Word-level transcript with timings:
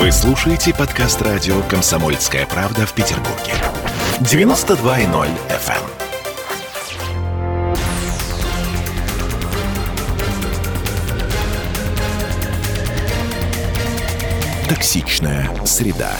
Вы 0.00 0.10
слушаете 0.12 0.72
подкаст 0.72 1.20
радио 1.20 1.60
«Комсомольская 1.64 2.46
правда» 2.46 2.86
в 2.86 2.94
Петербурге. 2.94 3.52
92.0 4.20 5.28
FM. 5.50 5.84
Токсичная 14.70 15.50
среда. 15.66 16.16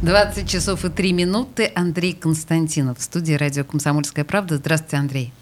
20 0.00 0.48
часов 0.48 0.86
и 0.86 0.88
3 0.88 1.12
минуты. 1.12 1.70
Андрей 1.74 2.14
Константинов 2.14 2.96
в 2.96 3.02
студии 3.02 3.34
радио 3.34 3.64
«Комсомольская 3.64 4.24
правда». 4.24 4.56
Здравствуйте, 4.56 4.96
Андрей. 4.96 5.34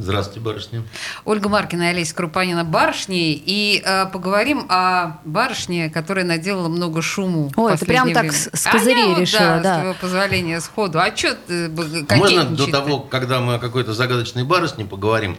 Здравствуйте, 0.00 0.40
барышня. 0.40 0.82
Ольга 1.24 1.48
Маркина 1.48 1.82
и 1.82 1.86
Олеся 1.86 2.14
Крупанина 2.14 2.64
барышни. 2.64 3.32
И 3.34 3.82
э, 3.84 4.06
поговорим 4.06 4.64
о 4.68 5.18
барышне, 5.24 5.90
которая 5.90 6.24
наделала 6.24 6.68
много 6.68 7.02
шуму. 7.02 7.52
Ой, 7.56 7.76
ты 7.76 7.84
прям 7.84 8.12
так 8.12 8.32
с, 8.32 8.48
с 8.52 8.66
козырей 8.66 9.04
а 9.04 9.08
я, 9.10 9.18
решила, 9.18 9.52
вот, 9.54 9.62
да. 9.62 9.74
С 9.74 9.78
твоего 9.80 9.96
позволения 10.00 10.60
сходу. 10.60 11.00
А 11.00 11.14
что 11.14 11.34
ты 11.34 11.70
А 12.08 12.16
Можно 12.16 12.44
до 12.44 12.66
того, 12.70 13.00
когда 13.00 13.40
мы 13.40 13.54
о 13.54 13.58
какой-то 13.58 13.92
загадочной 13.92 14.44
барышне 14.44 14.86
поговорим, 14.86 15.36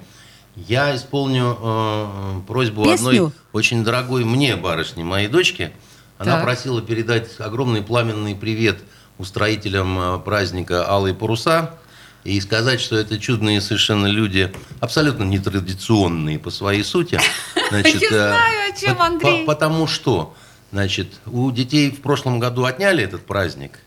я 0.55 0.96
исполню 0.96 1.57
э, 1.59 2.07
просьбу 2.48 2.84
Песню? 2.84 3.07
одной 3.07 3.32
очень 3.54 3.84
дорогой 3.84 4.26
мне 4.26 4.55
барышни, 4.55 5.02
моей 5.02 5.27
дочке. 5.27 5.71
Она 6.18 6.34
Так. 6.34 6.43
просила 6.43 6.82
передать 6.82 7.40
огромный 7.40 7.82
пламенный 7.82 8.35
привет 8.35 8.80
устроителям 9.18 9.98
э, 9.99 10.20
праздника 10.20 10.88
«Алые 10.88 11.16
паруса» 11.16 11.76
и 12.23 12.39
сказать, 12.39 12.80
что 12.80 12.98
это 12.98 13.17
чудные 13.20 13.61
совершенно 13.61 14.05
люди, 14.07 14.52
абсолютно 14.79 15.23
нетрадиционные 15.23 16.38
по 16.39 16.49
своей 16.52 16.84
сути. 16.84 17.20
Значит, 17.70 18.02
Я 18.02 18.07
э, 18.07 18.12
знаю, 18.12 18.71
о 18.73 18.77
чем, 18.77 19.02
Андрей. 19.02 19.45
по- 19.45 19.53
Потому 19.53 19.88
что, 19.88 20.35
значит, 20.71 21.07
у 21.26 21.49
детей 21.52 21.89
в 21.91 22.02
прошлом 22.02 22.39
году 22.39 22.65
отняли 22.65 23.03
этот 23.03 23.26
праздник, 23.26 23.79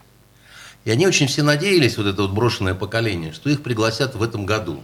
и 0.84 0.90
они 0.90 1.06
очень 1.06 1.28
все 1.28 1.42
надеялись, 1.42 1.96
вот 1.96 2.06
это 2.06 2.22
вот 2.22 2.32
брошенное 2.32 2.74
поколение, 2.74 3.32
что 3.32 3.48
их 3.50 3.62
пригласят 3.62 4.14
в 4.14 4.22
этом 4.22 4.46
году. 4.46 4.82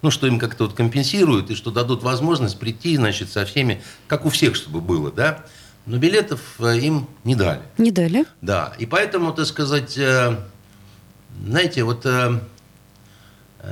Ну, 0.00 0.10
что 0.10 0.26
им 0.26 0.38
как-то 0.40 0.64
вот 0.64 0.74
компенсируют, 0.74 1.50
и 1.50 1.54
что 1.54 1.70
дадут 1.70 2.02
возможность 2.02 2.58
прийти, 2.58 2.96
значит, 2.96 3.30
со 3.30 3.44
всеми, 3.44 3.82
как 4.08 4.26
у 4.26 4.30
всех, 4.30 4.56
чтобы 4.56 4.80
было, 4.80 5.12
да. 5.12 5.44
Но 5.86 5.96
билетов 5.98 6.40
э, 6.58 6.78
им 6.78 7.06
не 7.24 7.34
дали. 7.34 7.60
Не 7.78 7.90
дали? 7.90 8.24
Да, 8.40 8.72
и 8.78 8.86
поэтому, 8.86 9.32
так 9.32 9.46
сказать, 9.46 9.96
э, 9.98 10.36
знаете, 11.44 11.84
вот 11.84 12.04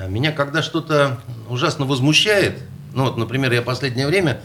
меня 0.08 0.32
когда 0.32 0.62
что-то 0.62 1.18
ужасно 1.48 1.84
возмущает, 1.84 2.62
ну 2.92 3.04
вот, 3.04 3.16
например, 3.16 3.52
я 3.52 3.62
последнее 3.62 4.06
время, 4.06 4.40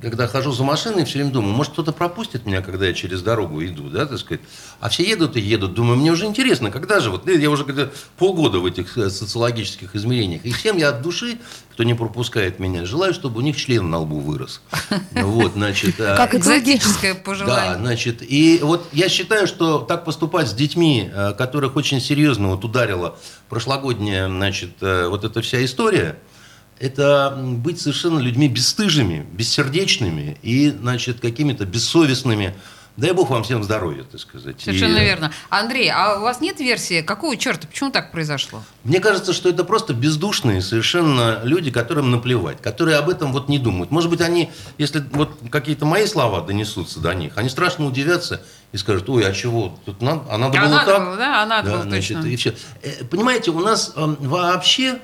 когда 0.00 0.26
хожу 0.26 0.52
за 0.52 0.64
машиной, 0.64 1.04
все 1.04 1.18
время 1.18 1.30
думаю, 1.30 1.54
может, 1.54 1.72
кто-то 1.72 1.92
пропустит 1.92 2.46
меня, 2.46 2.62
когда 2.62 2.86
я 2.86 2.92
через 2.92 3.22
дорогу 3.22 3.64
иду, 3.64 3.88
да, 3.88 4.06
так 4.06 4.18
сказать. 4.18 4.40
А 4.80 4.88
все 4.88 5.04
едут 5.04 5.36
и 5.36 5.40
едут. 5.40 5.74
Думаю, 5.74 5.96
мне 5.96 6.10
уже 6.12 6.26
интересно, 6.26 6.70
когда 6.70 7.00
же, 7.00 7.10
вот 7.10 7.28
я 7.28 7.50
уже 7.50 7.64
когда 7.64 7.88
полгода 8.18 8.58
в 8.58 8.66
этих 8.66 8.96
э, 8.98 9.10
социологических 9.10 9.94
измерениях. 9.94 10.44
И 10.44 10.52
всем 10.52 10.76
я 10.76 10.90
от 10.90 11.02
души, 11.02 11.38
кто 11.72 11.84
не 11.84 11.94
пропускает 11.94 12.58
меня, 12.58 12.84
желаю, 12.84 13.14
чтобы 13.14 13.38
у 13.38 13.42
них 13.42 13.56
член 13.56 13.88
на 13.90 13.98
лбу 13.98 14.20
вырос. 14.20 14.60
Вот, 15.12 15.52
значит... 15.52 15.98
э, 15.98 16.16
Как. 16.16 16.34
Экзотическое 16.34 17.14
да, 17.14 17.20
пожелание. 17.20 17.78
значит, 17.78 18.22
и 18.22 18.60
вот 18.62 18.88
я 18.92 19.08
считаю, 19.08 19.46
что 19.46 19.78
так 19.78 20.04
поступать 20.04 20.48
с 20.48 20.54
детьми, 20.54 21.10
э, 21.12 21.32
которых 21.32 21.76
очень 21.76 22.00
серьезно 22.00 22.48
вот 22.48 22.64
ударила 22.64 23.16
прошлогодняя, 23.48 24.28
значит, 24.28 24.70
вот 24.80 25.24
эта 25.24 25.42
вся 25.42 25.64
история, 25.64 26.18
это 26.82 27.38
быть 27.40 27.80
совершенно 27.80 28.18
людьми 28.18 28.48
бесстыжими, 28.48 29.24
бессердечными 29.32 30.36
и, 30.42 30.68
значит, 30.70 31.20
какими-то 31.20 31.64
бессовестными. 31.64 32.54
Дай 32.96 33.12
бог 33.12 33.30
вам 33.30 33.42
всем 33.44 33.62
здоровья, 33.62 34.02
так 34.02 34.20
сказать. 34.20 34.60
Совершенно 34.60 34.98
И, 34.98 35.04
верно. 35.04 35.32
Андрей, 35.48 35.88
а 35.90 36.18
у 36.18 36.22
вас 36.22 36.40
нет 36.42 36.58
версии, 36.60 37.00
какого 37.00 37.36
черта, 37.38 37.66
почему 37.68 37.90
так 37.90 38.10
произошло? 38.12 38.62
Мне 38.84 38.98
кажется, 39.00 39.32
что 39.32 39.48
это 39.48 39.64
просто 39.64 39.94
бездушные 39.94 40.60
совершенно 40.60 41.40
люди, 41.44 41.70
которым 41.70 42.10
наплевать, 42.10 42.60
которые 42.60 42.98
об 42.98 43.08
этом 43.08 43.32
вот 43.32 43.48
не 43.48 43.58
думают. 43.58 43.92
Может 43.92 44.10
быть, 44.10 44.20
они, 44.20 44.50
если 44.76 45.02
вот 45.12 45.38
какие-то 45.50 45.86
мои 45.86 46.04
слова 46.06 46.42
донесутся 46.42 46.98
до 47.00 47.14
них, 47.14 47.34
они 47.36 47.48
страшно 47.48 47.86
удивятся 47.86 48.42
и 48.72 48.76
скажут, 48.76 49.08
ой, 49.08 49.24
а 49.26 49.32
чего, 49.32 49.78
тут 49.86 50.02
надо, 50.02 50.24
а 50.28 50.36
надо 50.36 50.58
А 50.58 50.62
было 50.62 50.70
надо 50.74 50.90
так. 50.90 51.04
было, 51.04 51.16
да? 51.16 51.42
А 51.42 51.46
надо 51.46 51.70
было 51.70 51.82
значит, 51.84 52.16
точно. 52.16 52.28
и 52.28 52.36
все. 52.36 52.54
Э, 52.82 53.04
Понимаете, 53.04 53.52
у 53.52 53.60
нас 53.60 53.92
эм, 53.96 54.16
вообще 54.20 54.98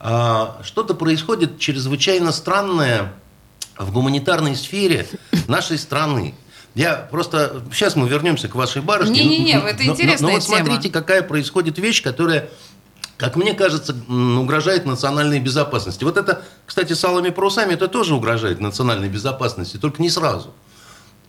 что-то 0.00 0.94
происходит 0.94 1.58
чрезвычайно 1.58 2.32
странное 2.32 3.12
в 3.76 3.92
гуманитарной 3.92 4.54
сфере 4.56 5.06
нашей 5.46 5.78
страны. 5.78 6.34
Я 6.74 6.94
просто... 6.94 7.62
Сейчас 7.72 7.96
мы 7.96 8.08
вернемся 8.08 8.48
к 8.48 8.54
вашей 8.54 8.82
барышне. 8.82 9.24
Не-не-не, 9.24 9.54
Но- 9.58 9.66
это 9.68 9.78
но- 9.82 9.86
но- 9.86 9.92
интересная 9.94 10.28
Но 10.28 10.34
вот 10.38 10.44
тема. 10.46 10.58
смотрите, 10.58 10.90
какая 10.90 11.22
происходит 11.22 11.78
вещь, 11.78 12.02
которая, 12.02 12.48
как 13.16 13.34
мне 13.36 13.54
кажется, 13.54 13.96
угрожает 14.08 14.84
национальной 14.86 15.40
безопасности. 15.40 16.04
Вот 16.04 16.16
это, 16.16 16.42
кстати, 16.66 16.92
с 16.92 17.04
алыми 17.04 17.30
парусами, 17.30 17.72
это 17.74 17.88
тоже 17.88 18.14
угрожает 18.14 18.60
национальной 18.60 19.08
безопасности, 19.08 19.76
только 19.76 20.00
не 20.02 20.10
сразу. 20.10 20.54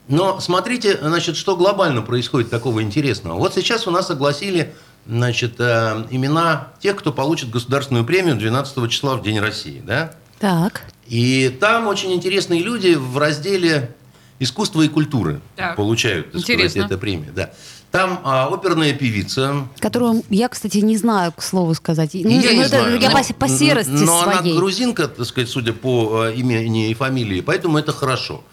Но 0.08 0.40
смотрите, 0.40 0.98
значит, 1.02 1.38
что 1.38 1.56
глобально 1.56 2.02
происходит 2.02 2.50
такого 2.50 2.84
интересного. 2.84 3.38
Вот 3.40 3.54
сейчас 3.56 3.88
у 3.88 3.92
нас 3.92 4.10
огласили 4.12 4.76
значит, 5.10 5.56
э, 5.60 6.06
имена 6.12 6.70
тех, 6.80 6.96
кто 6.96 7.12
получит 7.12 7.50
государственную 7.50 8.06
премию 8.06 8.36
12 8.36 8.88
числа 8.90 9.16
в 9.16 9.24
День 9.24 9.40
России. 9.40 9.82
Да? 9.86 10.14
Так. 10.40 10.84
И 11.08 11.50
там 11.60 11.88
очень 11.88 12.14
интересные 12.14 12.62
люди 12.62 12.94
в 12.94 13.18
разделе 13.18 13.96
искусства 14.40 14.84
и 14.84 14.88
культуры 14.88 15.42
Так. 15.56 15.76
получают 15.76 16.32
так 16.32 16.42
сказать, 16.42 16.76
эту 16.76 16.98
премию. 16.98 17.34
Да. 17.34 17.52
Там 17.92 18.22
а, 18.24 18.48
оперная 18.54 18.94
певица. 18.94 19.68
Которую 19.80 20.24
я, 20.30 20.48
кстати, 20.48 20.78
не 20.78 20.96
знаю, 20.96 21.32
к 21.32 21.42
слову 21.42 21.74
сказать. 21.74 22.12
Ну, 22.14 22.30
я 22.30 22.52
ну, 22.52 22.58
не 22.58 22.60
это 22.60 22.70
знаю, 22.70 23.00
я 23.00 23.10
но- 23.10 23.18
по, 23.18 23.34
по 23.34 23.50
серости 23.50 23.90
Но 23.90 24.22
она 24.22 24.38
своей. 24.38 24.56
грузинка, 24.56 25.08
так 25.08 25.26
сказать, 25.26 25.50
судя 25.50 25.74
по 25.74 26.26
э, 26.28 26.36
имени 26.36 26.92
и 26.92 26.94
фамилии, 26.94 27.42
поэтому 27.42 27.80
это 27.80 27.92
хорошо. 27.92 28.44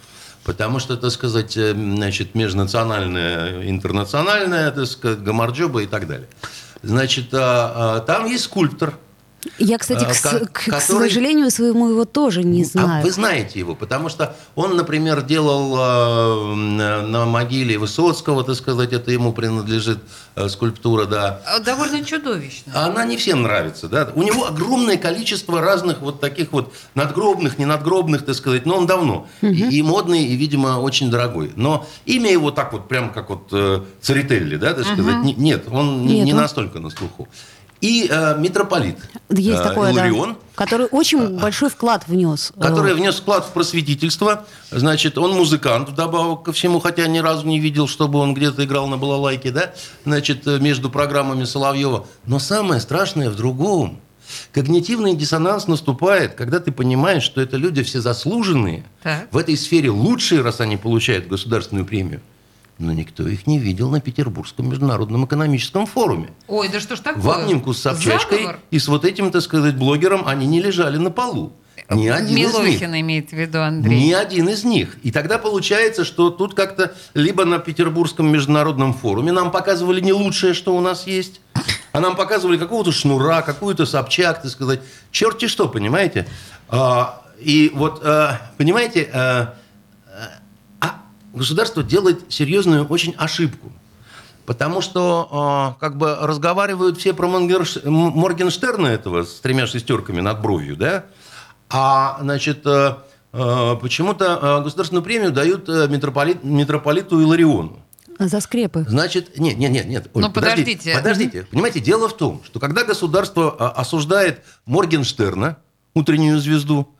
Потому 0.46 0.78
что, 0.78 0.96
так 0.96 1.10
сказать, 1.10 1.56
э, 1.56 1.72
значит, 1.72 2.36
межнациональная, 2.36 3.68
интернациональная, 3.68 4.70
так 4.70 4.86
сказать, 4.86 5.20
гамарджоба 5.20 5.82
и 5.82 5.86
так 5.86 6.06
далее. 6.06 6.28
Значит, 6.82 7.34
а, 7.34 7.96
а, 7.96 8.00
там 8.00 8.26
есть 8.26 8.44
скульптор. 8.44 8.94
Я, 9.58 9.78
кстати, 9.78 10.04
а, 10.04 10.08
к, 10.08 10.14
с- 10.14 10.20
ко- 10.20 10.46
к- 10.46 10.64
который- 10.66 11.08
сожалению 11.08 11.50
своему 11.50 11.88
его 11.90 12.04
тоже 12.04 12.42
не 12.44 12.62
А 12.62 12.66
знаю. 12.66 13.04
вы 13.04 13.10
знаете 13.10 13.58
его, 13.58 13.74
потому 13.74 14.08
что 14.08 14.34
он, 14.54 14.76
например, 14.76 15.22
делал 15.22 15.76
э, 15.78 16.54
на 16.54 17.24
могиле 17.26 17.78
Высоцкого, 17.78 18.44
так 18.44 18.56
сказать, 18.56 18.92
это 18.92 19.10
ему 19.10 19.32
принадлежит 19.32 19.98
э, 20.34 20.48
скульптура, 20.48 21.06
да. 21.06 21.40
А, 21.46 21.58
Довольно 21.60 22.04
чудовищно. 22.04 22.72
А 22.74 22.86
Она 22.86 23.04
не 23.04 23.16
всем 23.16 23.42
нравится, 23.42 23.88
да. 23.88 24.10
У 24.14 24.22
него 24.22 24.46
огромное 24.46 24.96
количество 24.96 25.60
разных 25.60 26.00
вот 26.00 26.20
таких 26.20 26.52
вот 26.52 26.72
надгробных, 26.94 27.58
ненадгробных, 27.58 28.24
так 28.24 28.34
сказать, 28.34 28.66
но 28.66 28.76
он 28.76 28.86
давно. 28.86 29.26
И, 29.42 29.78
и 29.78 29.82
модный, 29.82 30.24
и, 30.24 30.36
видимо, 30.36 30.78
очень 30.80 31.10
дорогой. 31.10 31.52
Но 31.56 31.86
имя 32.04 32.30
его 32.30 32.50
так 32.50 32.72
вот, 32.72 32.88
прям 32.88 33.12
как 33.12 33.30
вот 33.30 33.48
э, 33.52 33.80
Церетелли, 34.00 34.56
да, 34.56 34.74
так 34.74 34.84
сказать, 34.84 35.22
не- 35.22 35.34
нет, 35.34 35.64
он 35.70 36.06
не, 36.06 36.16
Нет, 36.16 36.24
не 36.26 36.32
он- 36.34 36.40
настолько 36.40 36.80
на 36.80 36.90
слуху. 36.90 37.28
И 37.80 38.08
э, 38.10 38.38
митрополит 38.38 38.96
Есть 39.28 39.60
э, 39.60 39.62
такое, 39.62 39.92
да. 39.92 40.06
Иларион, 40.06 40.36
Который 40.54 40.86
очень 40.90 41.38
большой 41.38 41.68
вклад 41.68 42.04
внес. 42.08 42.52
э, 42.56 42.60
который 42.60 42.94
внес 42.94 43.16
вклад 43.16 43.44
в 43.44 43.50
просветительство. 43.52 44.46
Значит, 44.70 45.18
он 45.18 45.32
музыкант 45.32 45.90
вдобавок 45.90 46.42
ко 46.44 46.52
всему, 46.52 46.80
хотя 46.80 47.06
ни 47.06 47.18
разу 47.18 47.46
не 47.46 47.60
видел, 47.60 47.86
чтобы 47.86 48.18
он 48.18 48.32
где-то 48.34 48.64
играл 48.64 48.86
на 48.86 48.96
балалайке, 48.96 49.50
да, 49.50 49.72
значит, 50.04 50.46
э, 50.46 50.58
между 50.58 50.88
программами 50.90 51.44
Соловьева. 51.44 52.06
Но 52.24 52.38
самое 52.38 52.80
страшное 52.80 53.28
в 53.28 53.36
другом. 53.36 54.00
Когнитивный 54.52 55.14
диссонанс 55.14 55.68
наступает, 55.68 56.34
когда 56.34 56.58
ты 56.58 56.72
понимаешь, 56.72 57.22
что 57.22 57.40
это 57.40 57.56
люди 57.58 57.82
все 57.82 58.00
заслуженные, 58.00 58.84
Так. 59.02 59.28
в 59.30 59.36
этой 59.36 59.56
сфере 59.56 59.90
лучшие, 59.90 60.40
раз 60.40 60.60
они 60.60 60.76
получают 60.76 61.28
государственную 61.28 61.86
премию. 61.86 62.20
Но 62.78 62.92
никто 62.92 63.26
их 63.26 63.46
не 63.46 63.58
видел 63.58 63.90
на 63.90 64.00
Петербургском 64.00 64.68
международном 64.68 65.24
экономическом 65.24 65.86
форуме. 65.86 66.28
Ой, 66.46 66.68
да 66.68 66.78
что 66.78 66.94
ж 66.94 67.00
такое? 67.00 67.22
В 67.22 67.30
обнимку 67.30 67.72
с 67.72 67.78
Собчачкой 67.78 68.38
Заговор? 68.38 68.58
и 68.70 68.78
с 68.78 68.88
вот 68.88 69.04
этим, 69.06 69.30
так 69.30 69.40
сказать, 69.42 69.76
блогером 69.76 70.26
они 70.26 70.46
не 70.46 70.60
лежали 70.60 70.98
на 70.98 71.10
полу. 71.10 71.54
Ни 71.88 72.08
один 72.08 72.36
из 72.36 72.54
них. 72.54 72.54
Милохин 72.54 73.00
имеет 73.00 73.30
в 73.30 73.32
виду 73.32 73.60
Андрей. 73.60 74.08
Ни 74.08 74.12
один 74.12 74.48
из 74.48 74.64
них. 74.64 74.96
И 75.02 75.10
тогда 75.10 75.38
получается, 75.38 76.04
что 76.04 76.30
тут 76.30 76.54
как-то 76.54 76.92
либо 77.14 77.44
на 77.44 77.58
Петербургском 77.58 78.30
международном 78.30 78.92
форуме 78.92 79.32
нам 79.32 79.50
показывали 79.50 80.00
не 80.00 80.12
лучшее, 80.12 80.52
что 80.52 80.76
у 80.76 80.80
нас 80.80 81.06
есть, 81.06 81.40
а 81.92 82.00
нам 82.00 82.16
показывали 82.16 82.58
какого-то 82.58 82.92
шнура, 82.92 83.42
какую-то 83.42 83.86
Собчак, 83.86 84.42
так 84.42 84.50
сказать. 84.50 84.80
Черти 85.10 85.46
что, 85.46 85.68
понимаете? 85.68 86.26
А, 86.68 87.22
и 87.38 87.70
вот, 87.74 88.02
а, 88.04 88.50
понимаете, 88.58 89.08
а 89.12 89.54
государство 91.36 91.82
делает 91.82 92.32
серьезную 92.32 92.86
очень 92.86 93.14
ошибку. 93.16 93.72
Потому 94.44 94.80
что 94.80 95.28
а, 95.30 95.76
как 95.80 95.96
бы 95.96 96.16
разговаривают 96.20 96.98
все 96.98 97.12
про 97.12 97.26
Моргенштерна 97.26 98.86
этого 98.86 99.24
с 99.24 99.40
тремя 99.40 99.66
шестерками 99.66 100.20
над 100.20 100.40
бровью, 100.40 100.76
да? 100.76 101.06
А, 101.68 102.18
значит, 102.20 102.64
э, 102.64 102.94
э, 103.32 103.76
почему-то 103.80 104.58
э, 104.60 104.62
государственную 104.62 105.02
премию 105.02 105.32
дают 105.32 105.68
э, 105.68 105.88
митрополит, 105.88 106.44
митрополиту 106.44 107.20
Илариону. 107.20 107.82
За 108.20 108.40
скрепы. 108.40 108.86
Значит, 108.88 109.36
нет, 109.36 109.58
нет, 109.58 109.72
нет, 109.72 109.86
нет. 109.86 110.10
Оль, 110.14 110.22
Ну, 110.22 110.30
подождите. 110.30 110.94
Подождите. 110.94 111.42
Понимаете, 111.50 111.80
дело 111.80 112.08
в 112.08 112.16
том, 112.16 112.40
что 112.44 112.60
когда 112.60 112.84
государство 112.84 113.70
осуждает 113.72 114.42
Моргенштерна, 114.64 115.56
утреннюю 115.92 116.38
звезду, 116.38 116.96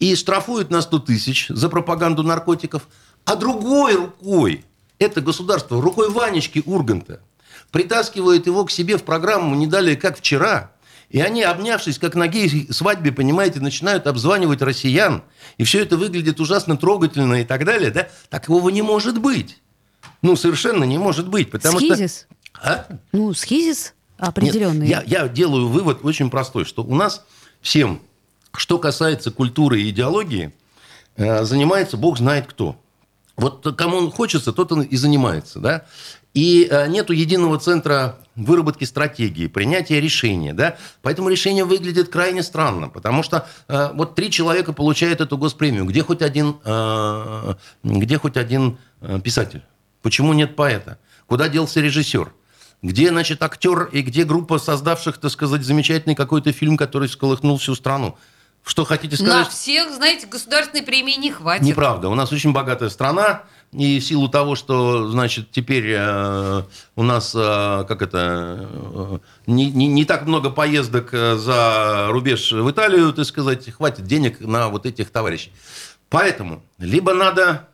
и 0.00 0.14
штрафует 0.16 0.70
на 0.70 0.80
100 0.80 0.98
тысяч 1.00 1.46
за 1.48 1.68
пропаганду 1.68 2.22
наркотиков, 2.22 2.88
а 3.30 3.36
другой 3.36 3.94
рукой, 3.94 4.64
это 4.98 5.20
государство, 5.20 5.80
рукой 5.80 6.10
Ванечки 6.10 6.64
Урганта, 6.66 7.20
притаскивает 7.70 8.46
его 8.46 8.64
к 8.64 8.72
себе 8.72 8.98
в 8.98 9.04
программу 9.04 9.54
не 9.54 9.68
далее, 9.68 9.96
как 9.96 10.18
вчера, 10.18 10.72
и 11.10 11.20
они, 11.20 11.44
обнявшись, 11.44 12.00
как 12.00 12.16
на 12.16 12.26
гей-свадьбе, 12.26 13.12
понимаете, 13.12 13.60
начинают 13.60 14.08
обзванивать 14.08 14.62
россиян, 14.62 15.22
и 15.58 15.62
все 15.64 15.80
это 15.82 15.96
выглядит 15.96 16.40
ужасно 16.40 16.76
трогательно 16.76 17.42
и 17.42 17.44
так 17.44 17.64
далее, 17.64 17.92
да? 17.92 18.08
Такого 18.30 18.68
не 18.70 18.82
может 18.82 19.18
быть. 19.18 19.58
Ну, 20.22 20.34
совершенно 20.34 20.82
не 20.82 20.98
может 20.98 21.28
быть, 21.28 21.52
потому 21.52 21.78
Схизис? 21.78 22.26
что... 22.52 22.68
А? 22.68 22.86
Ну, 23.12 23.32
схизис 23.32 23.94
определенный. 24.18 24.88
Нет, 24.88 25.04
я, 25.06 25.22
я 25.22 25.28
делаю 25.28 25.68
вывод 25.68 26.00
очень 26.02 26.30
простой, 26.30 26.64
что 26.64 26.82
у 26.82 26.96
нас 26.96 27.24
всем, 27.60 28.02
что 28.56 28.78
касается 28.78 29.30
культуры 29.30 29.82
и 29.82 29.90
идеологии, 29.90 30.52
э, 31.14 31.44
занимается 31.44 31.96
бог 31.96 32.18
знает 32.18 32.48
кто. 32.48 32.76
Вот 33.40 33.74
кому 33.76 33.96
он 33.96 34.10
хочется, 34.10 34.52
тот 34.52 34.70
он 34.72 34.82
и 34.82 34.96
занимается, 34.96 35.60
да? 35.60 35.84
И 36.34 36.68
э, 36.70 36.86
нету 36.88 37.14
единого 37.14 37.58
центра 37.58 38.18
выработки 38.36 38.84
стратегии, 38.84 39.46
принятия 39.46 39.98
решения, 39.98 40.52
да? 40.52 40.76
Поэтому 41.00 41.30
решение 41.30 41.64
выглядит 41.64 42.10
крайне 42.10 42.42
странно, 42.42 42.90
потому 42.90 43.22
что 43.22 43.48
э, 43.66 43.92
вот 43.94 44.14
три 44.14 44.30
человека 44.30 44.74
получают 44.74 45.22
эту 45.22 45.38
госпремию, 45.38 45.86
где 45.86 46.02
хоть 46.02 46.20
один, 46.20 46.56
э, 46.64 47.54
где 47.82 48.18
хоть 48.18 48.36
один 48.36 48.76
э, 49.00 49.18
писатель? 49.24 49.62
Почему 50.02 50.34
нет 50.34 50.54
поэта? 50.54 50.98
Куда 51.26 51.48
делся 51.48 51.80
режиссер? 51.80 52.32
Где, 52.82 53.08
значит, 53.08 53.42
актер 53.42 53.84
и 53.84 54.02
где 54.02 54.24
группа 54.24 54.58
создавших, 54.58 55.16
так 55.18 55.30
сказать, 55.30 55.62
замечательный 55.62 56.14
какой-то 56.14 56.52
фильм, 56.52 56.76
который 56.76 57.08
сколыхнул 57.08 57.56
всю 57.56 57.74
страну? 57.74 58.18
Что 58.70 58.84
хотите 58.84 59.20
На 59.24 59.30
сказать? 59.30 59.48
всех, 59.48 59.92
знаете, 59.92 60.28
государственной 60.28 60.84
премии 60.84 61.18
не 61.18 61.32
хватит. 61.32 61.64
Неправда. 61.64 62.08
У 62.08 62.14
нас 62.14 62.30
очень 62.30 62.52
богатая 62.52 62.88
страна, 62.88 63.42
и 63.72 63.98
в 63.98 64.04
силу 64.04 64.28
того, 64.28 64.54
что, 64.54 65.08
значит, 65.08 65.50
теперь 65.50 65.86
э, 65.88 66.62
у 66.94 67.02
нас, 67.02 67.34
э, 67.34 67.84
как 67.88 68.00
это, 68.00 68.70
э, 68.70 69.18
не, 69.48 69.72
не, 69.72 69.88
не 69.88 70.04
так 70.04 70.24
много 70.24 70.50
поездок 70.50 71.08
э, 71.12 71.34
за 71.34 72.10
рубеж 72.10 72.52
в 72.52 72.70
Италию, 72.70 73.12
так 73.12 73.24
сказать, 73.24 73.68
хватит 73.72 74.04
денег 74.04 74.38
на 74.38 74.68
вот 74.68 74.86
этих 74.86 75.10
товарищей. 75.10 75.50
Поэтому 76.08 76.62
либо 76.78 77.12
надо 77.12 77.68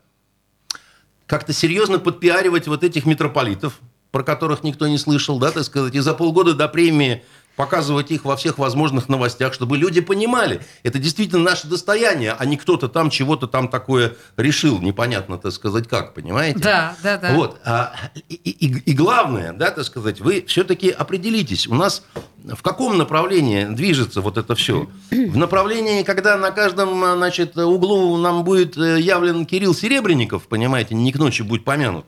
как-то 1.27 1.53
серьезно 1.53 1.99
подпиаривать 1.99 2.69
вот 2.69 2.83
этих 2.83 3.05
митрополитов, 3.05 3.81
про 4.13 4.23
которых 4.23 4.63
никто 4.63 4.89
не 4.89 4.97
слышал, 4.97 5.39
да, 5.39 5.51
так 5.51 5.65
сказать, 5.65 5.95
и 5.95 6.01
за 6.01 6.15
полгода 6.15 6.55
до 6.55 6.69
премии 6.69 7.23
показывать 7.57 8.11
их 8.11 8.25
во 8.25 8.37
всех 8.37 8.59
возможных 8.59 9.09
новостях, 9.09 9.55
чтобы 9.55 9.77
люди 9.79 10.01
понимали, 10.01 10.61
это 10.83 10.99
действительно 10.99 11.43
наше 11.43 11.67
достояние, 11.67 12.33
а 12.39 12.45
не 12.45 12.57
кто-то 12.57 12.89
там 12.89 13.11
чего-то 13.11 13.47
там 13.47 13.69
такое 13.69 14.15
решил, 14.37 14.79
непонятно, 14.81 15.39
так 15.39 15.53
сказать, 15.53 15.89
как, 15.89 16.15
понимаете? 16.15 16.59
Да, 16.61 16.95
да, 17.03 17.17
да. 17.17 17.33
Вот. 17.33 17.59
А, 17.65 17.93
и, 18.29 18.35
и- 18.35 18.91
и 18.91 18.93
главное, 18.93 19.53
да, 19.53 19.71
так 19.71 19.85
сказать, 19.85 20.21
вы 20.21 20.45
все-таки 20.47 20.91
определитесь, 20.91 21.67
у 21.67 21.75
нас 21.75 22.03
в 22.45 22.63
каком 22.63 22.97
направлении 22.99 23.65
движется 23.65 24.21
вот 24.21 24.37
это 24.39 24.55
все? 24.55 24.89
В 25.11 25.37
направлении, 25.37 26.03
когда 26.03 26.37
на 26.37 26.51
каждом, 26.51 27.03
а, 27.03 27.17
значит, 27.17 27.57
углу 27.57 28.17
нам 28.19 28.45
будет 28.45 28.77
э, 28.77 29.01
явлен 29.01 29.47
Кирилл 29.47 29.75
Серебренников, 29.75 30.47
понимаете, 30.47 30.95
не 30.95 31.11
к 31.13 31.17
ночи 31.17 31.43
будет 31.43 31.65
помянут. 31.65 32.05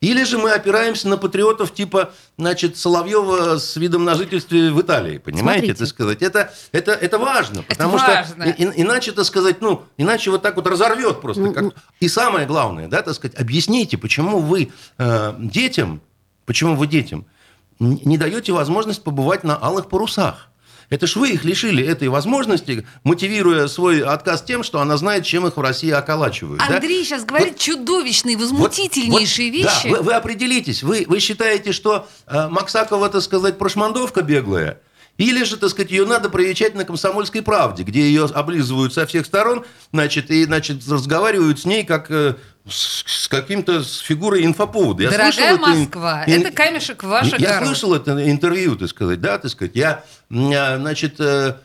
Или 0.00 0.24
же 0.24 0.38
мы 0.38 0.52
опираемся 0.52 1.08
на 1.08 1.18
патриотов 1.18 1.74
типа, 1.74 2.12
значит, 2.38 2.78
Соловьева 2.78 3.58
с 3.58 3.76
видом 3.76 4.04
на 4.06 4.14
жительстве 4.14 4.70
в 4.70 4.80
Италии, 4.80 5.18
понимаете, 5.18 5.66
Смотрите. 5.66 5.74
так 5.78 5.88
сказать. 5.88 6.22
Это, 6.22 6.52
это, 6.72 6.92
это 6.92 7.18
важно, 7.18 7.62
потому 7.62 7.98
важно. 7.98 8.24
что 8.24 8.44
и- 8.44 8.64
и- 8.64 8.82
иначе, 8.82 9.12
так 9.12 9.26
сказать, 9.26 9.60
ну, 9.60 9.84
иначе 9.98 10.30
вот 10.30 10.40
так 10.40 10.56
вот 10.56 10.66
разорвет 10.66 11.20
просто. 11.20 11.42
Ну, 11.42 11.52
как- 11.52 11.74
И 12.00 12.08
самое 12.08 12.46
главное, 12.46 12.88
да, 12.88 13.02
так 13.02 13.14
сказать, 13.14 13.38
объясните, 13.38 13.98
почему 13.98 14.38
вы 14.40 14.72
э, 14.98 15.34
детям, 15.38 16.00
почему 16.46 16.76
вы 16.76 16.86
детям 16.86 17.26
не 17.78 18.16
даете 18.16 18.52
возможность 18.52 19.02
побывать 19.02 19.44
на 19.44 19.56
алых 19.56 19.88
парусах. 19.88 20.48
Это 20.90 21.06
ж 21.06 21.14
вы 21.16 21.30
их 21.30 21.44
лишили 21.44 21.84
этой 21.84 22.08
возможности, 22.08 22.84
мотивируя 23.04 23.68
свой 23.68 24.02
отказ 24.02 24.42
тем, 24.42 24.64
что 24.64 24.80
она 24.80 24.96
знает, 24.96 25.24
чем 25.24 25.46
их 25.46 25.56
в 25.56 25.60
России 25.60 25.90
околачивают. 25.90 26.60
да? 26.68 26.74
Андрей 26.76 27.04
сейчас 27.04 27.24
говорит 27.24 27.56
чудовищные, 27.58 28.36
возмутительнейшие 28.36 29.50
Вот- 29.52 29.58
вот, 29.58 29.64
вещи. 29.64 29.88
Да, 29.90 29.96
вы, 29.98 30.02
вы 30.02 30.12
определитесь. 30.14 30.82
Вы, 30.82 31.04
вы 31.06 31.20
считаете, 31.20 31.72
что 31.72 32.08
э, 32.26 32.48
Максакова, 32.48 33.08
так 33.08 33.22
сказать, 33.22 33.56
прошмандовка 33.56 34.22
беглая? 34.22 34.80
Или 35.20 35.44
же, 35.44 35.58
так 35.58 35.68
сказать, 35.68 35.90
ее 35.90 36.06
надо 36.06 36.30
привечать 36.30 36.74
на 36.74 36.84
комсомольской 36.86 37.42
правде, 37.42 37.82
где 37.82 38.00
ее 38.00 38.24
облизывают 38.24 38.94
со 38.94 39.06
всех 39.06 39.26
сторон, 39.26 39.66
значит, 39.92 40.30
и, 40.30 40.44
значит, 40.46 40.88
разговаривают 40.88 41.60
с 41.60 41.66
ней 41.66 41.84
как 41.84 42.10
э, 42.10 42.36
с, 42.66 43.04
с 43.06 43.28
каким-то 43.28 43.82
с 43.84 43.98
фигурой 43.98 44.46
инфоповода. 44.46 45.02
Я 45.02 45.10
Дорогая 45.10 45.32
слышал 45.32 45.56
это 45.56 45.72
ин- 45.72 45.78
Москва, 45.80 46.24
ин- 46.26 46.40
это 46.40 46.50
камешек 46.52 47.02
в 47.04 47.08
ваш 47.08 47.32
я 47.38 47.50
огород. 47.50 47.66
слышал 47.68 47.94
это 47.94 48.30
интервью, 48.30 48.76
так 48.76 48.88
сказать, 48.88 49.20
да, 49.20 49.38
так 49.38 49.50
сказать. 49.50 49.72
Я, 49.74 50.04
а, 50.30 50.78
значит, 50.78 51.16
э, 51.18 51.56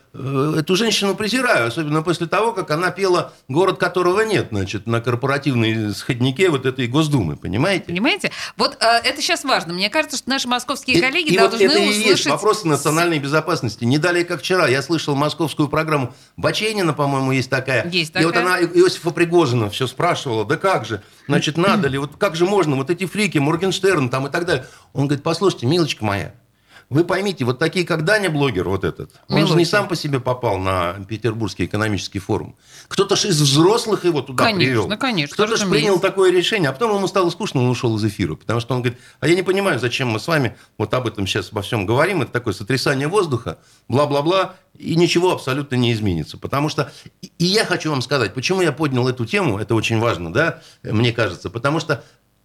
эту 0.57 0.75
женщину 0.75 1.15
презираю, 1.15 1.67
особенно 1.67 2.01
после 2.01 2.27
того, 2.27 2.53
как 2.53 2.71
она 2.71 2.91
пела 2.91 3.33
«Город, 3.47 3.77
которого 3.77 4.21
нет», 4.21 4.47
значит, 4.51 4.87
на 4.87 5.01
корпоративной 5.01 5.93
сходнике 5.93 6.49
вот 6.49 6.65
этой 6.65 6.87
Госдумы, 6.87 7.35
понимаете? 7.35 7.85
Понимаете? 7.85 8.31
Вот 8.57 8.77
э, 8.79 8.85
это 9.03 9.21
сейчас 9.21 9.43
важно. 9.43 9.73
Мне 9.73 9.89
кажется, 9.89 10.17
что 10.17 10.29
наши 10.29 10.47
московские 10.47 10.97
И- 10.97 11.01
коллеги 11.01 11.29
и 11.33 11.37
вот 11.37 11.49
должны 11.51 11.65
это 11.65 11.77
и 11.79 11.85
есть 11.87 12.01
услышать... 12.01 12.27
вопросы 12.27 12.67
национальной 12.67 13.19
безопасности. 13.19 13.83
Не 13.83 13.97
далее, 13.97 14.25
как 14.25 14.39
вчера, 14.41 14.67
я 14.67 14.81
слышал 14.81 15.15
московскую 15.15 15.67
программу 15.69 16.13
Баченина, 16.37 16.93
по-моему, 16.93 17.31
есть 17.31 17.49
такая. 17.49 17.89
Есть 17.89 18.15
И 18.15 18.23
вот 18.23 18.33
такая. 18.33 18.57
она 18.59 18.61
Иосифа 18.61 19.11
Пригожина 19.11 19.69
все 19.69 19.87
спрашивала, 19.87 20.45
да 20.45 20.57
как 20.57 20.85
же, 20.85 21.01
значит, 21.27 21.57
надо 21.57 21.87
ли, 21.87 21.97
вот 21.97 22.11
как 22.17 22.35
же 22.35 22.45
можно, 22.45 22.75
вот 22.75 22.89
эти 22.89 23.05
фрики, 23.05 23.37
Моргенштерн 23.37 24.09
там 24.09 24.27
и 24.27 24.31
так 24.31 24.45
далее. 24.45 24.65
Он 24.93 25.07
говорит, 25.07 25.23
послушайте, 25.23 25.65
милочка 25.65 26.03
моя, 26.05 26.33
вы 26.89 27.03
поймите, 27.03 27.45
вот 27.45 27.57
такие, 27.59 27.85
как 27.85 28.05
Даня 28.05 28.29
блогер, 28.29 28.69
вот 28.69 28.83
этот, 28.83 29.11
он 29.27 29.37
же 29.37 29.43
Милохин. 29.43 29.57
не 29.57 29.65
сам 29.65 29.87
по 29.87 29.95
себе 29.95 30.19
попал 30.19 30.57
на 30.59 30.93
Петербургский 31.07 31.65
экономический 31.65 32.19
форум. 32.19 32.55
Кто-то 32.87 33.15
же 33.15 33.29
из 33.29 33.41
взрослых 33.41 34.05
его 34.05 34.21
туда 34.21 34.43
Конечно, 34.43 34.83
привел. 34.83 34.97
конечно, 34.99 35.33
Кто-то 35.33 35.57
же 35.57 35.65
принял 35.65 35.99
такое 35.99 36.31
решение, 36.31 36.69
а 36.69 36.73
потом 36.73 36.95
ему 36.95 37.07
стало 37.07 37.29
скучно, 37.31 37.61
он 37.61 37.69
ушел 37.69 37.95
из 37.97 38.05
эфира. 38.05 38.35
Потому 38.35 38.59
что 38.59 38.75
он 38.75 38.81
говорит, 38.81 38.99
а 39.19 39.27
я 39.27 39.35
не 39.35 39.41
понимаю, 39.43 39.79
зачем 39.79 40.09
мы 40.09 40.19
с 40.19 40.27
вами 40.27 40.55
вот 40.77 40.93
об 40.93 41.07
этом 41.07 41.25
сейчас 41.25 41.51
во 41.51 41.61
всем 41.63 41.85
говорим. 41.87 42.21
Это 42.21 42.31
такое 42.31 42.53
сотрясание 42.53 43.07
воздуха, 43.07 43.57
бла-бла-бла, 43.87 44.55
и 44.77 44.95
ничего 44.95 45.31
абсолютно 45.31 45.75
не 45.75 45.91
изменится. 45.91 46.37
Потому 46.37 46.69
что, 46.69 46.91
и- 47.21 47.31
я 47.39 47.65
хочу 47.65 47.89
вам 47.89 48.01
сказать, 48.03 48.33
почему 48.35 48.61
я 48.61 48.71
поднял 48.71 49.07
эту 49.07 49.25
тему, 49.25 49.57
это 49.57 49.73
очень 49.73 49.99
важно, 49.99 50.31
да, 50.31 50.61
мне 50.83 51.11
кажется, 51.11 51.49
потому 51.49 51.79
что 51.79 52.03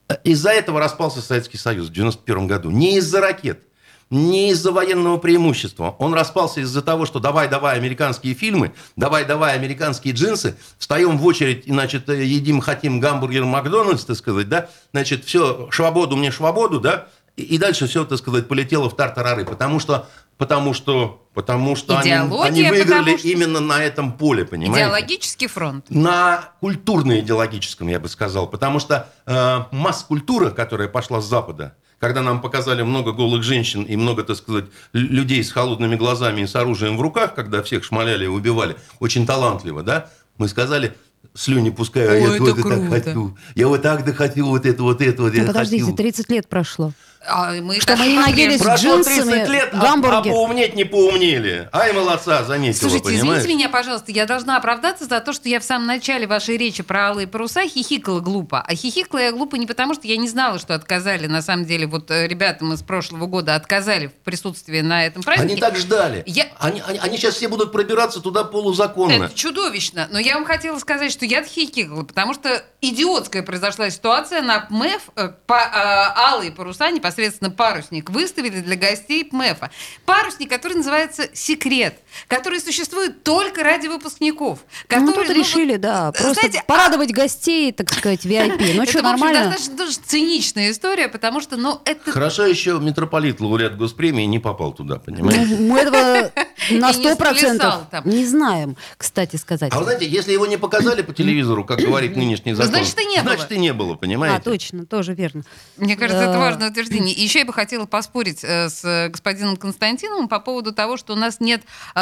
э, 0.09 0.17
из-за 0.25 0.51
этого 0.51 0.81
распался 0.81 1.21
Советский 1.21 1.59
Союз 1.59 1.89
в 1.89 1.93
91 1.93 2.47
году. 2.47 2.71
Не 2.71 2.97
из-за 2.97 3.21
ракет, 3.21 3.65
не 4.11 4.51
из-за 4.51 4.73
военного 4.73 5.19
преимущества. 5.19 5.95
Он 5.99 6.13
распался 6.15 6.61
из-за 6.61 6.83
того, 6.83 7.07
что 7.07 7.21
давай-давай 7.21 7.77
американские 7.77 8.35
фильмы, 8.35 8.73
давай-давай 8.97 9.55
американские 9.55 10.15
джинсы, 10.15 10.57
встаем 10.79 11.17
в 11.17 11.25
очередь 11.25 11.67
и, 11.67 11.71
значит, 11.71 12.09
э, 12.09 12.25
едим, 12.25 12.61
хотим 12.61 12.99
гамбургер 12.99 13.45
Макдональдс, 13.45 14.05
так 14.05 14.17
сказать, 14.17 14.49
да, 14.49 14.69
значит, 14.93 15.25
все, 15.25 15.69
швободу 15.71 16.17
мне 16.17 16.33
швободу, 16.33 16.81
да, 16.81 17.07
и, 17.37 17.43
и 17.43 17.59
дальше 17.59 17.87
все, 17.87 18.05
так 18.05 18.19
сказать, 18.19 18.49
полетело 18.49 18.91
в 18.91 18.97
тартарары, 18.97 19.45
потому 19.45 19.79
что, 19.79 20.09
потому 20.39 20.75
что, 20.75 21.23
потому 21.33 21.77
что 21.77 21.97
они, 21.97 22.11
Идеология, 22.11 22.45
они 22.47 22.63
выиграли 22.65 22.99
потому 22.99 23.19
что- 23.19 23.29
именно 23.29 23.61
на 23.61 23.81
этом 23.85 24.13
поле, 24.15 24.45
понимаете? 24.45 24.87
Идеологический 24.87 25.47
фронт. 25.47 25.85
на 25.89 26.51
культурно-идеологическом, 26.61 27.87
я 27.87 28.01
бы 28.01 28.09
сказал. 28.09 28.49
Потому 28.49 28.81
что 28.81 29.09
э, 29.27 29.59
масс-культура, 29.71 30.51
которая 30.51 30.89
пошла 30.89 31.21
с 31.21 31.27
Запада, 31.27 31.77
когда 32.01 32.23
нам 32.23 32.41
показали 32.41 32.83
много 32.83 33.13
голых 33.13 33.43
женщин 33.45 33.83
и 33.83 33.95
много, 33.95 34.25
так 34.25 34.37
сказать, 34.37 34.65
людей 34.93 35.45
с 35.45 35.53
холодными 35.53 35.97
глазами 35.97 36.41
и 36.41 36.47
с 36.47 36.57
оружием 36.57 36.97
в 36.97 37.01
руках, 37.01 37.35
когда 37.35 37.63
всех 37.63 37.85
шмаляли 37.85 38.25
и 38.25 38.29
убивали, 38.29 38.75
очень 38.99 39.27
талантливо, 39.27 39.83
да, 39.83 40.11
мы 40.39 40.49
сказали, 40.49 40.95
слюни 41.35 41.69
пускаю, 41.69 42.09
а 42.09 42.13
Ой, 42.15 42.21
я 42.23 42.37
это 42.37 42.55
так 42.55 42.63
круто. 42.63 42.87
хочу. 42.89 43.37
Я 43.55 43.69
вот 43.69 43.83
так 43.83 44.05
да 44.05 44.15
хочу, 44.15 44.47
вот 44.47 44.65
это, 44.65 44.83
вот 44.83 45.03
это, 45.03 45.23
вот 45.23 45.33
Ну, 45.35 45.41
я 45.41 45.47
подождите, 45.47 45.85
хочу. 45.85 45.97
30 45.97 46.31
лет 46.31 46.49
прошло. 46.49 46.93
А 47.29 47.53
мы 47.61 47.79
Что 47.81 47.97
мы 47.97 48.07
не 48.07 48.19
наелись 48.19 48.63
Прошло 48.63 48.95
джинсами, 48.97 49.31
30 49.45 49.49
лет, 49.51 49.69
а, 49.75 49.79
а 49.79 49.83
гамбургер. 49.83 50.33
поумнеть 50.33 50.75
не 50.75 50.85
поумнели. 50.85 51.69
Ай, 51.71 51.93
молодца, 51.93 52.45
заметила, 52.45 52.81
Слушайте, 52.89 53.05
понимаешь? 53.11 53.43
извините 53.43 53.59
меня, 53.59 53.69
пожалуйста, 53.69 54.11
я 54.11 54.25
должна 54.25 54.57
оправдаться 54.57 55.05
за 55.05 55.21
то, 55.21 55.35
что 55.35 55.47
я 55.49 55.61
в 55.61 55.65
самом 55.65 55.87
начале 55.87 56.27
вашей 56.27 56.57
речи 56.57 56.83
про 56.83 57.09
алые 57.09 57.27
паруса 57.27 57.69
хихикала 57.69 58.21
глупо. 58.21 58.65
А 58.67 58.75
хихикала 58.75 59.19
я 59.21 59.33
глупо 59.33 59.57
не 59.57 59.67
потому, 59.67 59.93
что 59.93 60.07
я 60.07 60.17
не 60.17 60.29
знала, 60.29 60.59
что 60.59 60.75
отказали, 60.75 61.27
на 61.27 61.43
самом 61.43 61.67
деле, 61.67 61.87
вот 61.87 62.11
э, 62.11 62.27
ребятам 62.27 62.73
из 62.73 62.83
прошлого 62.83 63.27
года 63.27 63.55
отказали 63.55 64.07
в 64.07 64.15
присутствии 64.15 64.81
на 64.81 65.05
этом 65.05 65.23
празднике. 65.23 65.53
Они 65.53 65.61
так 65.61 65.77
ждали. 65.77 66.23
Я- 66.27 66.49
Они, 66.59 66.83
они, 66.87 66.99
они 67.01 67.19
сейчас 67.19 67.35
все 67.35 67.49
будут 67.49 67.71
пробираться 67.71 68.21
туда 68.21 68.45
полузаконно. 68.45 69.25
Это 69.25 69.35
чудовищно. 69.35 70.09
Но 70.11 70.19
я 70.19 70.35
вам 70.37 70.47
хотела 70.47 70.79
сказать, 70.79 71.13
что 71.13 71.27
я 71.27 71.45
хихикала, 71.45 72.03
потому 72.05 72.33
что 72.33 72.63
идиотская 72.81 73.43
произошла 73.43 73.91
ситуация 73.91 74.41
на 74.41 74.61
ПМЭФ. 74.61 75.03
э, 75.17 75.29
По, 75.47 75.55
э, 75.55 76.19
алые 76.19 76.51
паруса, 76.51 76.91
непосредственно 77.11 77.51
парусник, 77.51 78.11
выставили 78.11 78.61
для 78.61 78.77
гостей 78.77 79.25
ПМЭФа. 79.25 79.71
Парусник, 80.07 80.49
который 80.49 80.75
называется 80.75 81.29
«Секрет», 81.35 81.99
который 82.29 82.61
существует 82.61 83.23
только 83.23 83.63
ради 83.63 83.89
выпускников. 83.89 84.61
Ну, 84.89 85.07
который, 85.07 85.27
тут 85.27 85.37
ну, 85.37 85.43
решили, 85.43 85.73
вот, 85.73 85.81
да, 85.81 86.13
просто 86.13 86.35
знаете, 86.35 86.61
а- 86.61 86.65
порадовать 86.65 87.13
гостей, 87.13 87.73
так 87.73 87.93
сказать, 87.93 88.25
VIP. 88.25 88.75
Ну, 88.75 88.83
это, 88.83 88.91
что, 88.91 89.03
нормально? 89.03 89.45
достаточно 89.45 89.77
тоже 89.77 89.99
циничная 90.05 90.71
история, 90.71 91.09
потому 91.09 91.41
что, 91.41 91.57
ну, 91.57 91.81
это... 91.85 92.13
Хорошо 92.13 92.47
еще 92.47 92.79
митрополит 92.81 93.41
лауреат 93.41 93.77
госпремии 93.77 94.25
не 94.25 94.39
попал 94.39 94.73
туда, 94.73 94.97
понимаете? 94.97 95.57
Ну, 95.59 95.73
Мы 95.73 95.79
этого 95.79 96.31
на 96.71 96.93
сто 96.93 97.17
процентов 97.17 97.85
не 98.05 98.27
знаем, 98.27 98.77
кстати 98.97 99.37
сказать. 99.37 99.73
А 99.73 99.79
вы 99.79 99.85
знаете, 99.85 100.07
если 100.07 100.33
его 100.33 100.47
не 100.47 100.57
показали 100.57 101.03
по 101.03 101.13
телевизору, 101.13 101.65
как 101.65 101.81
говорит 101.81 102.17
нынешний 102.17 102.55
закон, 102.55 102.71
Значит, 102.71 103.01
и 103.01 103.05
не 103.07 103.23
было. 103.23 103.35
значит, 103.35 103.53
и 103.53 103.59
не 103.59 103.73
было, 103.73 103.95
понимаете? 103.95 104.37
А, 104.37 104.41
точно, 104.41 104.87
тоже 104.87 105.15
верно. 105.15 105.43
Мне 105.77 105.97
кажется, 105.97 106.25
это 106.25 106.39
важное 106.39 106.71
утверждение. 106.71 107.15
И 107.15 107.23
еще 107.23 107.41
я 107.41 107.45
бы 107.45 107.53
хотела 107.53 107.87
поспорить 107.87 108.41
э, 108.43 108.69
с 108.69 108.85
э, 108.85 109.09
господином 109.09 109.57
Константиновым 109.57 110.29
по 110.29 110.41
поводу 110.41 110.73
того, 110.73 110.97
что 110.97 111.13
у 111.13 111.17
нас 111.17 111.41
нет 111.41 111.63
э, 111.95 112.00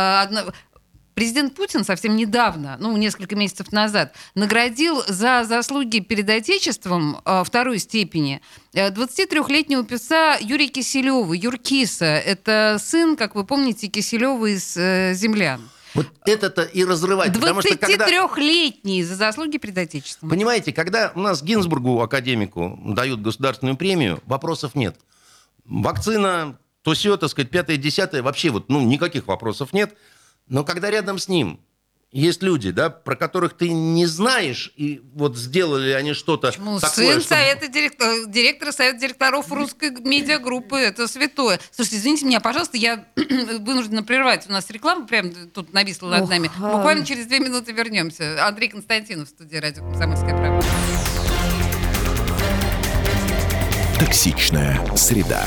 Президент 1.19 1.57
Путин 1.57 1.83
совсем 1.83 2.15
недавно, 2.15 2.77
ну, 2.79 2.97
несколько 2.97 3.35
месяцев 3.35 3.73
назад, 3.73 4.15
наградил 4.37 5.03
за 5.09 5.43
заслуги 5.43 5.99
перед 5.99 6.31
Отечеством 6.31 7.21
э, 7.25 7.43
второй 7.45 7.81
степени 7.81 8.41
э, 8.73 8.91
23-летнего 8.91 9.85
певца 9.85 10.37
Юрия 10.37 10.69
Киселева, 10.69 11.33
Юркиса. 11.33 12.05
Это 12.05 12.77
сын, 12.81 13.17
как 13.17 13.35
вы 13.35 13.45
помните, 13.45 13.89
Киселева 13.89 14.47
из 14.47 14.77
э, 14.77 15.13
«Землян». 15.15 15.69
Вот 15.95 16.07
это-то 16.25 16.63
и 16.63 16.85
когда... 16.85 17.27
23-летний 17.27 19.03
за 19.03 19.17
заслуги 19.17 19.57
перед 19.57 19.77
Отечеством. 19.77 20.31
Понимаете, 20.31 20.73
когда 20.73 21.11
у 21.17 21.21
нас 21.21 21.43
Гинзбургу, 21.43 22.01
академику, 22.01 22.79
дают 22.85 23.23
государственную 23.23 23.77
премию, 23.77 24.21
вопросов 24.27 24.77
нет. 24.77 24.95
Вакцина, 25.65 26.61
то 26.83 26.95
все, 26.95 27.17
так 27.17 27.31
сказать, 27.31 27.51
пятое, 27.51 27.77
десятое, 27.77 28.23
вообще 28.23 28.51
вот, 28.51 28.69
ну, 28.69 28.81
никаких 28.83 29.27
вопросов 29.27 29.73
нет. 29.73 29.97
Но 30.47 30.65
когда 30.65 30.91
рядом 30.91 31.19
с 31.19 31.29
ним 31.29 31.61
есть 32.11 32.43
люди, 32.43 32.71
да, 32.71 32.89
про 32.89 33.17
которых 33.17 33.55
ты 33.55 33.69
не 33.71 34.07
знаешь, 34.07 34.73
и 34.77 35.03
вот 35.13 35.37
сделали 35.37 35.91
они 35.91 36.15
что-то 36.15 36.47
Почему? 36.49 36.81
такое, 36.81 37.13
Сын 37.13 37.21
что- 37.21 37.29
совета 37.35 37.69
директора, 37.69 38.25
директора 38.27 38.73
совета 38.73 38.99
директоров 38.99 39.53
русской 39.53 39.91
медиагруппы. 39.91 40.77
Это 40.79 41.07
святое. 41.07 41.61
Слушайте, 41.71 41.99
извините 41.99 42.25
меня, 42.25 42.41
пожалуйста, 42.41 42.79
я 42.79 43.05
вынуждена 43.61 44.03
прервать. 44.03 44.47
У 44.49 44.53
нас 44.53 44.71
реклама 44.71 45.07
прям 45.07 45.31
тут 45.51 45.75
нависла 45.75 46.09
над 46.09 46.23
Ох, 46.23 46.31
нами. 46.31 46.51
а. 46.59 46.77
Буквально 46.77 47.05
через 47.05 47.27
две 47.27 47.41
минуты 47.41 47.73
вернемся. 47.73 48.47
Андрей 48.47 48.69
Константинов 48.71 49.27
в 49.29 49.31
студии 49.33 49.57
радио 49.57 49.83
«Комсомольская 49.85 50.35
правда». 50.35 50.67
Токсичная 54.01 54.81
среда. 54.97 55.47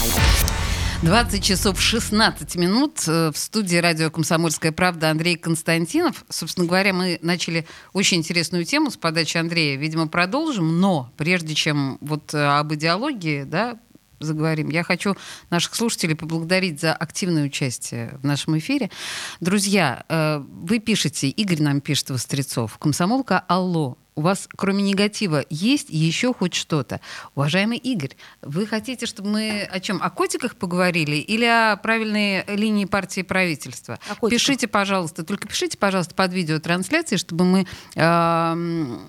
20 1.03 1.43
часов 1.43 1.81
16 1.81 2.55
минут 2.57 3.03
э, 3.07 3.31
в 3.31 3.37
студии 3.37 3.77
радио 3.77 4.11
«Комсомольская 4.11 4.71
правда» 4.71 5.09
Андрей 5.09 5.35
Константинов. 5.35 6.23
Собственно 6.29 6.67
говоря, 6.67 6.93
мы 6.93 7.17
начали 7.23 7.65
очень 7.91 8.17
интересную 8.19 8.65
тему 8.65 8.91
с 8.91 8.97
подачи 8.97 9.37
Андрея. 9.37 9.77
Видимо, 9.79 10.07
продолжим, 10.07 10.79
но 10.79 11.11
прежде 11.17 11.55
чем 11.55 11.97
вот 12.01 12.35
э, 12.35 12.37
об 12.37 12.71
идеологии, 12.75 13.45
да, 13.45 13.79
заговорим. 14.19 14.69
Я 14.69 14.83
хочу 14.83 15.15
наших 15.49 15.73
слушателей 15.73 16.15
поблагодарить 16.15 16.79
за 16.79 16.93
активное 16.93 17.45
участие 17.45 18.19
в 18.21 18.23
нашем 18.23 18.59
эфире. 18.59 18.91
Друзья, 19.39 20.05
э, 20.07 20.37
вы 20.37 20.77
пишете, 20.77 21.29
Игорь 21.29 21.63
нам 21.63 21.81
пишет 21.81 22.11
Вострецов, 22.11 22.77
комсомолка 22.77 23.39
«Алло». 23.47 23.97
У 24.13 24.21
вас, 24.21 24.49
кроме 24.57 24.83
негатива, 24.83 25.45
есть 25.49 25.87
еще 25.89 26.33
хоть 26.33 26.53
что-то. 26.53 26.99
Уважаемый 27.33 27.77
Игорь, 27.77 28.11
вы 28.41 28.67
хотите, 28.67 29.05
чтобы 29.05 29.29
мы 29.29 29.61
о 29.71 29.79
чем? 29.79 29.99
О 30.03 30.09
котиках 30.09 30.57
поговорили 30.57 31.15
или 31.15 31.45
о 31.45 31.77
правильной 31.77 32.43
линии 32.47 32.83
партии 32.83 33.21
правительства? 33.21 33.99
Пишите, 34.29 34.67
пожалуйста, 34.67 35.23
только 35.23 35.47
пишите, 35.47 35.77
пожалуйста, 35.77 36.13
под 36.13 36.33
видеотрансляцией, 36.33 37.19
чтобы 37.19 37.45
мы, 37.45 37.65
э, 37.95 38.01
м, 38.01 38.99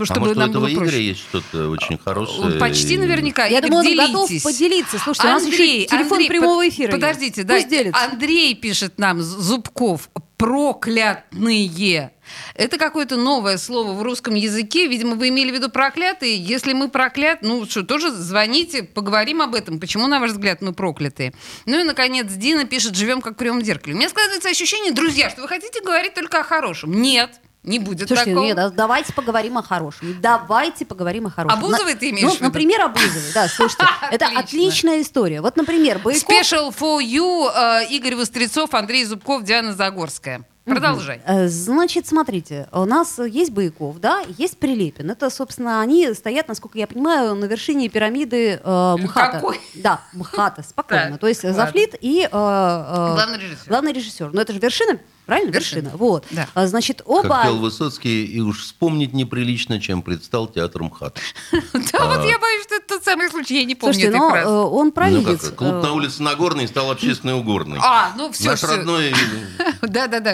А 0.00 0.04
чтобы 0.06 0.20
может, 0.20 0.36
у 0.36 0.40
нам 0.40 0.50
этого 0.50 0.60
было 0.62 0.72
Игоря 0.72 0.84
проще. 0.88 1.06
есть 1.06 1.20
что-то 1.20 1.68
очень 1.68 1.98
хорошее? 1.98 2.58
Почти 2.58 2.94
и- 2.94 2.98
наверняка. 2.98 3.44
Я 3.44 3.58
Игорь, 3.58 3.70
думаю, 3.70 3.90
он 3.90 3.96
готов 4.06 4.30
поделиться. 4.42 4.98
Слушайте, 4.98 5.28
у 5.28 5.30
нас 5.32 5.42
Андрей, 5.44 5.78
еще 5.80 5.86
телефон 5.88 6.12
Андрей, 6.12 6.28
прямого 6.28 6.62
под- 6.64 6.72
эфира. 6.72 6.92
Подождите, 6.92 7.40
есть. 7.46 7.68
да. 7.92 8.04
Андрей 8.10 8.54
пишет 8.54 8.98
нам, 8.98 9.20
Зубков, 9.20 10.08
проклятные. 10.36 12.12
Это 12.54 12.78
какое-то 12.78 13.16
новое 13.16 13.56
слово 13.56 13.92
в 13.92 14.02
русском 14.02 14.34
языке. 14.34 14.86
Видимо, 14.86 15.16
вы 15.16 15.28
имели 15.28 15.50
в 15.50 15.54
виду 15.54 15.70
проклятые. 15.70 16.36
Если 16.36 16.72
мы 16.72 16.88
проклят, 16.88 17.42
ну 17.42 17.64
что, 17.66 17.82
тоже 17.82 18.10
звоните, 18.10 18.82
поговорим 18.82 19.42
об 19.42 19.54
этом. 19.54 19.80
Почему, 19.80 20.06
на 20.06 20.20
ваш 20.20 20.32
взгляд, 20.32 20.60
мы 20.60 20.72
проклятые? 20.72 21.32
Ну 21.64 21.78
и, 21.78 21.84
наконец, 21.84 22.32
Дина 22.32 22.64
пишет, 22.64 22.96
живем 22.96 23.20
как 23.20 23.34
в 23.34 23.36
кривом 23.36 23.62
зеркале. 23.62 23.94
У 23.94 23.96
меня 23.96 24.08
складывается 24.08 24.50
ощущение, 24.50 24.92
друзья, 24.92 25.30
что 25.30 25.42
вы 25.42 25.48
хотите 25.48 25.80
говорить 25.80 26.14
только 26.14 26.40
о 26.40 26.42
хорошем. 26.42 27.00
Нет, 27.00 27.40
не 27.66 27.78
будет 27.78 28.08
Слушайте, 28.08 28.30
такого. 28.30 28.44
нет, 28.46 28.58
а 28.58 28.70
давайте 28.70 29.12
поговорим 29.12 29.58
о 29.58 29.62
хорошем. 29.62 30.16
Давайте 30.20 30.86
поговорим 30.86 31.26
о 31.26 31.30
хорошем. 31.30 31.58
О 31.58 31.60
Бузовой 31.60 31.94
На- 31.94 31.98
ты 32.00 32.10
имеешь 32.10 32.22
в 32.22 32.28
Ну, 32.28 32.34
виду? 32.34 32.44
например, 32.44 32.80
о 32.82 32.88
Бузовой, 32.88 33.32
да, 33.34 33.48
слушайте. 33.48 33.84
Это 34.10 34.26
отличная 34.36 35.02
история. 35.02 35.40
Вот, 35.40 35.56
например, 35.56 35.98
Бояков... 35.98 36.28
Special 36.30 36.74
for 36.74 37.00
you, 37.02 37.50
э, 37.54 37.86
Игорь 37.90 38.14
Вострецов, 38.16 38.72
Андрей 38.74 39.04
Зубков, 39.04 39.42
Диана 39.42 39.72
Загорская. 39.74 40.44
Продолжай. 40.64 41.20
Э, 41.24 41.46
Значит, 41.46 42.08
смотрите, 42.08 42.68
у 42.72 42.84
нас 42.86 43.20
есть 43.20 43.52
Бояков, 43.52 44.00
да, 44.00 44.22
есть 44.36 44.58
Прилепин. 44.58 45.08
Это, 45.12 45.30
собственно, 45.30 45.80
они 45.80 46.12
стоят, 46.14 46.48
насколько 46.48 46.76
я 46.76 46.88
понимаю, 46.88 47.36
на 47.36 47.44
вершине 47.44 47.88
пирамиды 47.88 48.60
э, 48.64 48.96
МХАТа. 48.98 49.32
Какой? 49.36 49.60
Да, 49.76 50.00
МХАТа, 50.12 50.64
спокойно. 50.64 51.18
То 51.18 51.28
есть. 51.28 51.42
Зафлит 51.42 51.94
и... 52.00 52.22
э, 52.24 52.28
Главный 52.30 53.38
режиссер. 53.38 53.68
Главный 53.68 53.92
режиссер. 53.92 54.30
Ну, 54.32 54.40
это 54.40 54.52
же 54.52 54.58
вершина, 54.58 54.98
правильно? 55.26 55.50
Вершина. 55.50 55.80
Вершина. 55.80 55.96
Вот. 55.98 56.24
Да. 56.30 56.48
А, 56.54 56.66
Значит, 56.66 56.98
Как 56.98 57.08
оба... 57.08 57.42
пел 57.44 57.56
Высоцкий, 57.58 58.24
и 58.24 58.40
уж 58.40 58.62
вспомнить 58.62 59.12
неприлично, 59.12 59.80
чем 59.80 60.02
предстал 60.02 60.46
театр 60.46 60.82
МХАТ. 60.84 61.18
Да, 61.72 62.06
вот 62.16 62.24
я 62.24 62.38
боюсь, 62.38 62.64
что 62.64 62.74
это 62.76 62.88
тот 62.88 63.04
самый 63.04 63.28
случай, 63.30 63.58
я 63.58 63.64
не 63.64 63.74
помню 63.74 63.94
Слушайте, 63.94 64.16
но 64.16 64.36
э, 64.36 64.44
он 64.46 64.86
Ну 64.86 64.92
провидец. 64.92 65.40
как, 65.40 65.56
клуб 65.56 65.72
Э, 65.74 65.82
на 65.82 65.92
улице 65.92 66.22
Нагорной 66.22 66.68
стал 66.68 66.90
общественной 66.90 67.34
угорной. 67.34 67.78
А, 67.82 68.12
ну 68.16 68.32
все, 68.32 68.50
Наш 68.50 68.62
родной 68.62 69.12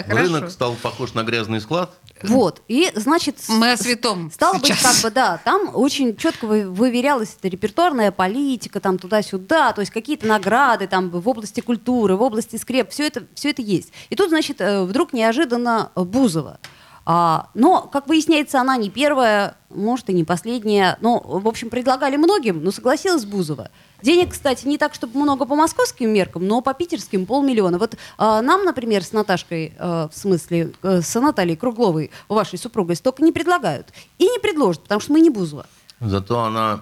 рынок 0.07 0.51
стал 0.51 0.73
похож 0.75 1.13
на 1.13 1.23
грязный 1.23 1.61
склад. 1.61 1.93
Вот, 2.29 2.61
и, 2.67 2.91
значит... 2.95 3.37
Мы 3.47 3.71
о 3.71 3.77
святом 3.77 4.31
Стало 4.31 4.59
сейчас. 4.59 4.69
быть, 4.69 4.81
как 4.81 5.01
бы, 5.01 5.11
да, 5.11 5.39
там 5.43 5.71
очень 5.73 6.15
четко 6.15 6.45
вы- 6.45 6.69
выверялась 6.69 7.35
эта 7.39 7.47
репертуарная 7.47 8.11
политика, 8.11 8.79
там 8.79 8.97
туда-сюда, 8.97 9.73
то 9.73 9.81
есть 9.81 9.91
какие-то 9.91 10.27
награды 10.27 10.87
там 10.87 11.09
в 11.09 11.27
области 11.27 11.61
культуры, 11.61 12.15
в 12.15 12.21
области 12.21 12.55
скреп, 12.55 12.89
все 12.91 13.07
это, 13.07 13.23
все 13.35 13.49
это 13.49 13.61
есть. 13.61 13.91
И 14.09 14.15
тут, 14.15 14.29
значит, 14.29 14.61
э, 14.61 14.83
вдруг 14.83 15.13
неожиданно 15.13 15.91
Бузова. 15.95 16.59
А, 17.05 17.49
но, 17.53 17.81
как 17.81 18.07
выясняется, 18.07 18.61
она 18.61 18.77
не 18.77 18.89
первая, 18.89 19.57
может, 19.69 20.09
и 20.09 20.13
не 20.13 20.23
последняя. 20.23 20.97
Но, 21.01 21.19
в 21.19 21.47
общем, 21.47 21.69
предлагали 21.69 22.15
многим, 22.15 22.63
но 22.63 22.71
согласилась 22.71 23.25
Бузова. 23.25 23.71
Денег, 24.03 24.33
кстати, 24.33 24.67
не 24.67 24.77
так, 24.77 24.93
чтобы 24.93 25.17
много 25.17 25.45
по 25.45 25.55
московским 25.55 26.09
меркам, 26.09 26.45
но 26.45 26.59
по 26.61 26.73
питерским 26.73 27.25
полмиллиона. 27.25 27.77
Вот 27.77 27.95
а, 28.17 28.41
нам, 28.41 28.65
например, 28.65 29.01
с 29.01 29.13
Наташкой, 29.13 29.73
э, 29.79 30.07
в 30.11 30.17
смысле, 30.17 30.73
э, 30.83 31.01
с 31.01 31.19
Натальей 31.19 31.55
Кругловой, 31.55 32.11
вашей 32.27 32.59
супругой, 32.59 32.97
столько 32.97 33.23
не 33.23 33.31
предлагают. 33.31 33.87
И 34.19 34.25
не 34.25 34.39
предложат, 34.39 34.83
потому 34.83 34.99
что 34.99 35.13
мы 35.13 35.21
не 35.21 35.29
Бузова. 35.29 35.65
Зато 36.01 36.43
она 36.43 36.81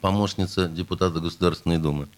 помощница 0.00 0.68
депутата 0.68 1.18
Государственной 1.18 1.78
Думы. 1.78 2.08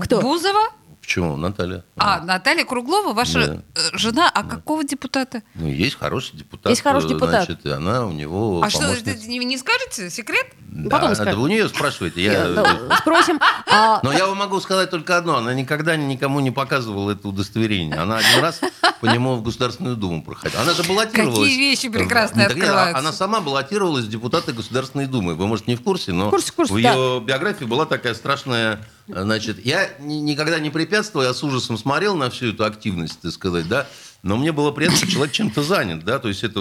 Кто? 0.00 0.20
Бузова? 0.20 0.70
Почему, 1.00 1.36
Наталья? 1.36 1.84
А, 1.96 2.22
Наталья 2.22 2.64
Круглова, 2.64 3.12
ваша 3.12 3.46
Да. 3.46 3.62
э, 3.76 3.98
жена, 3.98 4.30
а 4.34 4.42
какого 4.42 4.84
депутата? 4.84 5.42
Ну, 5.54 5.68
есть 5.68 5.96
хороший 5.96 6.34
депутат. 6.36 6.70
Есть 6.70 6.82
хороший 6.82 7.10
депутат. 7.10 7.44
Значит, 7.44 7.66
и 7.66 7.68
она 7.68 8.06
у 8.06 8.10
него 8.12 8.62
А 8.64 8.70
что, 8.70 8.80
помощница. 8.80 9.10
это 9.10 9.28
не, 9.28 9.38
не 9.38 9.58
скажете? 9.58 10.08
Секрет? 10.08 10.46
Да, 10.74 10.90
Потом 10.90 11.14
скажем. 11.14 11.36
вы 11.36 11.44
у 11.44 11.46
нее 11.46 11.68
спрашиваете. 11.68 12.20
Я... 12.20 12.32
Э, 12.46 12.54
да, 12.54 12.96
Спросим. 12.98 13.38
а, 13.70 14.00
Но 14.02 14.12
я 14.12 14.26
вам 14.26 14.38
могу 14.38 14.58
сказать 14.58 14.90
только 14.90 15.16
одно. 15.16 15.36
Она 15.36 15.54
никогда 15.54 15.94
никому 15.94 16.40
не 16.40 16.50
показывала 16.50 17.12
это 17.12 17.28
удостоверение. 17.28 17.94
Она 17.96 18.16
один 18.16 18.40
раз 18.42 18.60
по 19.00 19.06
нему 19.06 19.36
в 19.36 19.42
Государственную 19.44 19.94
Думу 19.94 20.24
проходила. 20.24 20.62
Она 20.62 20.74
же 20.74 20.82
баллотировалась. 20.82 21.38
Какие 21.38 21.58
вещи 21.58 21.88
прекрасные 21.88 22.48
Так 22.48 22.56
открываются. 22.56 22.98
Она 22.98 23.12
сама 23.12 23.40
баллотировалась 23.40 24.06
в 24.06 24.08
депутаты 24.10 24.52
Государственной 24.52 25.06
Думы. 25.06 25.36
Вы, 25.36 25.46
может, 25.46 25.68
не 25.68 25.76
в 25.76 25.82
курсе, 25.82 26.10
но 26.12 26.26
В 26.26 26.30
курсе, 26.30 26.50
в 26.50 26.54
курсе, 26.56 26.74
в 26.74 26.82
да. 26.82 26.92
ее 26.92 27.20
биографии 27.20 27.64
была 27.64 27.86
такая 27.86 28.14
страшная... 28.14 28.84
Значит, 29.06 29.64
я 29.64 29.90
ни- 30.00 30.14
никогда 30.14 30.58
не 30.58 30.70
препятствовал, 30.70 31.24
я 31.26 31.34
с 31.34 31.44
ужасом 31.44 31.78
смотрел 31.78 32.16
на 32.16 32.30
всю 32.30 32.48
эту 32.48 32.64
активность, 32.64 33.20
так 33.20 33.30
сказать, 33.32 33.68
да, 33.68 33.86
но 34.24 34.36
мне 34.36 34.50
было 34.52 34.72
приятно, 34.72 34.96
что 34.96 35.06
человек 35.06 35.32
чем-то 35.32 35.62
занят, 35.62 36.04
да, 36.04 36.18
то 36.18 36.28
есть 36.28 36.42
это 36.42 36.60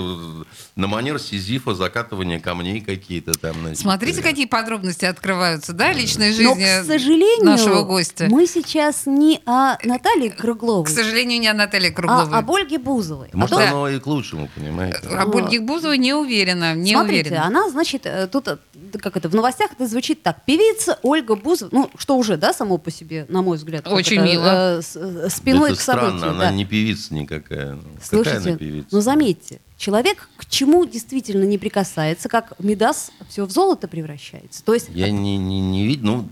на 0.75 0.87
манер 0.87 1.17
Сизифа, 1.19 1.73
закатывание 1.73 2.39
камней 2.39 2.81
какие-то 2.81 3.33
там. 3.33 3.55
значит, 3.61 3.79
Смотрите, 3.79 4.19
э, 4.19 4.23
какие 4.23 4.45
подробности 4.45 5.05
открываются, 5.05 5.73
да, 5.73 5.93
личной 5.93 6.29
но, 6.31 6.35
жизни 6.35 6.81
к 6.81 6.85
сожалению, 6.85 7.45
нашего 7.45 7.83
гостя. 7.83 8.27
мы 8.29 8.45
сейчас 8.47 9.05
не 9.05 9.39
о 9.45 9.77
Наталье 9.83 10.29
Кругловой, 10.29 10.85
К 10.85 10.89
сожалению, 10.89 11.39
не 11.39 11.47
о 11.47 11.53
Наталье 11.53 11.89
а 11.89 11.93
Кругловой. 11.93 12.37
об 12.37 12.51
Ольге 12.51 12.77
Бузовой. 12.77 13.29
А 13.31 13.37
Может, 13.37 13.57
то- 13.57 13.67
оно 13.67 13.89
и 13.89 13.99
к 13.99 14.05
лучшему, 14.07 14.49
понимаете. 14.53 14.97
Об 15.07 15.35
Ольге 15.35 15.59
Бузовой 15.61 15.97
не 15.97 16.13
уверена, 16.13 16.75
не 16.75 16.91
Смотрите, 16.91 17.29
уверена. 17.29 17.45
она, 17.47 17.69
значит, 17.69 18.05
э, 18.05 18.27
тут, 18.27 18.47
э, 18.49 18.57
как 19.01 19.15
это, 19.15 19.29
в 19.29 19.35
новостях 19.35 19.71
это 19.71 19.87
звучит 19.87 20.21
так. 20.21 20.43
Певица 20.45 20.99
Ольга 21.01 21.35
Бузова, 21.35 21.69
ну, 21.71 21.89
что 21.97 22.17
уже, 22.17 22.35
да, 22.35 22.53
само 22.53 22.77
по 22.77 22.91
себе, 22.91 23.25
на 23.29 23.41
мой 23.41 23.55
взгляд. 23.57 23.87
Очень 23.87 24.17
это, 24.17 24.25
мило. 24.25 24.79
э, 24.79 24.81
э, 24.95 25.29
спиной 25.29 25.71
это 25.71 25.79
к 25.79 25.81
событию. 25.81 26.17
странно, 26.17 26.39
да. 26.39 26.47
она 26.47 26.51
не 26.51 26.65
певица 26.65 27.13
никакая. 27.13 27.52
Ну, 27.55 27.81
Слушайте, 28.01 28.37
Какая 28.37 28.49
она 28.51 28.57
певица? 28.57 28.87
ну 28.91 29.01
заметьте, 29.01 29.59
человек 29.77 30.29
к 30.37 30.45
чему 30.45 30.85
действительно 30.85 31.43
не 31.43 31.57
прикасается, 31.57 32.29
как 32.29 32.53
Медас 32.59 33.11
все 33.29 33.45
в 33.45 33.51
золото 33.51 33.87
превращается. 33.87 34.63
То 34.63 34.73
есть 34.73 34.89
Я 34.93 35.09
не, 35.11 35.37
не, 35.37 35.59
не 35.59 35.85
видел, 35.85 36.03
ну, 36.05 36.29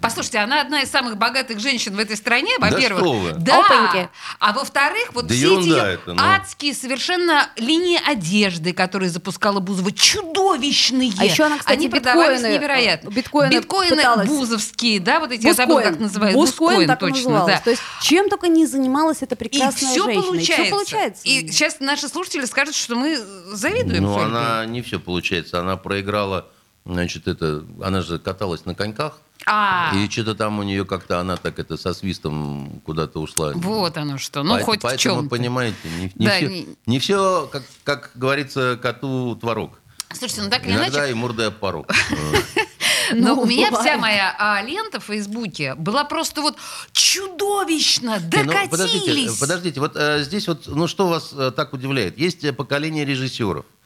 Послушайте, 0.00 0.38
она 0.38 0.60
одна 0.60 0.82
из 0.82 0.90
самых 0.90 1.16
богатых 1.16 1.60
женщин 1.60 1.94
в 1.94 1.98
этой 1.98 2.16
стране, 2.16 2.50
Да 2.60 2.70
во-первых. 2.70 3.00
что 3.02 3.12
вы. 3.12 3.32
Да. 3.38 3.60
Опаньки. 3.64 4.08
А 4.38 4.52
во-вторых, 4.52 5.10
вот 5.14 5.26
Да 5.26 5.34
все 5.34 5.60
эти 5.60 5.70
это, 5.94 6.14
ну. 6.14 6.22
адские 6.22 6.74
совершенно 6.74 7.48
линии 7.56 8.00
одежды, 8.04 8.72
которые 8.72 9.10
запускала 9.10 9.60
Бузова, 9.60 9.92
чудовищные. 9.92 11.12
А 11.18 11.24
еще 11.24 11.44
она, 11.44 11.58
кстати, 11.58 11.76
Они 11.76 11.88
продавались 11.88 12.38
биткоины, 12.40 12.54
невероятно. 12.58 13.08
э, 13.08 13.12
биткоины 13.12 13.52
биткоины 13.52 13.96
пыталась. 13.96 14.28
бузовские, 14.28 15.00
да, 15.00 15.20
вот 15.20 15.32
эти, 15.32 15.44
я 15.44 15.54
забыла, 15.54 15.80
как 15.80 15.98
называют. 15.98 16.34
Бускоин 16.36 16.86
так 16.86 17.02
и 17.02 17.06
точно, 17.06 17.16
называлось. 17.30 17.54
да. 17.54 17.60
То 17.60 17.70
есть 17.70 17.82
чем 18.02 18.28
только 18.28 18.48
не 18.48 18.66
занималась 18.66 19.18
эта 19.22 19.34
И 19.34 19.38
прекрасная 19.38 19.88
все 19.90 20.04
женщина. 20.04 20.22
получается. 20.22 20.62
И 20.62 20.64
все 20.64 20.70
получается. 20.70 21.22
И 21.24 21.48
сейчас 21.48 21.80
наши 21.80 22.08
слушатели 22.08 22.44
скажут, 22.44 22.74
что 22.74 22.94
мы 22.96 23.18
завидуем. 23.52 24.02
ну 24.04 24.18
она 24.18 24.64
не 24.66 24.82
все 24.82 24.98
получается. 25.00 25.60
Она 25.60 25.76
проиграла, 25.76 26.46
значит, 26.84 27.28
это, 27.28 27.64
она 27.82 28.02
же 28.02 28.18
каталась 28.18 28.64
на 28.64 28.74
коньках. 28.74 29.18
А, 29.46 29.92
И 29.96 30.08
что-то 30.10 30.34
там 30.34 30.58
у 30.58 30.62
нее 30.62 30.84
как-то 30.84 31.18
она 31.20 31.36
так 31.36 31.58
это 31.58 31.76
со 31.76 31.94
свистом 31.94 32.80
куда-то 32.84 33.20
ушла. 33.20 33.52
вот 33.54 33.96
оно 33.96 34.18
что. 34.18 34.42
Ну, 34.42 34.54
Поэт- 34.54 34.64
хоть 34.64 34.78
в 34.80 34.82
Поэтому, 34.82 35.20
чем 35.20 35.28
понимаете, 35.28 35.76
не, 35.98 36.12
не 36.14 36.26
Да, 36.26 36.36
все, 36.36 36.48
не- 36.48 36.68
не 36.86 36.98
все, 36.98 37.48
как, 37.50 37.62
как 37.84 38.10
говорится, 38.14 38.78
коту 38.80 39.34
творог. 39.36 39.78
Слушайте, 40.12 40.42
ну 40.42 40.50
так 40.50 40.64
или 40.66 40.72
Иногда 40.72 40.98
иначе, 41.00 41.12
и 41.12 41.14
мордой 41.14 41.46
об 41.48 41.54
порог. 41.54 41.86
Но 43.12 43.34
Ну, 43.34 43.42
у 43.42 43.44
меня 43.46 43.70
бывает. 43.70 43.88
вся 43.88 43.98
моя 43.98 44.36
а, 44.38 44.62
лента 44.62 45.00
в 45.00 45.04
Фейсбуке 45.04 45.74
была 45.74 46.04
просто 46.04 46.42
вот 46.42 46.56
чудовищно. 46.92 48.18
Не, 48.18 48.42
ну, 48.42 48.44
Докатились. 48.52 48.68
подождите, 48.70 49.30
подождите, 49.40 49.80
вот 49.80 49.92
э, 49.96 50.22
здесь 50.22 50.46
вот, 50.48 50.66
ну 50.66 50.86
что 50.86 51.08
вас 51.08 51.30
э, 51.32 51.50
так 51.54 51.72
удивляет? 51.72 52.18
Есть 52.18 52.44
э, 52.44 52.52
поколение 52.52 53.04
режиссеров, 53.04 53.64
А 53.64 53.79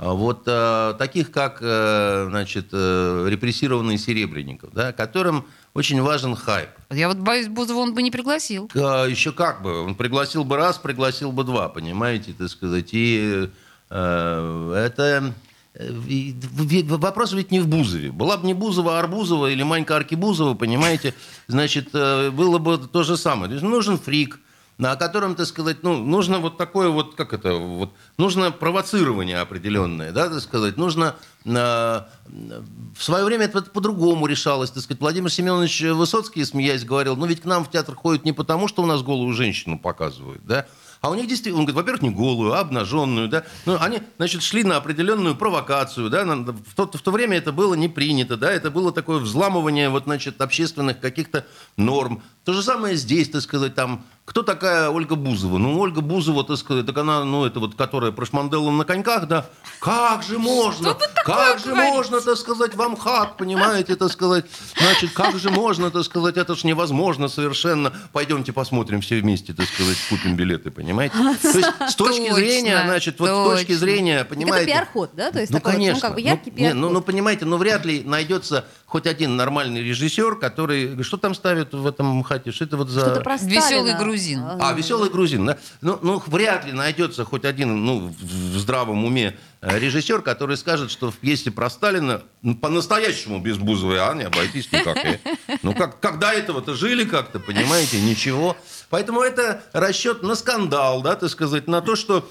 вот 0.00 0.44
э, 0.46 0.94
таких 0.98 1.30
как, 1.30 1.58
э, 1.60 2.26
значит, 2.30 2.68
э, 2.72 3.26
репрессированный 3.28 3.98
Серебренников, 3.98 4.72
да, 4.72 4.92
которым 4.92 5.44
очень 5.74 6.00
важен 6.00 6.34
хайп. 6.34 6.70
Я 6.90 7.08
вот 7.08 7.18
боюсь, 7.18 7.48
Бузова 7.48 7.80
он 7.80 7.92
бы 7.92 8.02
не 8.02 8.10
пригласил. 8.10 8.70
А, 8.74 9.04
еще 9.04 9.32
как 9.32 9.60
бы, 9.60 9.82
он 9.84 9.94
пригласил 9.94 10.44
бы 10.44 10.56
раз, 10.56 10.78
пригласил 10.78 11.32
бы 11.32 11.44
два, 11.44 11.68
понимаете, 11.68 12.32
так 12.32 12.48
сказать. 12.48 12.88
И 12.92 13.50
это... 13.90 15.34
Вопрос 15.78 17.32
ведь 17.32 17.50
не 17.52 17.60
в 17.60 17.68
Бузове. 17.68 18.10
Была 18.10 18.36
бы 18.38 18.46
не 18.46 18.54
Бузова, 18.54 18.96
а 18.96 19.00
Арбузова 19.00 19.50
или 19.50 19.62
Манька 19.62 19.96
Аркибузова, 19.96 20.54
понимаете, 20.54 21.14
значит, 21.46 21.92
было 21.92 22.58
бы 22.58 22.78
то 22.78 23.02
же 23.02 23.16
самое. 23.16 23.48
То 23.48 23.52
есть 23.54 23.62
нужен 23.64 23.98
фрик, 23.98 24.40
на 24.80 24.96
котором, 24.96 25.34
так 25.34 25.46
сказать, 25.46 25.82
ну, 25.82 25.98
нужно 25.98 26.38
вот 26.38 26.56
такое 26.56 26.88
вот, 26.88 27.14
как 27.14 27.34
это, 27.34 27.52
вот, 27.52 27.92
нужно 28.16 28.50
провоцирование 28.50 29.38
определенное, 29.38 30.10
да, 30.10 30.30
так 30.30 30.40
сказать, 30.40 30.78
нужно... 30.78 31.16
э, 31.44 31.50
в 31.50 33.02
свое 33.02 33.24
время 33.24 33.44
это 33.44 33.60
по-другому 33.62 34.26
решалось, 34.26 34.70
так 34.70 34.82
сказать. 34.82 35.00
Владимир 35.00 35.30
Семенович 35.30 35.82
Высоцкий, 35.82 36.44
смеясь, 36.44 36.84
говорил, 36.84 37.14
ну 37.14 37.26
ведь 37.26 37.42
к 37.42 37.44
нам 37.44 37.64
в 37.64 37.70
театр 37.70 37.94
ходят 37.94 38.24
не 38.24 38.32
потому, 38.32 38.68
что 38.68 38.82
у 38.82 38.86
нас 38.86 39.02
голую 39.02 39.34
женщину 39.34 39.78
показывают, 39.78 40.40
да, 40.46 40.66
а 41.00 41.08
у 41.08 41.14
них 41.14 41.28
действительно, 41.28 41.60
он 41.60 41.64
говорит, 41.64 41.76
во-первых, 41.76 42.02
не 42.02 42.10
голую, 42.10 42.52
а 42.52 42.60
обнаженную, 42.60 43.28
да. 43.28 43.44
Ну, 43.64 43.78
они, 43.80 44.02
значит, 44.18 44.42
шли 44.42 44.64
на 44.64 44.76
определенную 44.76 45.34
провокацию, 45.34 46.10
да. 46.10 46.24
В 46.24 46.74
то, 46.76 46.90
в 46.92 47.00
то 47.00 47.10
время 47.10 47.38
это 47.38 47.52
было 47.52 47.72
не 47.74 47.88
принято, 47.88 48.36
да. 48.36 48.52
Это 48.52 48.70
было 48.70 48.92
такое 48.92 49.18
взламывание, 49.18 49.88
вот, 49.88 50.04
значит, 50.04 50.40
общественных 50.42 51.00
каких-то 51.00 51.46
норм. 51.78 52.22
То 52.50 52.54
же 52.54 52.64
самое 52.64 52.96
здесь, 52.96 53.28
так 53.28 53.42
сказать, 53.42 53.76
там, 53.76 54.04
кто 54.24 54.42
такая 54.42 54.90
Ольга 54.90 55.14
Бузова? 55.14 55.58
Ну, 55.58 55.78
Ольга 55.78 56.00
Бузова, 56.00 56.42
так 56.42 56.56
сказать, 56.56 56.84
так 56.84 56.98
она, 56.98 57.24
ну, 57.24 57.44
это 57.44 57.60
вот, 57.60 57.76
которая 57.76 58.10
прошманделла 58.10 58.72
на 58.72 58.84
коньках, 58.84 59.26
да. 59.28 59.46
Как 59.78 60.22
же 60.24 60.38
можно? 60.38 60.96
Как 61.24 61.58
же 61.60 61.66
говорите? 61.70 61.92
можно, 61.94 62.20
так 62.20 62.36
сказать, 62.36 62.74
вам 62.74 62.96
хат, 62.96 63.36
понимаете, 63.36 63.94
так 63.94 64.10
сказать. 64.10 64.46
Значит, 64.76 65.12
как 65.12 65.38
же 65.38 65.50
можно, 65.50 65.90
так 65.92 66.02
сказать, 66.04 66.36
это 66.36 66.54
ж 66.56 66.64
невозможно 66.64 67.28
совершенно. 67.28 67.92
Пойдемте 68.12 68.52
посмотрим 68.52 69.00
все 69.00 69.20
вместе, 69.20 69.52
так 69.52 69.66
сказать, 69.66 69.96
купим 70.08 70.34
билеты, 70.34 70.70
понимаете? 70.72 71.14
То 71.40 71.48
есть 71.58 71.68
с 71.88 71.94
точки 71.94 72.18
Точно, 72.20 72.34
зрения, 72.34 72.82
значит, 72.84 73.18
вот 73.20 73.28
с 73.28 73.50
точки 73.50 73.66
точно. 73.72 73.78
зрения, 73.78 74.18
Так 74.18 74.26
это 74.26 74.34
понимаете... 74.34 74.66
пиар-ход, 74.72 75.10
да? 75.14 75.30
То 75.30 75.38
есть 75.40 75.52
Ну, 75.52 75.58
такой 75.58 75.72
вот, 75.72 75.78
конечно. 75.78 75.94
ну, 75.96 76.00
как 76.00 76.14
бы 76.14 76.20
Ну, 76.22 76.26
яркий 76.28 76.50
не, 76.50 76.56
пиар-ход. 76.56 76.80
ну, 76.80 76.90
ну, 76.90 77.00
понимаете, 77.00 77.44
ну, 77.44 77.56
вряд 77.56 77.84
ли 77.84 78.02
найдется 78.04 78.64
хоть 78.86 79.06
один 79.06 79.36
нормальный 79.36 79.82
режиссер, 79.82 80.36
который... 80.36 81.02
Что 81.02 81.16
там 81.16 81.34
ставят 81.34 81.72
в 81.74 81.86
этом 81.86 82.22
хате? 82.22 82.39
Что 82.48 82.64
это 82.64 82.76
вот 82.76 82.88
за... 82.88 83.00
Что-то 83.00 83.20
про 83.20 83.36
Веселый 83.36 83.96
грузин. 83.96 84.42
А, 84.44 84.72
веселый 84.72 85.10
грузин, 85.10 85.46
да? 85.46 85.58
Ну, 85.80 85.98
ну, 86.02 86.22
вряд 86.26 86.64
ли 86.66 86.72
найдется 86.72 87.24
хоть 87.24 87.44
один, 87.44 87.84
ну, 87.84 88.14
в 88.20 88.58
здравом 88.58 89.04
уме 89.04 89.36
э, 89.60 89.78
режиссер, 89.78 90.22
который 90.22 90.56
скажет, 90.56 90.90
что 90.90 91.10
в 91.10 91.16
пьесе 91.16 91.50
про 91.50 91.70
Сталина 91.70 92.22
ну, 92.42 92.54
по-настоящему 92.54 93.40
без 93.40 93.58
Бузовой 93.58 93.98
а 94.00 94.14
не 94.14 94.24
обойтись 94.24 94.70
никак. 94.72 94.96
э. 94.96 95.18
Ну, 95.62 95.74
как, 95.74 96.00
как 96.00 96.18
до 96.18 96.28
этого-то 96.28 96.74
жили 96.74 97.04
как-то, 97.04 97.40
понимаете, 97.40 98.00
ничего. 98.00 98.56
Поэтому 98.88 99.20
это 99.20 99.62
расчет 99.72 100.22
на 100.22 100.34
скандал, 100.34 101.02
да, 101.02 101.16
так 101.16 101.30
сказать, 101.30 101.66
на 101.68 101.80
то, 101.80 101.96
что 101.96 102.28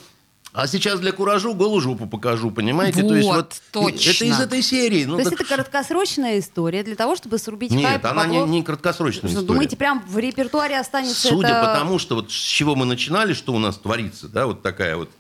а 0.52 0.68
сейчас 0.68 1.00
для 1.00 1.12
куражу 1.12 1.54
голую 1.54 1.80
жопу 1.80 2.08
покажу, 2.08 2.50
понимаете? 2.50 3.04
то 3.04 3.16
есть 3.16 3.28
Вот, 3.28 3.36
вот 3.36 3.62
точно. 3.72 4.10
Это 4.10 4.26
из 4.26 4.40
этой 4.40 4.62
серии. 4.62 5.06
Ну, 5.06 5.14
То 5.14 5.20
есть 5.20 5.32
так 5.32 5.42
это 5.42 5.56
краткосрочная 5.56 6.40
история 6.40 6.84
для 6.84 6.96
того, 6.96 7.16
чтобы 7.16 7.38
срубить 7.38 7.72
Нет, 7.72 7.88
хайп, 7.88 8.06
она 8.06 8.26
не, 8.26 8.34
поклон. 8.34 8.52
не 8.52 8.64
краткосрочная 8.64 9.30
Что, 9.30 9.42
история. 9.42 9.48
Думаете, 9.48 9.78
прям 9.78 10.04
в 10.08 10.18
репертуаре 10.18 10.80
останется 10.80 11.28
Судя 11.28 11.50
это... 11.50 11.68
по 11.68 11.74
тому, 11.80 12.00
что 12.00 12.16
вот 12.16 12.32
с 12.32 12.36
чего 12.36 12.76
мы 12.76 12.86
начинали, 12.86 13.34
что 13.34 13.54
у 13.54 13.60
нас 13.60 13.78
творится, 13.78 14.28
да, 14.28 14.48
вот 14.48 14.64
такая 14.64 14.96
вот 14.96 15.12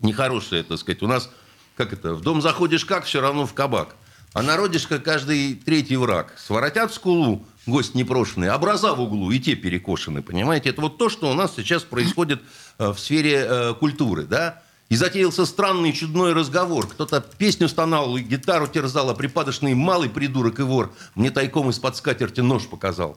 нехорошая, 0.00 0.62
так 0.62 0.78
сказать, 0.78 1.02
у 1.02 1.06
нас, 1.06 1.30
как 1.76 1.92
это, 1.92 2.14
в 2.14 2.22
дом 2.22 2.40
заходишь 2.40 2.84
как, 2.84 3.04
все 3.04 3.20
равно 3.20 3.46
в 3.46 3.52
кабак. 3.52 3.94
А 4.32 4.42
народишко 4.42 4.98
каждый 4.98 5.54
третий 5.54 5.96
враг. 5.96 6.32
Своротят 6.38 6.94
скулу, 6.94 7.44
гость 7.66 7.94
непрошенный, 7.94 8.50
образа 8.50 8.94
в 8.94 9.00
углу, 9.00 9.30
и 9.30 9.38
те 9.38 9.54
перекошены, 9.54 10.22
понимаете? 10.22 10.70
Это 10.70 10.80
вот 10.80 10.96
то, 10.96 11.10
что 11.10 11.30
у 11.30 11.34
нас 11.34 11.54
сейчас 11.54 11.82
происходит 11.82 12.40
в 12.90 12.98
сфере 12.98 13.46
э, 13.48 13.74
культуры, 13.74 14.24
да? 14.24 14.62
И 14.88 14.96
затеялся 14.96 15.46
странный 15.46 15.92
чудной 15.92 16.34
разговор. 16.34 16.86
Кто-то 16.86 17.20
песню 17.38 17.68
стонал, 17.68 18.16
и 18.16 18.20
гитару 18.22 18.66
терзал, 18.66 19.08
а 19.08 19.14
припадочный 19.14 19.74
малый 19.74 20.10
придурок 20.10 20.58
и 20.60 20.62
вор 20.62 20.92
мне 21.14 21.30
тайком 21.30 21.70
из-под 21.70 21.96
скатерти 21.96 22.40
нож 22.40 22.66
показал. 22.66 23.16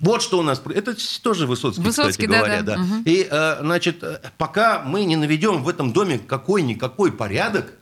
Вот 0.00 0.22
что 0.22 0.38
у 0.38 0.42
нас... 0.42 0.62
Это 0.74 0.94
тоже 1.22 1.46
Высоцкий, 1.46 1.82
Высоцкий, 1.82 2.26
кстати 2.26 2.26
да, 2.30 2.38
говоря. 2.38 2.62
да. 2.62 2.76
Да. 2.76 2.82
Мгм. 2.82 3.02
И, 3.04 3.26
э, 3.28 3.56
значит, 3.60 4.02
э, 4.02 4.20
пока 4.36 4.82
мы 4.84 5.04
не 5.04 5.16
наведем 5.16 5.62
в 5.62 5.68
этом 5.68 5.92
доме 5.92 6.18
какой-никакой 6.18 7.10
порядок, 7.10 7.72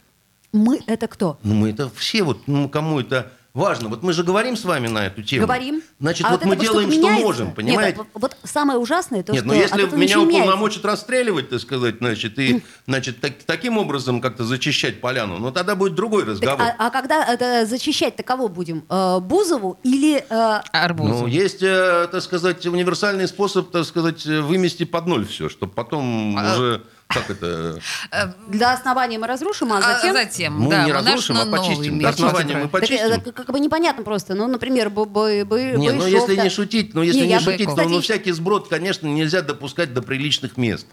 Мы 0.52 0.80
это 0.86 1.08
кто? 1.08 1.38
ну, 1.42 1.54
мы 1.54 1.70
это 1.70 1.90
все 1.94 2.22
вот, 2.22 2.46
ну, 2.46 2.68
кому 2.68 3.00
это 3.00 3.32
важно. 3.56 3.88
Вот 3.88 4.02
мы 4.02 4.12
же 4.12 4.22
говорим 4.22 4.56
с 4.56 4.64
вами 4.64 4.86
на 4.88 5.06
эту 5.06 5.22
тему. 5.22 5.42
Говорим. 5.46 5.82
Значит, 5.98 6.26
А 6.26 6.30
вот 6.32 6.44
мы 6.44 6.56
делаем, 6.56 6.90
что 6.92 7.00
меняется? 7.00 7.24
можем, 7.26 7.46
Нет, 7.46 7.56
понимаете? 7.56 7.96
вот, 7.98 8.06
вот 8.14 8.36
самое 8.44 8.78
ужасное, 8.78 9.22
то, 9.22 9.32
Нет, 9.32 9.42
что 9.44 9.48
ну 9.48 9.54
если 9.58 9.74
от 9.74 9.80
этого 9.88 9.96
меня 9.98 10.20
уполномочат 10.20 10.84
расстреливать, 10.84 11.48
так 11.48 11.60
сказать, 11.60 11.96
значит, 11.98 12.38
и, 12.38 12.62
значит, 12.86 13.20
так- 13.20 13.42
таким 13.46 13.78
образом 13.78 14.20
как-то 14.20 14.44
зачищать 14.44 15.00
поляну, 15.00 15.38
ну 15.38 15.50
тогда 15.50 15.74
будет 15.74 15.94
другой 15.94 16.22
Так, 16.22 16.30
разговор. 16.32 16.60
а, 16.60 16.86
а 16.86 16.90
когда 16.90 17.24
это 17.24 17.64
зачищать-то 17.66 18.22
кого 18.22 18.48
будем? 18.48 18.84
Э, 18.90 19.20
Бузову 19.20 19.78
или... 19.82 20.24
э, 20.28 20.60
Арбуз. 20.72 21.08
Ну, 21.08 21.26
есть, 21.26 21.62
э, 21.62 22.08
так 22.12 22.22
сказать, 22.22 22.64
универсальный 22.66 23.26
способ, 23.26 23.70
так 23.70 23.84
сказать, 23.86 24.24
вымести 24.26 24.84
под 24.84 25.06
ноль 25.06 25.26
все, 25.26 25.48
чтобы 25.48 25.72
потом 25.72 26.36
А- 26.38 26.54
уже, 26.54 26.82
как 27.08 27.30
это, 27.30 27.78
для 28.48 28.72
основания 28.72 29.18
мы 29.18 29.26
разрушим, 29.26 29.72
а 29.72 29.78
А 29.78 29.94
затем... 29.94 30.14
затем, 30.14 30.60
мы 30.60 30.70
да, 30.70 30.84
не 30.84 30.92
разрушим, 30.92 31.36
а 31.38 31.46
почистим. 31.46 31.98
До 32.00 32.08
основания 32.08 32.54
мы 32.56 32.62
Так, 32.62 32.70
почистим. 32.72 33.06
это 33.06 33.32
как 33.32 33.50
бы 33.50 33.60
непонятно 33.60 34.02
просто. 34.02 34.34
Ну, 34.34 34.46
например, 34.48 34.90
бы, 34.90 35.06
бы, 35.06 35.44
бы, 35.44 35.62
Не, 35.76 35.92
ну 35.92 36.06
если 36.06 36.34
да. 36.34 36.42
не 36.44 36.50
шутить, 36.50 36.94
ну 36.94 37.02
если 37.02 37.20
Не, 37.20 37.26
не, 37.26 37.32
я 37.32 37.38
бы, 37.38 37.52
шутить, 37.52 37.68
кстати, 37.68 37.86
то 37.86 37.94
ну, 37.94 38.00
всякий 38.00 38.32
сброд, 38.32 38.68
конечно, 38.68 39.06
нельзя 39.06 39.42
допускать 39.42 39.94
до 39.94 40.02
приличных 40.02 40.56
мест. 40.56 40.86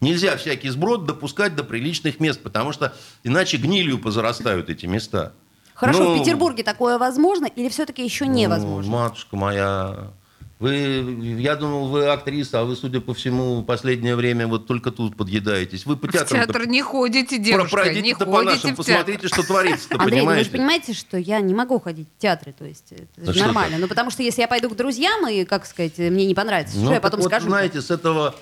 Нельзя 0.00 0.36
всякий 0.36 0.68
сброд 0.70 1.06
допускать 1.06 1.56
до 1.56 1.64
приличных 1.64 2.20
мест, 2.20 2.40
потому 2.42 2.72
что 2.72 2.94
иначе 3.24 3.56
гнилью 3.56 3.98
позарастают 3.98 4.70
эти 4.70 4.86
места. 4.86 5.32
Хорошо, 5.74 6.04
Ну, 6.04 6.14
в 6.16 6.18
Петербурге 6.20 6.62
такое 6.64 6.98
возможно 6.98 7.46
или 7.46 7.68
все-таки 7.68 8.02
еще 8.04 8.26
невозможно? 8.26 8.90
Ну, 8.90 8.96
матушка 8.98 9.36
моя, 9.36 10.12
вы, 10.60 11.36
я 11.38 11.54
думал, 11.54 11.88
вы 11.88 12.06
актриса, 12.08 12.60
а 12.60 12.64
вы, 12.64 12.74
судя 12.74 13.00
по 13.00 13.14
всему, 13.14 13.62
последнее 13.62 14.16
время 14.16 14.46
вот 14.48 14.66
только 14.66 14.90
тут 14.90 15.16
подъедаетесь. 15.16 15.86
Вы 15.86 15.96
по 15.96 16.08
В 16.08 16.12
театрам 16.12 16.44
театр 16.44 16.66
не 16.66 16.82
ходите, 16.82 17.38
девушка, 17.38 17.76
не 17.76 17.82
пройдите 17.82 18.16
по 18.16 18.24
ходите 18.26 18.44
нашим, 18.44 18.58
в 18.58 18.62
театр. 18.84 19.04
посмотрите, 19.04 19.28
что 19.28 19.42
творится-то, 19.46 20.00
Андрей, 20.00 20.20
ну 20.20 20.26
вы 20.26 20.32
же 20.38 20.50
понимаете? 20.50 20.50
понимаете, 20.50 20.92
что 20.94 21.16
я 21.16 21.40
не 21.40 21.54
могу 21.54 21.78
ходить 21.78 22.08
в 22.16 22.20
театры, 22.20 22.52
то 22.52 22.64
есть 22.64 22.90
это 22.90 23.06
Да 23.26 23.32
же 23.32 23.40
нормально. 23.40 23.78
Ну 23.78 23.86
потому 23.88 24.10
что 24.10 24.22
если 24.24 24.40
я 24.40 24.48
пойду 24.48 24.68
к 24.70 24.76
друзьям 24.76 25.28
и, 25.28 25.44
как 25.44 25.64
сказать, 25.64 25.96
мне 25.98 26.26
не 26.26 26.34
понравится, 26.34 26.76
Ну, 26.76 26.86
что 26.86 26.94
я 26.94 27.00
потом 27.00 27.20
вот, 27.20 27.28
скажу? 27.28 27.46
знаете, 27.46 27.80
с 27.80 27.90
этого 27.92 28.34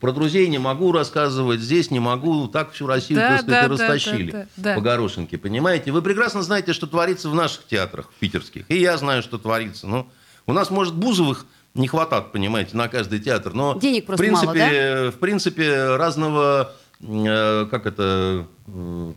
про 0.00 0.10
друзей 0.12 0.48
не 0.48 0.58
могу 0.58 0.90
рассказывать, 0.90 1.60
здесь 1.60 1.90
не 1.90 2.00
могу, 2.00 2.48
так 2.48 2.72
всю 2.72 2.86
Россию, 2.86 3.20
Да, 3.20 3.28
так 3.28 3.42
сказать, 3.42 3.62
да, 3.62 3.68
растащили 3.68 4.30
да, 4.32 4.38
да, 4.56 4.70
да. 4.70 4.74
по 4.74 4.80
горошинке, 4.80 5.38
понимаете? 5.38 5.92
Вы 5.92 6.02
прекрасно 6.02 6.42
знаете, 6.42 6.72
что 6.72 6.86
творится 6.86 7.28
в 7.28 7.34
наших 7.34 7.66
театрах, 7.66 8.10
в 8.10 8.18
питерских, 8.18 8.64
и 8.68 8.78
я 8.78 8.96
знаю, 8.96 9.22
что 9.22 9.38
творится. 9.38 9.86
Ну, 9.86 10.08
у 10.46 10.52
нас, 10.52 10.70
может, 10.70 10.94
Бузовых 10.94 11.46
не 11.74 11.88
хватает, 11.88 12.32
понимаете, 12.32 12.76
на 12.76 12.88
каждый 12.88 13.20
театр, 13.20 13.54
но 13.54 13.78
Денег 13.78 14.08
в 14.08 14.16
принципе, 14.16 14.46
мало, 14.46 14.54
да? 14.54 15.10
в 15.10 15.18
принципе, 15.18 15.96
разного, 15.96 16.72
э, 17.00 17.66
как 17.70 17.86
это, 17.86 18.46
э, 18.66 19.12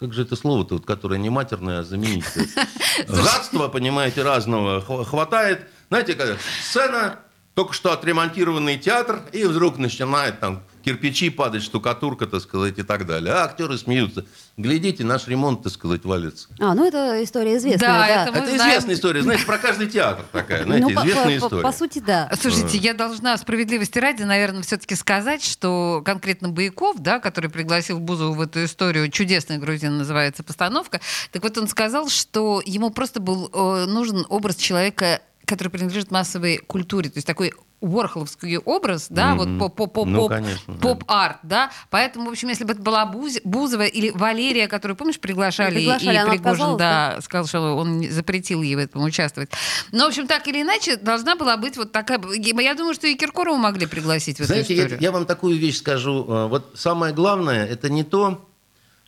как 0.00 0.12
же 0.12 0.22
это 0.22 0.34
слово-то, 0.34 0.74
вот, 0.74 0.86
которое 0.86 1.18
не 1.18 1.30
матерное, 1.30 1.80
а 1.80 1.82
заменить? 1.84 2.24
Гадства, 3.08 3.68
понимаете, 3.68 4.22
разного 4.22 4.80
хва- 4.80 5.04
хватает. 5.04 5.60
Знаете, 5.90 6.14
когда 6.14 6.36
сцена, 6.62 7.18
только 7.54 7.74
что 7.74 7.92
отремонтированный 7.92 8.78
театр, 8.78 9.20
и 9.32 9.44
вдруг 9.44 9.76
начинает 9.78 10.40
там 10.40 10.62
кирпичи 10.84 11.30
падать, 11.30 11.62
штукатурка, 11.62 12.26
так 12.26 12.40
сказать, 12.40 12.76
и 12.78 12.82
так 12.82 13.06
далее. 13.06 13.32
А 13.34 13.44
актеры 13.44 13.78
смеются. 13.78 14.24
Глядите, 14.56 15.04
наш 15.04 15.28
ремонт, 15.28 15.62
так 15.62 15.72
сказать, 15.72 16.04
валится. 16.04 16.48
А, 16.58 16.74
ну 16.74 16.84
это 16.84 17.22
история 17.22 17.56
известная, 17.58 17.88
Да, 17.88 17.98
да. 17.98 18.22
это 18.24 18.32
Мы 18.32 18.38
это 18.38 18.54
знаем. 18.56 18.70
известная 18.70 18.94
история. 18.96 19.22
Знаете, 19.22 19.44
про 19.46 19.58
каждый 19.58 19.86
театр 19.88 20.24
такая, 20.32 20.64
знаете, 20.64 20.86
ну, 20.88 20.94
по, 20.94 21.00
известная 21.00 21.38
по- 21.40 21.44
история. 21.46 21.62
по 21.62 21.72
сути, 21.72 21.98
да. 22.00 22.30
Слушайте, 22.40 22.78
я 22.78 22.94
должна 22.94 23.36
справедливости 23.36 23.98
ради, 23.98 24.22
наверное, 24.24 24.62
все-таки 24.62 24.94
сказать, 24.96 25.44
что 25.44 26.02
конкретно 26.04 26.48
Бояков, 26.48 26.96
да, 26.98 27.20
который 27.20 27.48
пригласил 27.50 28.00
Бузову 28.00 28.34
в 28.34 28.40
эту 28.40 28.64
историю, 28.64 29.08
«Чудесная 29.10 29.58
грузин» 29.58 29.98
называется 29.98 30.42
постановка, 30.42 31.00
так 31.30 31.42
вот 31.44 31.56
он 31.58 31.68
сказал, 31.68 32.08
что 32.08 32.60
ему 32.64 32.90
просто 32.90 33.20
был 33.20 33.50
э, 33.52 33.84
нужен 33.86 34.26
образ 34.28 34.56
человека, 34.56 35.20
который 35.46 35.68
принадлежит 35.68 36.10
массовой 36.10 36.58
культуре, 36.58 37.10
то 37.10 37.16
есть 37.18 37.26
такой 37.26 37.52
Уорхоловский 37.80 38.58
образ, 38.58 39.08
да, 39.10 39.34
Мгм. 39.34 39.58
вот 39.58 39.74
по, 39.74 39.86
по, 39.88 40.04
по, 40.04 40.04
Ну, 40.04 40.18
поп, 40.20 40.28
конечно, 40.30 40.72
да. 40.74 40.80
поп-арт, 40.80 41.38
да, 41.42 41.70
поэтому, 41.90 42.28
в 42.28 42.32
общем, 42.32 42.48
если 42.48 42.62
бы 42.62 42.74
это 42.74 42.80
была 42.82 43.04
Буз- 43.06 43.40
Бузова 43.42 43.82
или 43.86 44.10
Валерия, 44.10 44.68
которую, 44.68 44.96
помнишь, 44.96 45.18
приглашали, 45.18 45.74
Приглашали, 45.74 46.28
и 46.28 46.30
Пригожин, 46.30 46.76
да, 46.76 47.18
сказал, 47.22 47.46
что 47.48 47.76
он 47.76 48.08
запретил 48.08 48.62
ей 48.62 48.76
в 48.76 48.78
этом 48.78 49.02
участвовать. 49.02 49.50
Но, 49.90 50.04
в 50.04 50.08
общем, 50.10 50.28
так 50.28 50.46
или 50.46 50.62
иначе, 50.62 50.96
должна 50.96 51.34
была 51.34 51.56
быть 51.56 51.76
вот 51.76 51.90
такая... 51.90 52.20
Я 52.36 52.74
думаю, 52.74 52.94
что 52.94 53.08
и 53.08 53.16
Киркорову 53.16 53.58
могли 53.58 53.86
пригласить 53.86 54.36
в 54.36 54.40
эту 54.42 54.46
Знаете, 54.52 54.74
я, 54.76 54.82
историю. 54.84 55.02
я 55.02 55.10
вам 55.10 55.26
такую 55.26 55.58
вещь 55.58 55.78
скажу. 55.78 56.24
Э, 56.28 56.46
Вот 56.46 56.70
самое 56.76 57.12
главное, 57.12 57.66
это 57.66 57.90
не 57.90 58.04
то, 58.04 58.48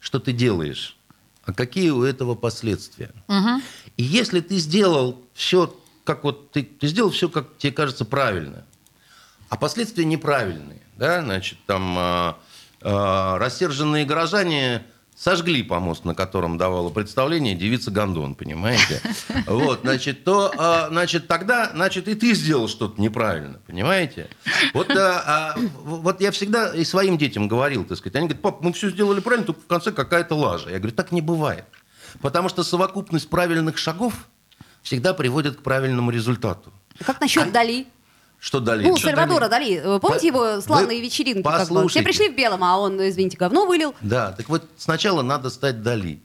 что 0.01 0.19
ты 0.19 0.33
делаешь, 0.33 0.97
а 1.45 1.53
какие 1.53 1.91
у 1.91 2.03
этого 2.03 2.35
последствия. 2.35 3.13
Мгм. 3.29 3.63
И 3.97 4.03
если 4.03 4.41
ты 4.41 4.57
сделал 4.57 5.23
все, 5.33 5.73
как 6.05 6.25
вот 6.25 6.53
ты, 6.53 6.63
ты 6.63 6.87
сделал 6.87 7.11
все, 7.11 7.29
как 7.29 7.57
тебе 7.59 7.73
кажется 7.73 8.05
правильно, 8.05 8.65
а 9.49 9.57
последствия 9.57 10.05
неправильные, 10.05 10.83
да, 10.97 11.23
значит, 11.23 11.59
там 11.67 11.97
а, 11.99 12.39
а, 12.83 13.39
рассерженные 13.39 14.05
горожане 14.05 14.85
сожгли 15.17 15.63
помост, 15.63 16.05
на 16.05 16.15
котором 16.15 16.59
давала 16.59 16.91
представление 16.91 17.55
девица 17.55 17.91
Гондон, 17.91 18.35
понимаете? 18.35 19.01
Вот, 19.47 19.81
значит, 19.83 20.25
то, 20.25 20.53
а, 20.57 20.89
значит, 20.89 21.29
тогда, 21.29 21.71
значит, 21.73 22.09
и 22.09 22.15
ты 22.15 22.35
сделал 22.35 22.69
что-то 22.69 23.01
неправильно, 23.01 23.61
понимаете? 23.67 24.29
Вот, 24.73 24.91
а, 24.91 25.55
а, 25.55 25.59
вот 25.85 26.21
я 26.21 26.31
всегда 26.31 26.75
и 26.75 26.85
своим 26.85 27.17
детям 27.17 27.49
говорил, 27.49 27.85
так 27.85 27.99
сказать, 27.99 28.17
они 28.17 28.27
говорят, 28.27 28.43
пап, 28.43 28.63
мы 28.63 28.73
все 28.73 28.91
сделали 28.91 29.21
правильно, 29.21 29.47
только 29.47 29.61
в 29.61 29.67
конце 29.67 29.93
какая-то 29.93 30.35
лажа. 30.35 30.71
Я 30.71 30.79
говорю, 30.79 30.95
так 30.95 31.13
не 31.13 31.23
бывает. 31.23 31.65
Потому 32.21 32.49
что 32.49 32.63
совокупность 32.63 33.29
правильных 33.29 33.79
шагов 33.79 34.15
всегда 34.85 35.15
приводит 35.15 35.57
к 35.57 35.63
правильному 35.63 36.13
результату. 36.13 36.73
Как 37.05 37.21
насчет 37.21 37.51
Дали? 37.51 37.87
Что 38.39 38.61
далее? 38.61 38.87
Ну, 38.89 38.97
Сальвадора 38.99 39.49
далее? 39.49 39.81
Дали. 39.81 39.97
Э, 39.97 40.01
Помните 40.01 40.31
По- 40.33 40.37
его 40.37 40.61
славные 40.61 40.99
вы 40.99 41.05
вечеринки? 41.05 41.43
Как 41.43 41.53
бы? 41.61 41.65
Все 41.65 41.75
послушайте. 41.75 42.03
пришли 42.03 42.29
в 42.29 42.37
белом, 42.37 42.63
а 42.63 42.79
он, 42.79 43.01
извините, 43.09 43.39
говно 43.39 43.65
вылил. 43.67 43.95
Да, 44.03 44.33
так 44.33 44.49
вот 44.51 44.65
сначала 44.77 45.23
надо 45.23 45.49
стать 45.51 45.83
Дали. 45.83 46.21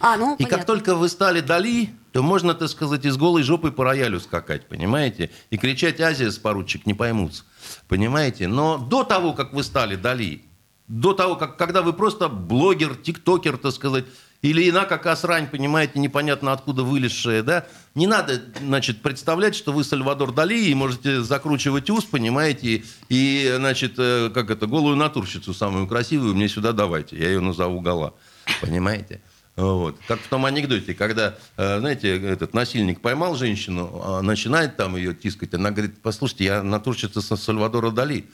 А, 0.00 0.16
ну, 0.16 0.34
И 0.36 0.38
понятно. 0.44 0.56
как 0.56 0.66
только 0.66 0.94
вы 0.94 1.10
стали 1.10 1.42
Дали, 1.42 1.90
то 2.12 2.22
можно, 2.22 2.54
так 2.54 2.70
сказать, 2.70 3.04
из 3.04 3.18
голой 3.18 3.42
жопы 3.42 3.70
по 3.70 3.84
роялю 3.84 4.18
скакать, 4.18 4.66
понимаете? 4.66 5.30
И 5.50 5.58
кричать 5.58 6.00
«Азия 6.00 6.30
с 6.30 6.38
поручик» 6.38 6.86
не 6.86 6.94
поймутся, 6.94 7.44
понимаете? 7.86 8.48
Но 8.48 8.78
до 8.78 9.04
того, 9.04 9.34
как 9.34 9.52
вы 9.52 9.62
стали 9.62 9.96
Дали, 9.96 10.42
до 10.88 11.12
того, 11.12 11.36
как, 11.36 11.58
когда 11.58 11.82
вы 11.82 11.92
просто 11.92 12.30
блогер, 12.30 12.96
тиктокер, 12.96 13.58
так 13.58 13.72
сказать, 13.72 14.06
или 14.42 14.68
ина 14.68 14.84
как 14.84 15.16
срань, 15.18 15.48
понимаете, 15.48 15.98
непонятно 15.98 16.52
откуда 16.52 16.82
вылезшая, 16.82 17.42
да, 17.42 17.66
не 17.94 18.06
надо, 18.06 18.40
значит, 18.60 19.02
представлять, 19.02 19.54
что 19.54 19.72
вы 19.72 19.84
Сальвадор 19.84 20.32
Дали 20.32 20.58
и 20.58 20.74
можете 20.74 21.22
закручивать 21.22 21.90
ус, 21.90 22.04
понимаете, 22.04 22.84
и, 23.08 23.54
значит, 23.56 23.94
э, 23.98 24.30
как 24.32 24.50
это, 24.50 24.66
голую 24.66 24.96
натурщицу 24.96 25.52
самую 25.52 25.86
красивую 25.86 26.34
мне 26.34 26.48
сюда 26.48 26.72
давайте, 26.72 27.18
я 27.18 27.28
ее 27.28 27.40
назову 27.40 27.80
Гала, 27.80 28.14
понимаете? 28.60 29.20
Вот. 29.56 29.96
Как 30.08 30.20
в 30.20 30.28
том 30.28 30.46
анекдоте, 30.46 30.94
когда, 30.94 31.36
э, 31.56 31.78
знаете, 31.80 32.16
этот 32.16 32.54
насильник 32.54 33.02
поймал 33.02 33.34
женщину, 33.34 34.00
а 34.02 34.22
начинает 34.22 34.76
там 34.76 34.96
ее 34.96 35.14
тискать, 35.14 35.52
она 35.52 35.70
говорит, 35.70 36.00
послушайте, 36.02 36.44
я 36.44 36.62
натурщица 36.62 37.20
Сальвадора 37.20 37.90
Дали. 37.90 38.26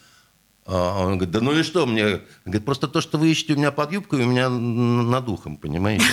А 0.67 1.01
он 1.01 1.19
говорит, 1.19 1.31
да 1.31 1.41
ну 1.41 1.53
и 1.53 1.63
что 1.63 1.87
мне? 1.87 2.21
Говорит, 2.45 2.65
просто 2.65 2.89
то, 2.89 3.01
что 3.01 3.19
вы 3.19 3.31
ищете 3.31 3.55
у 3.55 3.57
меня 3.57 3.71
под 3.71 3.93
юбкой, 3.93 4.25
у 4.25 4.27
меня 4.27 4.49
над 4.49 5.29
ухом, 5.29 5.57
понимаете? 5.57 6.05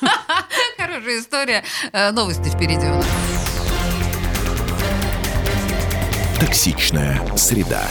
Хорошая 0.78 1.18
история. 1.18 1.64
Э, 1.92 2.12
Новости 2.12 2.48
впереди 2.48 2.86
у 2.86 2.94
нас. 2.94 3.06
Токсичная 6.38 7.20
среда. 7.36 7.82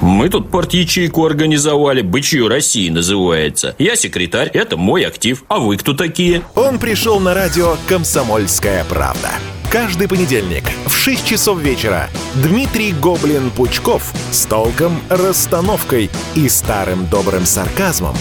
Мы 0.00 0.28
тут 0.28 0.50
порт-ячейку 0.50 1.26
организовали, 1.26 2.02
«Бычью 2.02 2.46
России» 2.46 2.88
называется. 2.88 3.74
Я 3.78 3.96
секретарь, 3.96 4.48
это 4.48 4.76
мой 4.76 5.04
актив. 5.04 5.42
А 5.48 5.58
вы 5.58 5.76
кто 5.76 5.94
такие? 5.94 6.42
Он 6.54 6.78
пришел 6.78 7.18
на 7.18 7.34
радио 7.34 7.76
«Комсомольская 7.88 8.84
правда». 8.84 9.30
Каждый 9.70 10.08
понедельник 10.08 10.64
в 10.86 10.96
6 10.96 11.26
часов 11.26 11.58
вечера 11.58 12.08
Дмитрий 12.36 12.94
Гоблин-Пучков 12.94 14.02
с 14.30 14.46
толком, 14.46 14.98
расстановкой 15.10 16.08
и 16.34 16.48
старым 16.48 17.06
добрым 17.06 17.44
сарказмом 17.44 18.16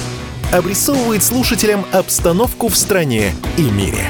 обрисовывает 0.52 1.24
слушателям 1.24 1.86
обстановку 1.94 2.68
в 2.68 2.76
стране 2.76 3.34
и 3.56 3.62
мире. 3.62 4.10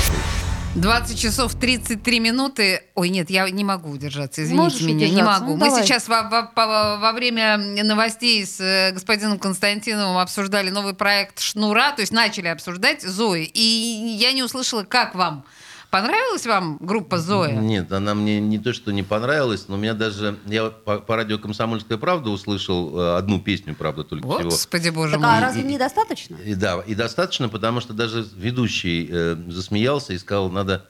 20 0.75 1.19
часов 1.19 1.53
33 1.55 2.19
минуты. 2.21 2.83
Ой, 2.95 3.09
нет, 3.09 3.29
я 3.29 3.49
не 3.49 3.63
могу 3.65 3.89
удержаться, 3.89 4.41
извините 4.43 4.63
Можешь 4.63 4.81
меня, 4.81 5.07
не 5.07 5.13
удержаться, 5.13 5.41
могу. 5.41 5.51
ну, 5.53 5.57
Мы 5.57 5.65
давай. 5.67 5.83
сейчас 5.83 6.07
во, 6.07 6.23
во- 6.23 6.43
по- 6.43 6.97
во 6.97 7.11
время 7.11 7.57
новостей 7.57 8.45
с 8.45 8.59
э, 8.61 8.91
господином 8.93 9.37
Константиновым 9.37 10.17
обсуждали 10.17 10.69
новый 10.69 10.93
проект 10.93 11.39
«Шнура», 11.41 11.91
то 11.91 11.99
есть 12.01 12.13
начали 12.13 12.47
обсуждать 12.47 13.01
Зои. 13.01 13.43
И 13.53 14.15
я 14.17 14.31
не 14.31 14.43
услышала, 14.43 14.83
как 14.83 15.13
вам? 15.13 15.43
Понравилась 15.91 16.45
вам 16.47 16.77
группа 16.79 17.17
Зоя? 17.17 17.51
Нет, 17.51 17.91
она 17.91 18.15
мне 18.15 18.39
не 18.39 18.57
то, 18.57 18.71
что 18.71 18.93
не 18.93 19.03
понравилась, 19.03 19.65
но 19.67 19.75
у 19.75 19.77
меня 19.77 19.93
даже... 19.93 20.37
Я 20.45 20.69
по, 20.69 20.99
по 20.99 21.17
радио 21.17 21.37
«Комсомольская 21.37 21.97
правда» 21.97 22.29
услышал 22.29 22.97
э, 22.97 23.17
одну 23.17 23.41
песню, 23.41 23.75
правда, 23.75 24.05
только 24.05 24.25
всего. 24.25 24.49
Господи, 24.49 24.87
боже 24.87 25.11
Так 25.11 25.21
мой. 25.21 25.37
а 25.37 25.41
разве 25.41 25.63
недостаточно? 25.63 26.37
И 26.45 26.55
да, 26.55 26.79
и 26.79 26.95
достаточно, 26.95 27.49
потому 27.49 27.81
что 27.81 27.91
даже 27.91 28.25
ведущий 28.37 29.05
э, 29.11 29.35
засмеялся 29.49 30.13
и 30.13 30.17
сказал, 30.17 30.49
надо 30.49 30.85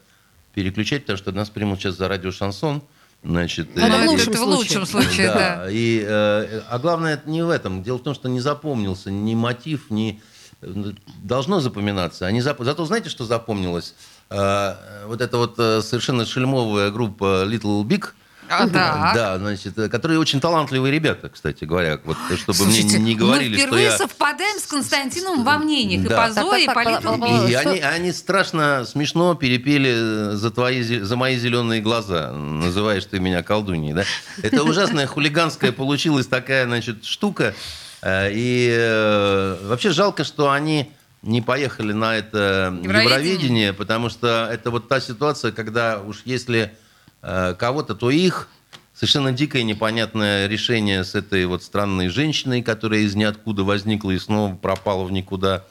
переключать, 0.54 1.02
потому 1.02 1.18
что 1.18 1.32
нас 1.32 1.50
примут 1.50 1.80
сейчас 1.80 1.98
за 1.98 2.08
радио 2.08 2.32
«Шансон». 2.32 2.84
Значит, 3.24 3.76
Ну, 3.76 3.82
это 3.86 3.96
э, 3.96 4.06
в 4.06 4.10
лучшем 4.10 4.34
это 4.34 4.42
в 4.42 4.48
лучшем 4.48 4.86
случае, 4.86 5.28
да. 5.28 5.68
И, 5.70 6.04
э, 6.08 6.62
а 6.70 6.80
главное, 6.80 7.16
это 7.16 7.30
не 7.30 7.44
в 7.44 7.50
этом. 7.50 7.82
Дело 7.82 7.98
в 7.98 8.04
том, 8.04 8.14
что 8.14 8.30
не 8.30 8.40
запомнился 8.40 9.10
ни 9.10 9.34
мотив, 9.34 9.90
ни... 9.90 10.22
э, 10.62 10.92
Должно 11.24 11.60
запоминаться. 11.60 12.26
А 12.26 12.32
не 12.32 12.40
зап- 12.42 12.64
Зато 12.64 12.86
знаете, 12.86 13.10
что 13.10 13.26
запомнилось? 13.26 13.96
Э, 14.30 14.76
Вот 15.08 15.22
эта 15.22 15.38
вот 15.38 15.56
э, 15.60 15.82
совершенно 15.82 16.26
шельмовая 16.26 16.90
группа 16.92 17.44
Little 17.46 17.84
Big, 17.84 18.06
А, 18.50 18.66
да. 18.68 19.12
да, 19.16 19.38
значит, 19.38 19.78
э, 19.78 19.88
которые 19.90 20.20
очень 20.20 20.40
талантливые 20.42 20.92
ребята, 20.92 21.30
кстати 21.30 21.64
говоря, 21.64 22.00
вот, 22.04 22.18
чтобы 22.36 22.58
Слушайте, 22.58 22.98
мне 22.98 23.14
не 23.14 23.16
говорили, 23.16 23.52
мы 23.54 23.58
что 23.58 23.68
впервые 23.68 23.86
я... 23.86 23.98
совпадаем 23.98 24.60
с 24.60 24.66
Константином 24.68 25.44
во 25.46 25.58
мнениях. 25.58 26.08
Да. 26.08 26.26
И 26.26 26.28
по 26.28 26.34
Зое, 26.34 26.64
и 26.64 26.66
по 26.68 26.74
по- 26.74 27.48
И 27.48 27.54
они, 27.54 27.80
они 27.80 28.12
страшно 28.12 28.86
смешно 28.86 29.36
перепели 29.36 30.34
э, 30.34 30.36
за, 30.36 30.52
твои, 30.52 30.84
за 30.84 31.16
мои 31.16 31.38
зеленые 31.38 31.82
глаза, 31.82 32.32
называешь 32.34 33.06
ты 33.06 33.20
меня 33.20 33.42
колдуньей, 33.42 33.94
да? 33.94 34.04
Это 34.44 34.64
ужасная 34.64 35.08
хулиганская 35.08 35.72
получилась 35.72 36.28
такая, 36.28 36.66
значит, 36.66 37.06
штука. 37.06 37.54
Э, 38.02 38.30
И 38.32 38.70
э, 38.72 39.58
вообще 39.68 39.92
жалко, 39.92 40.24
что 40.24 40.52
они 40.52 40.92
не 41.22 41.42
поехали 41.42 41.94
на 41.94 42.16
это 42.16 42.74
Евровидение. 42.82 43.04
Евровидение, 43.04 43.74
потому 43.74 44.10
что 44.10 44.50
это 44.52 44.72
вот 44.72 44.88
та 44.88 45.00
ситуация, 45.00 45.52
когда 45.52 46.00
уж 46.02 46.22
если 46.26 46.74
э, 47.22 47.54
кого-то, 47.58 47.94
то 47.94 48.10
их 48.10 48.48
совершенно 48.96 49.32
дикое 49.32 49.64
непонятное 49.64 50.48
решение 50.48 51.04
с 51.04 51.14
этой 51.16 51.46
вот 51.46 51.64
странной 51.64 52.10
женщиной, 52.10 52.62
которая 52.64 53.02
из 53.02 53.16
ниоткуда 53.16 53.64
возникла 53.64 54.12
и 54.12 54.20
снова 54.20 54.56
пропала 54.56 55.04
в 55.04 55.12
никуда. 55.12 55.64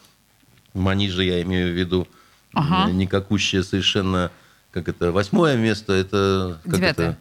Манижа 0.73 1.23
я 1.23 1.43
имею 1.43 1.73
в 1.73 1.77
виду. 1.77 2.07
Ага. 2.55 2.89
М, 2.91 2.99
Никакущее 2.99 3.63
совершенно, 3.65 4.31
как 4.73 4.89
это, 4.89 5.11
восьмое 5.13 5.57
место, 5.57 5.93
это... 5.93 6.61
Как 6.65 6.75
Девятое. 6.77 7.09
это, 7.11 7.19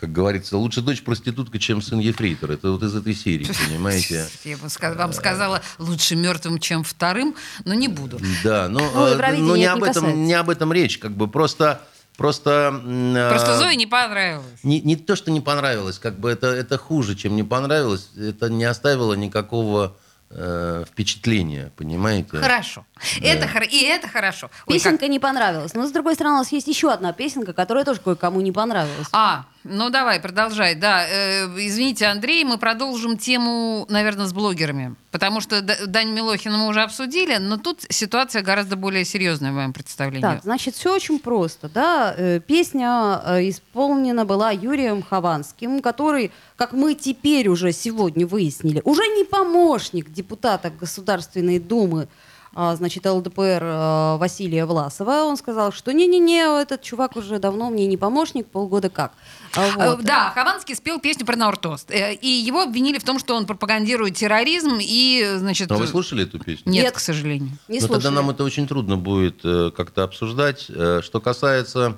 как 0.00 0.12
говорится, 0.12 0.56
лучше 0.56 0.80
дочь 0.80 1.02
проститутка, 1.02 1.58
чем 1.58 1.82
сын 1.82 1.98
ефрейтор. 1.98 2.52
Это 2.52 2.70
вот 2.72 2.82
из 2.82 2.94
этой 2.96 3.14
серии, 3.14 3.46
понимаете? 3.68 4.26
Я 4.44 4.56
бы 4.56 4.68
вам 4.96 5.12
сказала, 5.12 5.60
лучше 5.78 6.16
мертвым, 6.16 6.58
чем 6.58 6.82
вторым, 6.84 7.36
но 7.64 7.74
не 7.74 7.88
буду. 7.88 8.18
Да, 8.42 8.68
но, 8.70 8.80
Ну, 8.80 9.06
э, 9.08 9.36
но 9.38 9.56
не, 9.56 9.64
это 9.64 9.72
об 9.74 9.82
не 9.82 9.90
этом, 9.90 10.24
не 10.24 10.32
об 10.34 10.50
этом 10.50 10.72
речь. 10.72 10.98
Как 10.98 11.12
бы 11.12 11.28
просто... 11.28 11.82
Просто, 12.16 12.68
м, 12.84 13.14
Просто 13.30 13.54
а, 13.54 13.58
Зое 13.58 13.76
не 13.76 13.86
понравилось. 13.86 14.44
Не, 14.62 14.82
не 14.82 14.96
то, 14.96 15.16
что 15.16 15.30
не 15.30 15.40
понравилось, 15.40 15.98
как 15.98 16.18
бы 16.20 16.30
это, 16.30 16.48
это 16.48 16.76
хуже, 16.76 17.14
чем 17.14 17.34
не 17.34 17.42
понравилось. 17.42 18.10
Это 18.14 18.50
не 18.50 18.64
оставило 18.64 19.14
никакого 19.14 19.96
э, 20.28 20.84
впечатления, 20.86 21.72
понимаете? 21.76 22.36
Хорошо. 22.36 22.84
Это, 23.22 23.46
хоро- 23.46 23.66
и 23.66 23.82
это 23.84 24.06
хорошо. 24.06 24.46
Ой, 24.46 24.50
как- 24.66 24.74
Песенка 24.74 25.08
не 25.08 25.18
понравилась. 25.18 25.72
Но, 25.74 25.86
с 25.86 25.92
другой 25.92 26.14
стороны, 26.14 26.34
у 26.36 26.38
нас 26.38 26.52
есть 26.52 26.68
еще 26.68 26.92
одна 26.92 27.12
песенка, 27.14 27.52
которая 27.54 27.84
тоже 27.84 28.00
кое-кому 28.00 28.40
не 28.42 28.52
понравилась. 28.52 29.08
А, 29.12 29.46
ну 29.64 29.90
давай, 29.90 30.20
продолжай. 30.20 30.74
Да, 30.74 31.06
э, 31.06 31.44
извините, 31.58 32.06
Андрей, 32.06 32.44
мы 32.44 32.56
продолжим 32.56 33.18
тему, 33.18 33.84
наверное, 33.90 34.26
с 34.26 34.32
блогерами. 34.32 34.96
Потому 35.10 35.40
что 35.40 35.60
Дань 35.60 36.10
Милохина 36.12 36.56
мы 36.56 36.68
уже 36.68 36.82
обсудили, 36.82 37.36
но 37.36 37.58
тут 37.58 37.84
ситуация 37.90 38.42
гораздо 38.42 38.76
более 38.76 39.04
серьезная 39.04 39.50
в 39.50 39.54
моем 39.54 39.72
представлении. 39.72 40.22
Так, 40.22 40.42
значит, 40.42 40.76
все 40.76 40.94
очень 40.94 41.18
просто, 41.18 41.68
да. 41.68 42.14
Э, 42.16 42.40
Песня 42.40 43.20
э, 43.24 43.48
исполнена 43.50 44.24
была 44.24 44.50
Юрием 44.50 45.02
Хованским, 45.02 45.82
который, 45.82 46.30
как 46.56 46.72
мы 46.72 46.94
теперь 46.94 47.48
уже 47.48 47.72
сегодня 47.72 48.26
выяснили, 48.26 48.80
уже 48.84 49.02
не 49.02 49.24
помощник 49.24 50.10
депутата 50.10 50.70
Государственной 50.70 51.58
Думы, 51.58 52.08
значит, 52.52 53.06
ЛДПР 53.06 53.62
э, 53.62 54.16
Василия 54.18 54.66
Власова. 54.66 55.24
Он 55.24 55.36
сказал, 55.36 55.72
что 55.72 55.92
не-не-не, 55.92 56.62
этот 56.62 56.82
чувак 56.82 57.16
уже 57.16 57.38
давно 57.38 57.70
мне 57.70 57.86
не 57.86 57.96
помощник, 57.96 58.46
полгода 58.46 58.90
как. 58.90 59.12
А, 59.56 59.68
Э, 59.68 59.90
вот. 59.96 60.04
Да, 60.04 60.30
Хованский 60.34 60.74
спел 60.74 60.98
песню 60.98 61.24
про 61.26 61.36
Науртост. 61.36 61.90
Э, 61.90 62.14
И 62.14 62.28
его 62.28 62.62
обвинили 62.62 62.98
в 62.98 63.04
том, 63.04 63.18
что 63.18 63.34
он 63.36 63.46
пропагандирует 63.46 64.16
терроризм 64.16 64.78
и, 64.80 65.34
значит... 65.36 65.70
А 65.70 65.76
вы 65.76 65.86
слушали 65.86 66.24
эту 66.24 66.38
песню? 66.38 66.72
Нет, 66.72 66.84
Нет. 66.84 66.94
к 66.94 66.98
сожалению. 66.98 67.50
Не 67.68 67.80
Но 67.80 67.86
Ну, 67.86 67.92
тогда 67.94 68.10
нам 68.10 68.30
это 68.30 68.44
очень 68.44 68.66
трудно 68.66 68.96
будет 68.96 69.42
как-то 69.42 70.02
обсуждать. 70.04 70.62
Что 70.62 71.20
касается 71.22 71.96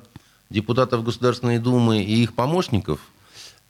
депутатов 0.50 1.02
Государственной 1.02 1.58
Думы 1.58 2.02
и 2.02 2.22
их 2.22 2.34
помощников, 2.34 3.00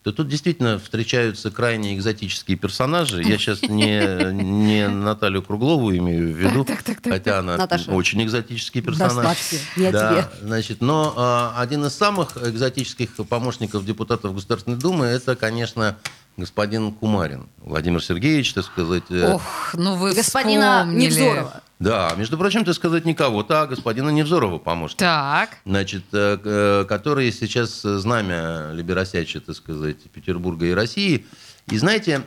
то 0.03 0.11
тут 0.11 0.27
действительно 0.27 0.79
встречаются 0.79 1.49
крайне 1.49 1.95
экзотические 1.95 2.57
персонажи. 2.57 3.23
Я 3.23 3.37
сейчас 3.37 3.61
не, 3.61 4.33
не 4.33 4.87
Наталью 4.89 5.41
Круглову 5.43 5.95
имею 5.95 6.33
в 6.33 6.37
виду, 6.37 6.65
Так, 6.65 6.83
так, 6.83 6.99
так, 7.01 7.13
хотя 7.13 7.39
она 7.39 7.55
Наташа. 7.57 7.91
очень 7.91 8.21
экзотический 8.23 8.81
Да, 8.81 8.91
персонаж. 8.91 9.37
Да, 9.77 9.91
тебе. 10.11 10.27
значит, 10.47 10.81
но 10.81 11.13
а, 11.15 11.53
один 11.57 11.85
из 11.85 11.93
самых 11.95 12.35
экзотических 12.35 13.15
помощников 13.27 13.85
депутатов 13.85 14.35
Государственной 14.35 14.77
Думы 14.77 15.05
это, 15.05 15.37
конечно, 15.37 15.97
господин 16.35 16.91
Кумарин. 16.91 17.47
Владимир 17.59 18.03
Сергеевич, 18.03 18.53
так 18.53 18.65
сказать. 18.65 19.03
э, 19.09 19.33
Ох, 19.35 19.73
ну 19.73 19.95
вы 19.95 20.13
Господина 20.13 20.79
вспомнили. 20.85 21.05
Невзорова. 21.05 21.62
Да, 21.83 22.13
между 22.15 22.37
прочим, 22.37 22.63
так 22.63 22.75
сказать, 22.75 23.03
никого. 23.03 23.43
Так, 23.43 23.71
господина 23.71 24.09
Невзорова 24.09 24.57
помощник. 24.57 24.99
Так. 24.99 25.57
Значит, 25.65 26.03
э, 26.13 26.37
э, 26.41 26.85
который 26.87 27.29
сейчас 27.33 27.81
знамя 27.81 28.71
либеросячи, 28.71 29.41
так 29.41 29.53
сказать, 29.53 29.97
Петербурга 30.13 30.65
и 30.65 30.71
России. 30.71 31.25
И 31.69 31.77
знаете, 31.77 32.21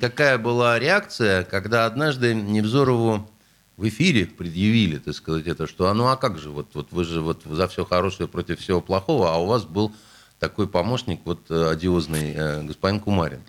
какая 0.00 0.38
была 0.38 0.78
реакция, 0.78 1.42
когда 1.42 1.86
однажды 1.86 2.34
Невзорову 2.34 3.28
в 3.76 3.88
эфире 3.88 4.26
предъявили, 4.26 4.98
так 4.98 5.14
сказать, 5.14 5.48
это, 5.48 5.66
что 5.66 5.88
а 5.88 5.94
ну 5.94 6.06
а 6.06 6.16
как 6.16 6.38
же, 6.38 6.50
вот, 6.50 6.68
вот 6.74 6.92
вы 6.92 7.04
же 7.04 7.20
вот 7.20 7.42
за 7.44 7.66
все 7.66 7.84
хорошее 7.84 8.28
против 8.28 8.60
всего 8.60 8.80
плохого, 8.80 9.34
а 9.34 9.38
у 9.38 9.46
вас 9.46 9.64
был 9.64 9.92
такой 10.38 10.68
помощник, 10.68 11.20
вот 11.24 11.50
э, 11.50 11.70
одиозный 11.70 12.64
господин 12.64 13.00
Кумарин. 13.00 13.40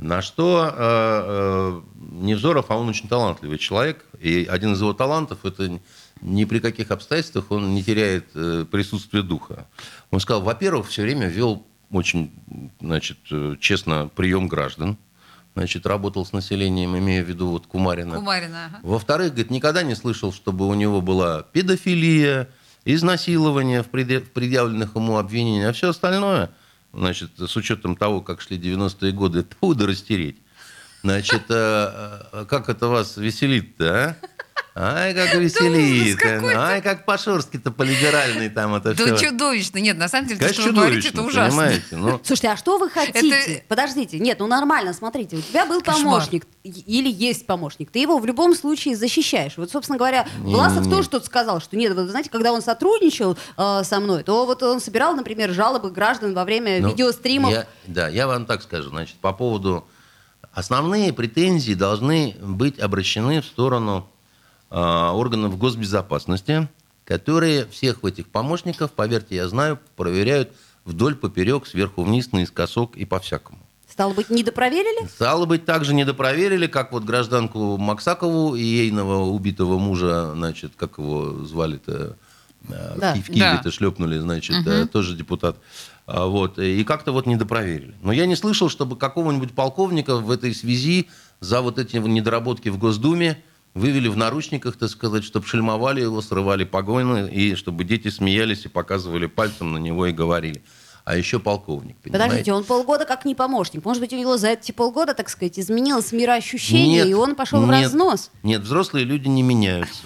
На 0.00 0.22
что 0.22 0.64
э, 0.64 0.72
э, 0.78 1.80
Невзоров, 2.24 2.70
а 2.70 2.76
он 2.76 2.88
очень 2.88 3.06
талантливый 3.06 3.58
человек, 3.58 4.06
и 4.18 4.48
один 4.50 4.72
из 4.72 4.80
его 4.80 4.94
талантов 4.94 5.44
это 5.44 5.78
ни 6.22 6.44
при 6.46 6.58
каких 6.58 6.90
обстоятельствах 6.90 7.50
он 7.50 7.74
не 7.74 7.84
теряет 7.84 8.30
э, 8.34 8.64
присутствие 8.70 9.22
духа. 9.22 9.66
Он 10.10 10.18
сказал, 10.18 10.40
во-первых, 10.40 10.88
все 10.88 11.02
время 11.02 11.28
вел 11.28 11.66
очень, 11.90 12.32
значит, 12.80 13.18
честно 13.60 14.08
прием 14.16 14.48
граждан, 14.48 14.96
значит, 15.54 15.84
работал 15.84 16.24
с 16.24 16.32
населением, 16.32 16.96
имея 16.96 17.22
в 17.22 17.28
виду 17.28 17.48
вот 17.48 17.66
Кумарина. 17.66 18.16
Кумарина. 18.16 18.66
ага. 18.66 18.80
Во-вторых, 18.82 19.32
говорит, 19.32 19.50
никогда 19.50 19.82
не 19.82 19.94
слышал, 19.94 20.32
чтобы 20.32 20.66
у 20.66 20.72
него 20.72 21.02
была 21.02 21.42
педофилия, 21.42 22.48
изнасилование 22.86 23.82
в 23.82 23.88
предъявленных 23.88 24.96
ему 24.96 25.18
обвинениях, 25.18 25.68
а 25.68 25.72
все 25.74 25.90
остальное, 25.90 26.52
значит, 26.92 27.30
с 27.38 27.56
учетом 27.56 27.96
того, 27.96 28.20
как 28.20 28.40
шли 28.40 28.58
90-е 28.58 29.12
годы, 29.12 29.40
это 29.40 29.56
да 29.74 29.86
растереть. 29.86 30.38
Значит, 31.02 31.44
э, 31.48 32.22
э, 32.32 32.44
как 32.48 32.68
это 32.68 32.88
вас 32.88 33.16
веселит-то, 33.16 33.94
а? 33.94 34.16
Ай, 34.72 35.12
как 35.14 35.34
веселит. 35.34 36.18
Ай, 36.56 36.80
как 36.80 37.04
по-шорски-то, 37.04 37.72
по-либеральной 37.72 38.48
там 38.48 38.74
это 38.76 38.94
Да 38.94 39.16
все. 39.16 39.26
чудовищно. 39.28 39.78
Нет, 39.78 39.98
на 39.98 40.08
самом 40.08 40.28
деле, 40.28 40.40
то, 40.40 40.52
что 40.54 40.62
вы 40.62 40.72
говорите, 40.72 41.08
это 41.08 41.22
ужасно. 41.22 41.50
понимаете? 41.60 41.84
Ну, 41.96 42.20
Слушайте, 42.24 42.48
а 42.50 42.56
что 42.56 42.78
вы 42.78 42.88
хотите? 42.88 43.30
Это- 43.30 43.62
Подождите, 43.66 44.18
нет, 44.20 44.38
ну 44.38 44.46
нормально, 44.46 44.92
смотрите, 44.92 45.36
у 45.36 45.40
тебя 45.40 45.66
был 45.66 45.80
Кошмар. 45.82 46.04
помощник 46.04 46.46
или 46.62 47.10
есть 47.10 47.46
помощник, 47.46 47.90
ты 47.90 47.98
его 47.98 48.18
в 48.18 48.26
любом 48.26 48.54
случае 48.54 48.96
защищаешь. 48.96 49.54
Вот, 49.56 49.70
собственно 49.72 49.98
говоря, 49.98 50.26
Власов 50.38 50.88
тоже 50.88 51.02
что-то 51.02 51.26
сказал, 51.26 51.60
что 51.60 51.76
нет, 51.76 51.92
вы 51.94 52.06
знаете, 52.08 52.30
когда 52.30 52.52
он 52.52 52.62
сотрудничал 52.62 53.36
э, 53.56 53.82
со 53.84 53.98
мной, 53.98 54.22
то 54.22 54.46
вот 54.46 54.62
он 54.62 54.80
собирал, 54.80 55.14
например, 55.16 55.50
жалобы 55.52 55.90
граждан 55.90 56.32
во 56.32 56.44
время 56.44 56.80
Ну, 56.80 56.90
видеостримов. 56.90 57.50
я- 57.50 57.66
да, 57.88 58.08
я 58.08 58.26
вам 58.28 58.46
так 58.46 58.62
скажу. 58.62 58.90
Значит, 58.90 59.16
по 59.16 59.32
поводу... 59.32 59.86
Основные 60.52 61.12
претензии 61.12 61.74
должны 61.74 62.34
быть 62.42 62.80
обращены 62.80 63.40
в 63.40 63.44
сторону 63.46 64.09
органов 64.70 65.58
госбезопасности, 65.58 66.68
которые 67.04 67.66
всех 67.66 68.04
этих 68.04 68.26
помощников, 68.28 68.92
поверьте, 68.92 69.36
я 69.36 69.48
знаю, 69.48 69.78
проверяют 69.96 70.50
вдоль, 70.84 71.14
поперек, 71.16 71.66
сверху 71.66 72.02
вниз, 72.04 72.32
наискосок 72.32 72.96
и 72.96 73.04
по-всякому. 73.04 73.58
Стало 73.88 74.14
быть, 74.14 74.30
недопроверили? 74.30 75.06
Стало 75.08 75.44
быть, 75.46 75.64
также 75.64 75.92
недопроверили, 75.94 76.68
как 76.68 76.92
вот 76.92 77.04
гражданку 77.04 77.76
Максакову 77.76 78.54
и 78.54 78.62
ейного 78.62 79.24
убитого 79.24 79.78
мужа, 79.78 80.32
значит, 80.34 80.72
как 80.76 80.98
его 80.98 81.44
звали-то, 81.44 82.16
э, 82.68 82.94
Да. 82.98 83.14
в 83.14 83.16
Ки- 83.16 83.20
в 83.22 83.26
Киеве-то 83.26 83.64
Да. 83.64 83.70
шлепнули, 83.72 84.18
значит, 84.18 84.64
э, 84.66 84.86
тоже 84.86 85.16
депутат. 85.16 85.56
А, 86.06 86.26
Вот, 86.26 86.58
и 86.58 86.82
как-то 86.84 87.12
вот 87.12 87.26
недопроверили. 87.26 87.94
Но 88.02 88.12
я 88.12 88.26
не 88.26 88.36
слышал, 88.36 88.68
чтобы 88.68 88.96
какого-нибудь 88.96 89.52
полковника 89.52 90.16
в 90.16 90.30
этой 90.30 90.54
связи 90.54 91.08
за 91.40 91.60
вот 91.60 91.78
эти 91.78 91.96
недоработки 91.98 92.68
в 92.68 92.78
Госдуме 92.78 93.42
вывели 93.74 94.08
в 94.08 94.16
наручниках, 94.16 94.76
так 94.76 94.90
сказать, 94.90 95.24
чтобы 95.24 95.46
шельмовали 95.46 96.00
его, 96.00 96.20
срывали 96.20 96.64
погоны, 96.64 97.28
и 97.30 97.54
чтобы 97.54 97.84
дети 97.84 98.08
смеялись 98.08 98.64
и 98.64 98.68
показывали 98.68 99.26
пальцем 99.26 99.72
на 99.72 99.78
него 99.78 100.06
и 100.06 100.12
говорили. 100.12 100.62
А 101.04 101.16
еще 101.16 101.40
полковник, 101.40 101.96
понимаете? 101.96 102.24
Подождите, 102.24 102.52
он 102.52 102.64
полгода 102.64 103.04
как 103.04 103.24
не 103.24 103.34
помощник. 103.34 103.84
Может 103.84 104.00
быть, 104.02 104.12
у 104.12 104.16
него 104.16 104.36
за 104.36 104.48
эти 104.48 104.70
полгода, 104.70 105.14
так 105.14 105.28
сказать, 105.30 105.58
изменилось 105.58 106.12
мироощущение, 106.12 107.02
Нет, 107.02 107.08
и 107.08 107.14
он 107.14 107.34
пошел 107.34 107.62
в 107.62 107.66
нет, 107.66 107.84
разнос. 107.84 108.30
Нет, 108.42 108.62
взрослые 108.62 109.04
люди 109.04 109.26
не 109.26 109.42
меняются. 109.42 110.02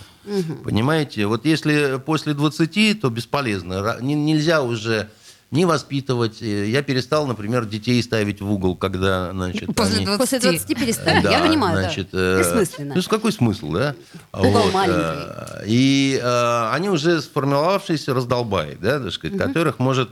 Понимаете? 0.63 1.27
Вот 1.27 1.45
если 1.45 2.01
после 2.05 2.33
20, 2.33 3.01
то 3.01 3.11
бесполезно. 3.11 3.99
Нельзя 4.01 4.63
уже 4.63 5.11
не 5.55 5.65
воспитывать. 5.65 6.43
Э, 6.43 6.67
Я 6.69 6.83
перестал, 6.83 7.27
например, 7.27 7.65
детей 7.65 8.03
ставить 8.03 8.41
в 8.41 8.51
угол, 8.51 8.77
когда, 8.77 9.31
значит, 9.31 9.75
После 9.75 9.97
они- 9.99 10.07
20. 10.07 10.19
После 10.19 10.41
20 10.41 10.75
перестали. 10.75 11.23
Да, 11.23 11.31
Я 11.31 11.41
понимаю, 11.47 11.79
значит, 11.79 12.09
да. 12.13 12.19
э, 12.19 12.39
Бессмысленно. 12.41 12.95
Ну, 12.97 13.03
с 13.03 13.09
какой 13.09 13.33
смысл, 13.33 13.71
да? 13.73 13.95
Угол 14.33 14.71
маленький. 14.73 15.01
э, 15.01 15.65
И 15.67 16.21
э, 16.23 16.69
они 16.73 16.91
уже 16.91 17.23
сформировавшиеся 17.23 18.13
раздолбаи, 18.15 18.77
да, 18.81 18.99
так 19.01 19.13
сказать, 19.13 19.39
которых 19.39 19.79
может, 19.79 20.11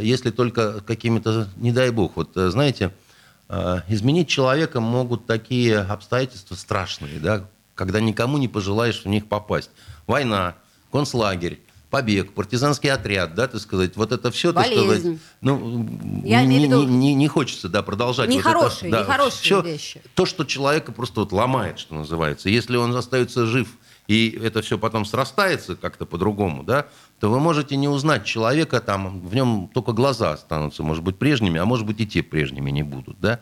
если 0.00 0.30
только 0.30 0.80
какими-то, 0.82 1.48
не 1.56 1.72
дай 1.72 1.90
бог, 1.90 2.12
вот 2.16 2.30
знаете, 2.34 2.92
э, 3.48 3.80
изменить 3.88 4.28
человека 4.28 4.80
могут 4.80 5.26
такие 5.26 5.78
обстоятельства 5.78 6.54
страшные, 6.54 7.18
да, 7.18 7.44
когда 7.74 7.98
никому 8.00 8.36
не 8.38 8.48
пожелаешь 8.48 9.02
в 9.04 9.08
них 9.08 9.26
попасть. 9.26 9.70
Война, 10.06 10.54
концлагерь, 10.92 11.60
побег, 11.92 12.32
партизанский 12.32 12.90
отряд, 12.90 13.34
да, 13.34 13.46
так 13.46 13.60
сказать, 13.60 13.96
вот 13.96 14.12
это 14.12 14.30
все, 14.30 14.52
так 14.54 14.64
сказать, 14.66 15.04
ну, 15.42 15.86
Я 16.24 16.42
не, 16.44 16.64
виду- 16.64 16.84
не- 16.84 16.96
не- 16.96 17.14
не 17.14 17.28
хочется, 17.28 17.68
да, 17.68 17.82
продолжать. 17.82 18.30
вот 18.30 18.38
это, 18.40 18.48
Нехорошие, 18.48 18.90
да, 18.90 19.00
нехорошие 19.02 19.40
всё 19.42 19.60
вещи. 19.60 20.02
то, 20.14 20.24
что 20.24 20.44
человека 20.44 20.90
просто 20.90 21.20
вот 21.20 21.32
ломает, 21.32 21.78
что 21.78 21.94
называется. 21.94 22.48
Если 22.48 22.76
он 22.78 22.96
остается 22.96 23.44
жив, 23.44 23.68
и 24.08 24.30
это 24.42 24.62
все 24.62 24.78
потом 24.78 25.04
срастается 25.04 25.76
как-то 25.76 26.06
по-другому, 26.06 26.62
да, 26.64 26.86
то 27.20 27.30
вы 27.30 27.38
можете 27.40 27.76
не 27.76 27.88
узнать 27.88 28.24
человека, 28.24 28.80
там, 28.80 29.20
в 29.20 29.34
нем 29.34 29.68
только 29.72 29.92
глаза 29.92 30.32
останутся, 30.32 30.82
может 30.82 31.04
быть, 31.04 31.18
прежними, 31.18 31.60
а 31.60 31.66
может 31.66 31.84
быть, 31.86 32.00
и 32.00 32.06
те 32.06 32.22
прежними 32.22 32.70
не 32.70 32.82
будут, 32.82 33.20
да. 33.20 33.40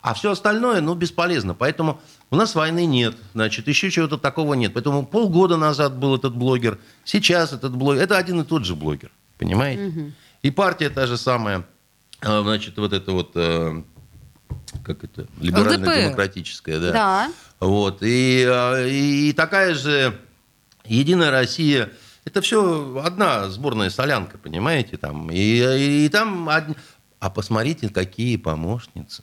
А 0.00 0.14
все 0.14 0.32
остальное, 0.32 0.80
ну, 0.80 0.94
бесполезно. 0.96 1.54
Поэтому 1.54 2.00
у 2.32 2.36
нас 2.36 2.54
войны 2.54 2.86
нет, 2.86 3.14
значит, 3.34 3.68
еще 3.68 3.90
чего-то 3.90 4.16
такого 4.18 4.54
нет. 4.54 4.72
Поэтому 4.74 5.04
полгода 5.06 5.56
назад 5.56 5.96
был 5.98 6.16
этот 6.16 6.34
блогер, 6.34 6.78
сейчас 7.04 7.52
этот 7.52 7.76
блогер. 7.76 8.02
Это 8.02 8.16
один 8.16 8.40
и 8.40 8.44
тот 8.44 8.64
же 8.64 8.74
блогер, 8.74 9.10
понимаете? 9.38 10.12
И 10.42 10.50
партия 10.50 10.90
та 10.90 11.06
же 11.06 11.16
самая, 11.18 11.64
а, 12.20 12.42
значит, 12.42 12.76
вот 12.78 12.92
это 12.92 13.12
вот, 13.12 13.32
э, 13.34 13.82
как 14.84 15.04
это, 15.04 15.26
либерально-демократическая, 15.40 16.80
да. 16.80 16.92
Да. 16.92 17.32
Вот. 17.60 17.98
И, 18.02 18.44
э, 18.48 18.88
и 18.88 19.32
такая 19.34 19.74
же 19.74 20.18
Единая 20.84 21.30
Россия. 21.30 21.90
Это 22.24 22.40
все 22.40 23.00
одна 23.04 23.48
сборная 23.50 23.90
солянка, 23.90 24.38
понимаете? 24.38 24.96
Там. 24.96 25.30
И, 25.30 26.04
и, 26.04 26.08
там... 26.08 26.48
од- 26.48 26.76
А 27.20 27.30
посмотрите, 27.30 27.88
какие 27.88 28.36
помощницы. 28.36 29.22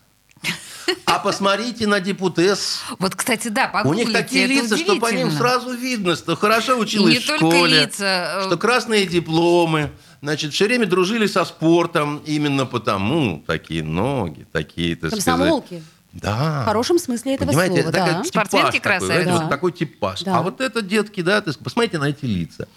А 1.06 1.19
посмотрите 1.19 1.86
на 1.88 1.99
депутес. 1.99 2.80
Вот, 2.97 3.15
кстати, 3.15 3.47
да, 3.49 3.69
У 3.86 3.93
них 3.93 4.08
погуглите, 4.08 4.12
такие 4.12 4.45
это 4.45 4.54
лица, 4.54 4.78
что 4.78 4.95
по 4.97 5.12
ним 5.13 5.32
сразу 5.32 5.71
видно, 5.73 6.15
что 6.15 6.36
хорошо 6.36 6.78
училась 6.78 7.13
не 7.15 7.19
в 7.19 7.28
только 7.28 7.45
школе. 7.45 7.82
лица, 7.84 8.41
э, 8.41 8.45
Что 8.45 8.58
красные 8.58 9.06
дипломы. 9.06 9.91
Значит, 10.21 10.54
все 10.54 10.65
время 10.65 10.86
дружили 10.86 11.28
со 11.28 11.45
спортом. 11.45 12.21
Именно 12.25 12.65
потому 12.65 13.43
такие 13.45 13.84
ноги, 13.84 14.47
такие, 14.52 14.95
так 14.95 15.12
сказать. 15.12 15.25
Комсомолки. 15.25 15.84
Да. 16.13 16.62
В 16.63 16.65
хорошем 16.65 16.97
смысле 16.97 17.36
этого 17.36 17.49
Понимаете, 17.49 17.84
слова, 17.84 17.89
это 17.89 17.97
такой 17.99 18.13
да. 18.13 18.23
Спортсменки 18.23 18.65
такой, 18.65 18.80
красавицы. 18.80 19.25
Да. 19.25 19.39
вот 19.39 19.49
такой 19.49 19.71
типаж. 19.71 20.21
Да. 20.23 20.38
А 20.38 20.41
вот 20.41 20.60
это 20.62 20.82
детки, 20.82 21.21
да, 21.21 21.39
то 21.41 21.49
есть 21.49 21.60
посмотрите 21.60 21.99
на 21.99 22.10
эти 22.10 22.25
лица. 22.25 22.67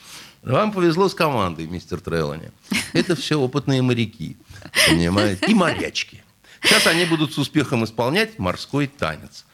Вам 0.43 0.73
повезло 0.73 1.09
с 1.09 1.15
командой, 1.15 1.67
мистер 1.67 2.01
Треллани. 2.01 2.51
Это 2.93 3.17
все 3.17 3.39
опытные 3.39 3.81
моряки, 3.81 4.37
понимаете, 4.89 5.47
и 5.47 5.55
морячки. 5.55 6.22
Сейчас 6.63 6.87
они 6.87 7.05
будут 7.05 7.33
с 7.33 7.39
успехом 7.39 7.85
исполнять 7.85 8.39
морской 8.39 8.87
танец. 8.87 9.45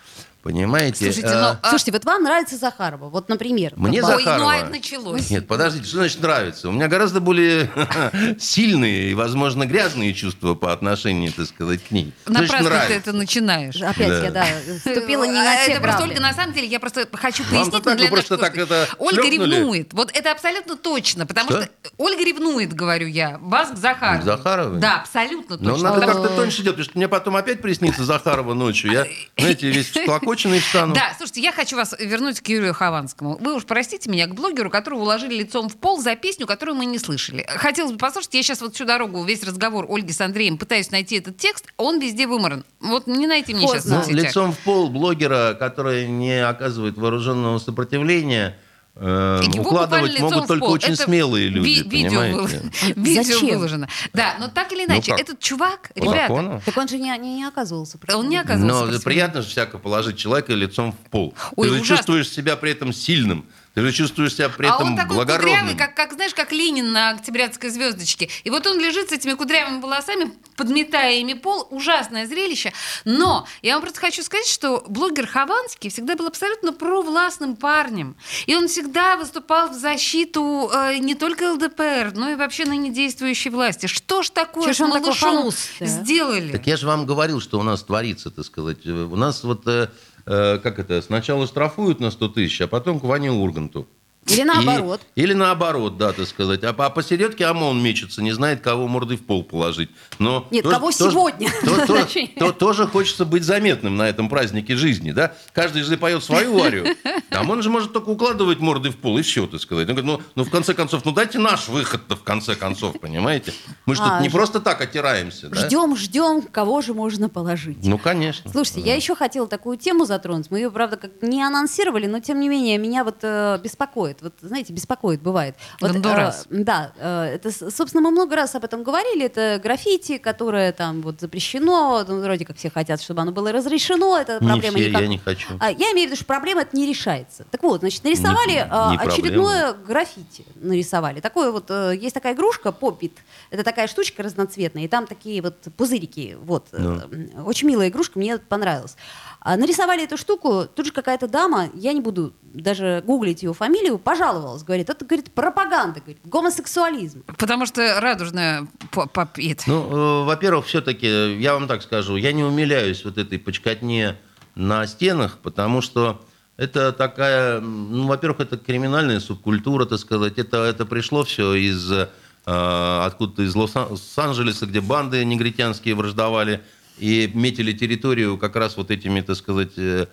Понимаете? 0.43 1.13
Слушайте, 1.13 1.29
А, 1.37 1.41
ну, 1.55 1.59
а- 1.63 1.69
Слушайте, 1.69 1.93
вот 1.93 2.05
вам 2.05 2.23
нравится 2.23 2.57
Захарова, 2.57 3.09
вот, 3.09 3.29
например. 3.29 3.73
Мне 3.77 4.01
как 4.01 4.11
бы- 4.11 4.17
Ой, 4.17 4.23
Захарова. 4.25 4.45
ну 4.45 4.49
а 4.49 4.57
это 4.57 4.71
началось. 4.71 5.31
Нет, 5.31 5.49
подождите, 5.49 5.87
что 5.87 5.97
значит 5.99 6.23
нравится? 6.23 6.69
У 6.69 6.73
меня 6.73 6.87
гораздо 6.89 7.21
более 7.21 7.69
сильные 8.39 9.11
и, 9.11 9.15
возможно, 9.15 9.67
грязные 9.67 10.15
чувства 10.15 10.55
по 10.55 10.73
отношению, 10.73 11.33
так 11.33 11.47
сказать, 11.47 11.83
к 11.83 11.91
ней. 11.91 12.13
Напрасно 12.27 12.71
ты 12.87 12.95
это 12.95 13.13
начинаешь. 13.13 13.77
Опять 13.83 14.09
Да. 14.09 14.25
я, 14.25 14.31
да, 14.31 14.47
вступила 14.79 15.25
не 15.25 15.39
А 15.41 15.45
на 15.45 15.67
те 15.67 15.73
Это 15.73 15.81
просто. 15.83 16.03
Ольга, 16.05 16.21
на 16.21 16.33
самом 16.33 16.53
деле, 16.55 16.67
я 16.69 16.79
просто 16.81 17.09
хочу 17.13 17.43
пояснить 17.45 17.83
так, 17.83 17.97
для 17.99 18.09
просто 18.09 18.39
так 18.39 18.57
это 18.57 18.89
Ольга 18.99 19.23
ревнует. 19.29 19.93
Вот 19.93 20.11
это 20.15 20.31
абсолютно 20.31 20.77
точно, 20.77 21.27
потому 21.27 21.51
Что? 21.51 21.69
Ольга 21.97 22.23
ревнует, 22.25 22.73
говорю 22.75 23.09
я, 23.09 23.39
вас 23.41 23.71
к 23.71 23.77
Захаровой. 23.77 24.21
К 24.23 24.25
Захаровой? 24.25 24.79
Да, 24.81 25.01
абсолютно 25.01 25.57
Но 25.59 25.71
точно. 25.73 25.89
надо 25.91 26.01
Потому 26.01 26.23
как-то 26.23 26.37
тоньше 26.37 26.63
делать, 26.63 26.77
потому 26.77 26.85
что 26.85 26.99
мне 26.99 27.09
потом 27.09 27.37
опять 27.37 27.61
приснится 27.61 28.05
Захарова 28.05 28.55
ночью. 28.55 28.93
Я, 28.93 29.07
знаете, 29.39 29.71
весь 29.71 29.91
всклокоченный 30.39 30.61
встану. 30.61 30.95
Да, 30.95 31.13
слушайте, 31.17 31.41
я 31.43 31.53
хочу 31.53 31.77
вас 31.77 31.95
вернуть 31.99 32.41
к 32.41 32.49
Юрию 32.49 32.75
Хованскому. 32.75 33.39
Вы 33.41 33.55
уж 33.55 33.65
простите 33.65 34.11
меня, 34.11 34.27
к 34.27 34.35
блогеру, 34.35 34.71
которого 34.71 35.01
уложили 35.01 35.35
лицом 35.35 35.69
в 35.69 35.77
пол 35.77 36.01
за 36.01 36.17
песню, 36.17 36.47
которую 36.47 36.77
мы 36.77 36.87
не 36.87 36.99
слышали. 36.99 37.45
Хотелось 37.49 37.93
бы 37.93 37.99
послушать, 37.99 38.35
я 38.35 38.43
сейчас 38.43 38.61
вот 38.61 38.75
всю 38.75 38.85
дорогу, 38.85 39.25
весь 39.25 39.43
разговор 39.45 39.87
Ольги 39.89 40.13
с 40.13 40.21
Андреем 40.21 40.59
пытаюсь 40.59 40.91
найти 40.91 41.17
этот 41.17 41.37
текст, 41.37 41.67
он 41.77 42.01
везде 42.01 42.27
выморан. 42.27 42.65
Вот 42.81 43.07
не 43.07 43.27
найти 43.27 43.55
мне 43.55 43.67
сейчас 43.67 43.83
Поздно. 43.83 43.97
Ну, 43.97 44.03
соцсетях. 44.03 44.25
лицом 44.29 44.53
в 44.53 44.59
пол 44.59 44.89
блогера, 44.91 45.55
который 45.59 46.07
не 46.07 46.45
оказывает 46.45 46.97
вооруженного 46.97 47.59
сопротивления, 47.59 48.57
Его 49.01 49.63
укладывать 49.63 50.19
могут 50.19 50.47
только 50.49 50.65
пол. 50.67 50.73
очень 50.75 50.93
Это 50.95 51.05
смелые 51.05 51.49
люди, 51.49 51.69
ви- 51.69 51.89
видео, 51.89 52.21
понимаете? 52.21 52.63
видео 52.97 53.23
Зачем? 53.23 53.49
выложено. 53.51 53.89
Да, 54.13 54.35
но 54.41 54.49
так 54.49 54.73
или 54.73 54.85
Ну 54.87 54.95
иначе, 54.95 55.13
как? 55.13 55.21
этот 55.21 55.39
чувак, 55.41 55.91
По 55.95 55.99
ребята, 56.01 56.21
закону. 56.23 56.63
Так 56.65 56.77
он 56.77 56.89
же 56.89 56.99
не, 56.99 57.17
не, 57.19 57.35
не 57.37 57.45
оказывался. 57.45 57.99
он 58.13 58.29
не 58.29 58.37
оказывался 58.37 58.93
Но 58.93 59.01
приятно 59.01 59.43
же 59.43 59.49
всяко 59.49 59.79
положить 59.79 60.17
человека 60.17 60.53
лицом 60.53 60.93
в 60.93 61.11
пол. 61.11 61.35
Ой, 61.57 61.69
Ты 61.69 61.75
же 61.75 61.81
ужасно. 61.81 61.97
чувствуешь 61.97 62.29
себя 62.29 62.57
при 62.57 62.73
этом 62.73 62.93
сильным. 62.93 63.47
Ты 63.75 63.83
же 63.83 63.93
чувствуешь 63.93 64.35
себя 64.35 64.49
при 64.49 64.67
а 64.67 64.75
этом 64.75 64.89
он 64.89 64.97
такой 64.97 65.15
благородным. 65.17 65.51
кудрявый, 65.55 65.77
как, 65.77 65.95
как, 65.95 66.13
знаешь, 66.13 66.35
как 66.35 66.51
Ленин 66.53 66.91
на 66.93 67.11
Октябрятской 67.11 67.71
звездочке. 67.71 68.29
И 68.45 68.51
вот 68.51 68.67
он 68.67 68.79
лежит 68.81 69.11
с 69.11 69.13
этими 69.13 69.35
кудрявыми 69.35 69.81
волосами, 69.81 70.33
подметая 70.57 71.15
ими 71.21 71.35
пол. 71.35 71.67
Ужасное 71.71 72.27
зрелище. 72.27 72.73
Но 73.05 73.47
я 73.63 73.75
вам 73.75 73.83
просто 73.83 74.01
хочу 74.01 74.23
сказать, 74.23 74.47
что 74.49 74.85
блогер 74.89 75.27
Хованский 75.27 75.91
всегда 75.91 76.17
был 76.17 76.27
абсолютно 76.27 76.73
провластным 76.73 77.55
парнем. 77.57 78.17
И 78.47 78.57
он 78.57 78.67
всегда 78.69 79.17
выступал 79.17 79.69
в 79.71 79.75
защиту 79.75 80.71
э, 80.73 80.99
не 80.99 81.15
только 81.15 81.53
ЛДПР, 81.53 82.13
но 82.15 82.31
и 82.31 82.35
вообще 82.35 82.65
ныне 82.65 82.91
действующей 82.91 83.51
власти. 83.51 83.87
Что 83.87 84.23
ж 84.23 84.31
такое 84.31 84.67
Чё 84.67 84.75
с 84.75 84.77
такой 84.79 85.01
малышом 85.01 85.49
а? 85.81 85.85
сделали? 85.85 86.53
Так 86.53 86.67
я 86.67 86.77
же 86.77 86.87
вам 86.87 87.07
говорил, 87.07 87.41
что 87.41 87.61
у 87.61 87.63
нас 87.63 87.83
творится, 87.83 88.31
так 88.31 88.45
сказать. 88.45 88.79
Э, 88.85 88.91
У 88.91 89.17
нас 89.17 89.45
вот, 89.45 89.67
э, 89.69 89.89
как 90.29 90.79
это, 90.79 91.01
сначала 91.01 91.47
штрафуют 91.47 92.01
на 92.01 92.11
100 92.11 92.29
тысяч, 92.29 92.61
а 92.61 92.69
потом 92.69 93.01
к 93.01 93.05
Ване 93.05 93.33
Урганту. 93.33 93.89
Или 94.29 94.43
наоборот. 94.43 95.01
И- 95.15 95.23
или 95.23 95.33
наоборот, 95.35 95.97
да, 95.99 96.13
так 96.13 96.27
сказать. 96.27 96.63
А, 96.65 96.73
по- 96.73 96.87
а 96.87 96.91
посередке 96.91 97.47
ОМОН 97.47 97.83
мечется, 97.83 98.23
не 98.23 98.33
знает, 98.33 98.61
кого 98.61 98.87
мордой 98.89 99.17
в 99.17 99.25
пол 99.25 99.43
положить. 99.43 99.91
Но 100.19 100.47
Нет, 100.51 100.67
кого 100.67 100.91
сегодня? 100.91 101.51
то- 101.65 101.87
то- 101.87 102.07
то- 102.39 102.53
тоже 102.53 102.87
хочется 102.87 103.25
быть 103.25 103.45
заметным 103.45 103.97
на 103.97 104.09
этом 104.09 104.29
празднике 104.29 104.77
жизни, 104.77 105.13
да? 105.13 105.33
Каждый 105.53 105.83
же 105.83 105.97
поет 105.97 106.23
свою 106.23 106.61
арию. 106.63 106.97
А 107.31 107.41
ОМОН 107.41 107.63
же 107.63 107.71
может 107.71 107.93
только 107.93 108.09
укладывать 108.11 108.61
морды 108.61 108.91
в 108.91 108.97
пол, 108.97 109.19
и 109.19 109.23
все, 109.23 109.47
так 109.47 109.61
сказать. 109.61 109.89
Он 109.89 109.95
говорит, 109.97 110.21
ну, 110.21 110.27
ну, 110.35 110.45
в 110.45 110.51
конце 110.51 110.75
концов, 110.75 111.05
ну, 111.05 111.13
дайте 111.13 111.39
наш 111.39 111.69
выход-то, 111.69 112.17
в 112.17 112.23
конце 112.23 112.55
концов, 112.55 112.99
понимаете? 113.01 113.53
Мы 113.87 113.95
же 113.95 114.03
тут 114.03 114.11
А, 114.13 114.21
не 114.23 114.29
ж- 114.29 114.33
просто 114.33 114.61
так 114.61 114.81
отираемся, 114.81 115.49
да? 115.49 115.67
Ждем, 115.67 115.97
ждем, 115.97 116.43
кого 116.43 116.81
же 116.83 116.95
можно 116.95 117.29
положить. 117.29 117.79
Ну, 117.83 117.99
конечно. 117.99 118.51
Слушайте, 118.51 118.81
я 118.83 118.95
еще 118.95 119.15
хотела 119.15 119.47
такую 119.47 119.77
тему 119.79 120.05
затронуть. 120.05 120.51
Мы 120.51 120.59
ее, 120.59 120.71
правда, 120.71 120.97
как 120.97 121.23
не 121.23 121.43
анонсировали, 121.43 122.07
но 122.07 122.21
тем 122.21 122.41
не 122.41 122.49
менее 122.49 122.79
меня 122.79 123.05
вот 123.05 123.17
э, 123.23 123.59
беспокоит. 123.63 124.18
Вот 124.23 124.35
знаете, 124.41 124.73
беспокоит 124.73 125.23
бывает. 125.23 125.57
Вот, 125.81 125.93
Гондурас. 125.93 126.47
э, 126.51 126.63
да, 126.65 126.93
э, 126.99 127.25
это, 127.35 127.51
собственно, 127.71 128.03
мы 128.03 128.11
много 128.11 128.37
раз 128.37 128.55
об 128.55 128.65
этом 128.65 128.83
говорили. 128.83 129.27
Это 129.27 129.61
граффити, 129.63 130.19
которое 130.19 130.73
там 130.73 131.01
вот 131.03 131.21
запрещено. 131.21 132.05
Ну, 132.07 132.21
вроде 132.21 132.45
как 132.45 132.57
все 132.57 132.71
хотят, 132.71 133.01
чтобы 133.01 133.23
оно 133.23 133.33
было 133.33 133.53
разрешено. 133.53 134.17
Это 134.19 134.35
Не 134.41 134.49
проблема 134.49 134.77
все, 134.79 134.89
никак- 134.89 135.03
я 135.03 135.09
не 135.09 135.19
хочу. 135.19 135.49
А, 135.61 135.71
я 135.71 135.93
имею 135.93 136.09
в 136.09 136.11
виду, 136.13 136.17
что 136.17 136.25
проблема 136.25 136.63
это 136.63 136.77
не 136.77 136.87
решается. 136.87 137.45
Так 137.51 137.63
вот, 137.63 137.81
значит, 137.81 138.05
нарисовали 138.05 138.53
Не- 138.53 138.59
э, 138.59 138.63
не 138.63 138.69
проблема. 138.97 139.03
очередное 139.13 139.73
граффити. 139.73 140.45
Нарисовали. 140.57 141.21
Такое 141.21 141.51
вот, 141.51 141.67
э, 141.71 141.95
есть 142.01 142.15
такая 142.15 142.35
игрушка, 142.35 142.73
попит. 142.73 143.13
Это 143.51 143.63
такая 143.65 143.87
штучка 143.87 144.23
разноцветная, 144.23 144.85
и 144.85 144.89
там 144.89 145.07
такие 145.07 145.43
вот 145.43 145.57
пузырики. 145.77 146.37
Вот. 146.43 146.67
э, 146.73 146.79
Ну. 146.79 147.45
Очень 147.45 147.69
милая 147.69 147.89
игрушка, 147.89 148.19
мне 148.19 148.39
понравилась. 148.39 148.97
А, 149.41 149.57
нарисовали 149.57 150.05
эту 150.05 150.17
штуку, 150.17 150.67
тут 150.75 150.87
же 150.87 150.93
какая-то 150.93 151.29
дама, 151.29 151.69
я 151.75 151.93
не 151.93 152.01
буду 152.01 152.33
даже 152.43 153.03
гуглить 153.07 153.43
ее 153.43 153.55
фамилию, 153.55 153.99
пожаловалась, 154.09 154.63
говорит, 154.63 154.89
это, 154.89 155.05
говорит, 155.05 155.31
пропаганда, 155.33 156.01
говорит, 156.01 156.17
гомосексуализм. 156.25 157.25
Потому 157.37 157.67
что 157.67 158.01
радужная 158.01 158.67
по- 158.91 159.07
попит. 159.07 159.65
Ну, 159.67 160.23
э, 160.23 160.25
во-первых, 160.25 160.65
все-таки, 160.65 161.35
я 161.39 161.53
вам 161.53 161.69
так 161.69 161.83
скажу, 161.83 162.17
я 162.17 162.33
не 162.33 162.43
умиляюсь 162.43 163.05
вот 163.05 163.19
этой 163.19 163.39
почкотне 163.39 164.17
на 164.55 164.87
стенах, 164.87 165.37
потому 165.43 165.83
что 165.83 166.25
это 166.57 166.93
такая, 166.93 167.61
ну, 167.61 168.07
во-первых, 168.07 168.41
это 168.41 168.57
криминальная 168.57 169.21
субкультура, 169.21 169.85
так 169.85 169.99
сказать, 169.99 170.39
это, 170.39 170.65
это 170.65 170.87
пришло 170.87 171.25
все 171.25 171.53
из 171.53 171.93
э, 171.93 172.09
откуда-то 172.47 173.43
из 173.43 173.55
Лос-Анджелеса, 173.55 174.65
где 174.65 174.81
банды 174.81 175.23
негритянские 175.23 175.95
враждовали 175.95 176.63
и 176.97 177.31
метили 177.35 177.73
территорию 177.73 178.39
как 178.39 178.57
раз 178.57 178.79
вот 178.79 178.91
этими, 178.91 179.21
так 179.21 179.37
сказать, 179.37 179.73
э, 179.77 180.07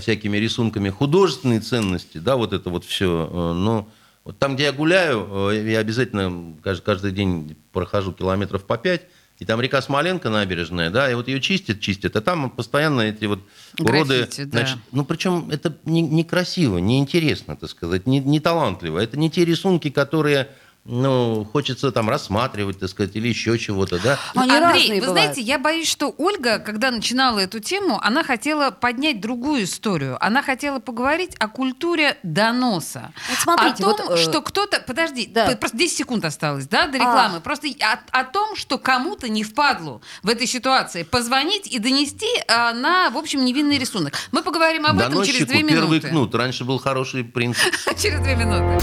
всякими 0.00 0.36
рисунками 0.36 0.90
художественной 0.90 1.60
ценности, 1.60 2.18
да, 2.18 2.36
вот 2.36 2.52
это 2.52 2.70
вот 2.70 2.84
все. 2.84 3.54
Но 3.54 3.88
вот 4.26 4.40
там, 4.40 4.56
где 4.56 4.64
я 4.64 4.72
гуляю, 4.72 5.52
э, 5.52 5.70
я 5.70 5.78
обязательно 5.78 6.56
каждый, 6.60 6.82
каждый 6.82 7.12
день 7.12 7.56
прохожу 7.72 8.12
километров 8.12 8.64
по 8.64 8.76
пять, 8.76 9.02
и 9.38 9.44
там 9.44 9.60
река 9.60 9.80
Смоленка 9.80 10.30
набережная, 10.30 10.90
да, 10.90 11.08
и 11.08 11.14
вот 11.14 11.28
ее 11.28 11.40
чистят, 11.40 11.78
чистят, 11.78 12.16
а 12.16 12.20
там 12.20 12.50
постоянно 12.50 13.02
эти 13.02 13.26
вот 13.26 13.38
уроды... 13.78 14.18
Граффити, 14.18 14.42
да. 14.42 14.58
значит, 14.58 14.78
ну, 14.90 15.04
причем 15.04 15.48
это 15.50 15.76
не- 15.84 16.02
некрасиво, 16.02 16.78
неинтересно, 16.78 17.54
так 17.54 17.70
сказать, 17.70 18.08
не, 18.08 18.18
не 18.18 18.40
талантливо. 18.40 18.98
Это 18.98 19.16
не 19.16 19.30
те 19.30 19.44
рисунки, 19.44 19.90
которые, 19.90 20.48
ну, 20.88 21.44
хочется 21.52 21.90
там 21.90 22.08
рассматривать, 22.08 22.78
так 22.78 22.88
сказать, 22.88 23.16
или 23.16 23.28
еще 23.28 23.58
чего-то, 23.58 23.98
да. 23.98 24.18
Ну, 24.34 24.42
Они 24.42 24.52
Андрей, 24.52 24.82
разные 24.82 25.00
вы 25.00 25.06
бывают. 25.08 25.32
знаете, 25.34 25.40
я 25.40 25.58
боюсь, 25.58 25.88
что 25.88 26.14
Ольга, 26.16 26.58
когда 26.58 26.90
начинала 26.90 27.40
эту 27.40 27.58
тему, 27.60 27.98
она 28.02 28.22
хотела 28.22 28.70
поднять 28.70 29.20
другую 29.20 29.64
историю. 29.64 30.16
Она 30.24 30.42
хотела 30.42 30.78
поговорить 30.78 31.34
о 31.38 31.48
культуре 31.48 32.18
доноса. 32.22 33.12
Вот 33.28 33.38
смотрите, 33.38 33.84
о 33.84 33.94
том, 33.94 34.08
вот, 34.08 34.18
э, 34.18 34.22
что 34.22 34.40
кто-то... 34.42 34.80
Подожди, 34.86 35.26
да. 35.26 35.56
просто 35.56 35.76
10 35.76 35.96
секунд 35.96 36.24
осталось, 36.24 36.68
да, 36.68 36.86
до 36.86 36.98
рекламы. 36.98 37.38
А. 37.38 37.40
Просто 37.40 37.68
о, 37.80 37.98
о 38.12 38.24
том, 38.24 38.54
что 38.54 38.78
кому-то 38.78 39.28
не 39.28 39.42
впадлу 39.42 40.02
в 40.22 40.28
этой 40.28 40.46
ситуации 40.46 41.02
позвонить 41.02 41.66
и 41.66 41.78
донести 41.78 42.28
а, 42.48 42.72
на, 42.72 43.10
в 43.10 43.16
общем, 43.16 43.44
невинный 43.44 43.78
рисунок. 43.78 44.14
Мы 44.30 44.42
поговорим 44.42 44.86
об 44.86 44.98
этом 44.98 45.24
через 45.24 45.46
Доносчику 45.46 45.52
две 45.52 45.62
первый 45.64 45.88
минуты. 45.88 46.08
кнут. 46.08 46.34
Раньше 46.34 46.64
был 46.64 46.78
хороший 46.78 47.24
принцип. 47.24 47.74
Через 48.00 48.20
две 48.20 48.36
минуты. 48.36 48.82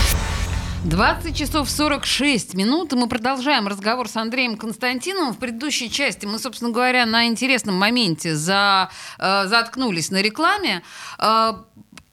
20 0.83 1.37
часов 1.37 1.69
46 1.69 2.55
минут, 2.55 2.91
и 2.91 2.95
мы 2.95 3.07
продолжаем 3.07 3.67
разговор 3.67 4.09
с 4.09 4.17
Андреем 4.17 4.57
Константиновым. 4.57 5.33
В 5.33 5.37
предыдущей 5.37 5.91
части 5.91 6.25
мы, 6.25 6.39
собственно 6.39 6.71
говоря, 6.71 7.05
на 7.05 7.27
интересном 7.27 7.75
моменте 7.75 8.35
за, 8.35 8.89
э, 9.19 9.45
заткнулись 9.45 10.09
на 10.09 10.23
рекламе. 10.23 10.81
Э, 11.19 11.53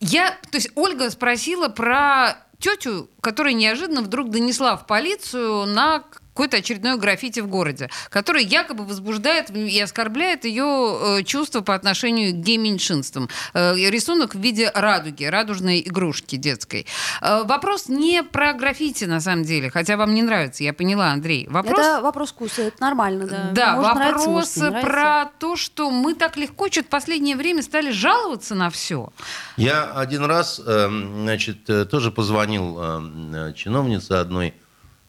я, 0.01 0.31
то 0.51 0.59
есть 0.59 0.71
Ольга 0.75 1.09
спросила 1.11 1.69
про 1.69 2.37
тетю, 2.59 3.09
которая 3.23 3.55
неожиданно 3.55 4.03
вдруг 4.03 4.31
донесла 4.31 4.77
в 4.77 4.87
полицию 4.87 5.65
на 5.65 6.05
какое-то 6.39 6.59
очередное 6.59 6.97
граффити 6.97 7.41
в 7.41 7.49
городе, 7.49 7.91
которое 8.11 8.45
якобы 8.45 8.85
возбуждает 8.85 9.51
и 9.51 9.81
оскорбляет 9.81 10.45
ее 10.45 11.19
э, 11.19 11.23
чувства 11.25 11.63
по 11.63 11.75
отношению 11.75 12.33
к 12.33 12.37
гей-меньшинствам. 12.37 13.29
Э, 13.55 13.75
рисунок 13.75 14.37
в 14.37 14.39
виде 14.39 14.71
радуги, 14.73 15.25
радужной 15.25 15.81
игрушки 15.81 16.37
детской. 16.37 16.87
Э, 17.21 17.43
вопрос 17.43 17.89
не 17.89 18.23
про 18.23 18.53
граффити, 18.53 19.07
на 19.07 19.21
самом 19.21 19.43
деле, 19.43 19.69
хотя 19.69 19.97
вам 19.97 20.15
не 20.15 20.23
нравится, 20.23 20.63
я 20.63 20.73
поняла, 20.73 21.11
Андрей. 21.11 21.49
Вопрос... 21.51 21.81
Это 21.81 22.03
вопрос 22.03 22.31
вкуса, 22.31 22.63
это 22.63 22.81
нормально, 22.81 23.27
да. 23.27 23.51
Да, 23.53 23.75
Может 23.75 23.95
вопрос 23.95 24.27
может 24.27 24.57
не 24.57 24.63
нравиться. 24.63 24.87
про 24.87 25.25
то, 25.41 25.57
что 25.57 25.91
мы 25.91 26.15
так 26.15 26.37
легко 26.37 26.69
что-то 26.69 26.87
в 26.87 26.91
последнее 26.91 27.35
время 27.35 27.63
стали 27.63 27.91
жаловаться 27.91 28.55
на 28.55 28.71
все. 28.71 29.09
Я 29.57 29.91
один 29.91 30.25
раз, 30.25 30.61
эм, 30.65 31.23
значит, 31.23 31.65
тоже 31.91 32.13
позвонил 32.13 32.81
эм, 32.81 33.55
чиновнице 33.55 34.13
одной 34.13 34.55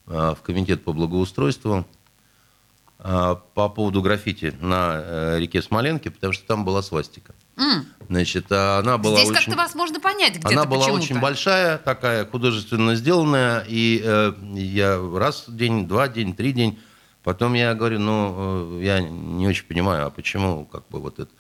в 0.10 0.42
комитет 0.44 0.84
по 0.84 0.92
благоустройству 0.92 1.86
э, 3.00 3.36
по 3.54 3.70
поводу 3.70 4.02
граффити 4.02 4.56
на 4.60 5.02
э, 5.02 5.40
реке 5.40 5.62
Смоленке, 5.62 6.10
потому 6.10 6.34
что 6.34 6.46
там 6.46 6.66
была 6.66 6.82
свастика. 6.82 7.34
М. 7.58 7.86
Значит, 8.08 8.52
она 8.52 8.98
была 8.98 9.18
Здесь 9.18 9.30
очень... 9.30 9.40
как-то 9.46 9.56
вас 9.58 9.76
можно 9.76 10.00
понять 10.00 10.34
где-то 10.34 10.48
Она 10.48 10.66
была 10.66 10.86
почему-то. 10.86 11.04
очень 11.04 11.20
большая, 11.20 11.78
такая 11.78 12.26
художественно 12.26 12.96
сделанная, 12.96 13.64
и 13.68 14.02
э, 14.04 14.34
я 14.56 15.00
раз 15.16 15.48
в 15.48 15.56
день, 15.56 15.88
два 15.88 16.08
день, 16.08 16.34
три 16.34 16.54
день, 16.54 16.80
потом 17.24 17.54
я 17.54 17.76
говорю, 17.76 18.00
ну, 18.00 18.80
э, 18.80 18.84
я 18.84 19.00
не 19.02 19.48
очень 19.48 19.66
понимаю, 19.66 20.08
а 20.08 20.10
почему 20.10 20.66
как 20.66 20.88
бы 20.88 21.00
вот 21.00 21.20
это. 21.20 21.32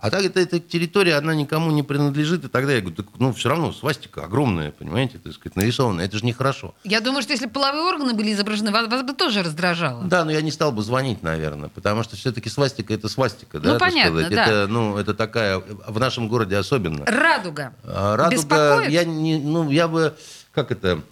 А 0.00 0.08
так 0.10 0.24
это, 0.24 0.40
эта 0.40 0.58
территория, 0.60 1.16
она 1.16 1.34
никому 1.34 1.70
не 1.70 1.82
принадлежит, 1.82 2.42
и 2.44 2.48
тогда 2.48 2.72
я 2.72 2.80
говорю, 2.80 2.96
так, 2.96 3.06
ну, 3.18 3.34
все 3.34 3.50
равно 3.50 3.70
свастика 3.70 4.24
огромная, 4.24 4.70
понимаете, 4.70 5.18
так 5.18 5.34
сказать, 5.34 5.56
нарисованная, 5.56 6.06
это 6.06 6.16
же 6.16 6.24
нехорошо. 6.24 6.74
Я 6.84 7.00
думаю, 7.02 7.20
что 7.22 7.32
если 7.32 7.44
бы 7.46 7.52
половые 7.52 7.84
органы 7.84 8.14
были 8.14 8.32
изображены, 8.32 8.70
вас, 8.72 8.88
вас 8.88 9.02
бы 9.02 9.12
тоже 9.12 9.42
раздражало. 9.42 10.04
Да, 10.04 10.24
но 10.24 10.30
я 10.32 10.40
не 10.40 10.50
стал 10.50 10.72
бы 10.72 10.82
звонить, 10.82 11.22
наверное, 11.22 11.68
потому 11.68 12.02
что 12.02 12.16
все-таки 12.16 12.48
свастика 12.48 12.94
это 12.94 13.08
свастика, 13.10 13.60
да, 13.60 13.74
Ну, 13.74 13.78
понятно, 13.78 14.20
сказать. 14.20 14.34
да. 14.34 14.46
Это, 14.46 14.66
ну, 14.68 14.96
это 14.96 15.12
такая, 15.12 15.58
в 15.58 16.00
нашем 16.00 16.28
городе 16.28 16.56
особенно. 16.56 17.04
Радуга. 17.04 17.74
А, 17.84 18.16
Радуга, 18.16 18.36
Беспокоит? 18.36 18.88
я 18.90 19.04
не, 19.04 19.36
ну, 19.38 19.68
я 19.70 19.86
бы, 19.86 20.16
как 20.52 20.70
это, 20.72 21.02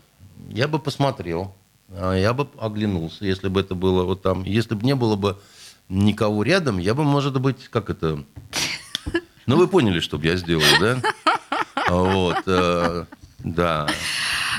я 0.49 0.67
бы 0.67 0.79
посмотрел, 0.79 1.55
а, 1.91 2.15
я 2.15 2.33
бы 2.33 2.49
оглянулся, 2.59 3.27
если 3.27 3.49
бы 3.49 3.61
это 3.61 3.75
было 3.75 4.05
вот 4.05 4.23
там, 4.23 4.45
если 4.45 4.75
бы 4.75 4.87
не 4.87 4.95
было 4.95 5.17
бы 5.17 5.39
никого 5.91 6.43
рядом, 6.43 6.79
я 6.79 6.95
бы, 6.95 7.03
может 7.05 7.39
быть, 7.41 7.69
как 7.69 7.91
это, 7.91 8.25
ну, 9.49 9.57
вы 9.57 9.67
поняли, 9.67 10.01
что 10.01 10.19
бы 10.19 10.27
я 10.27 10.37
сделал, 10.37 10.63
да? 10.81 11.01
Вот, 11.89 12.43
э, 12.47 13.05
да. 13.39 13.89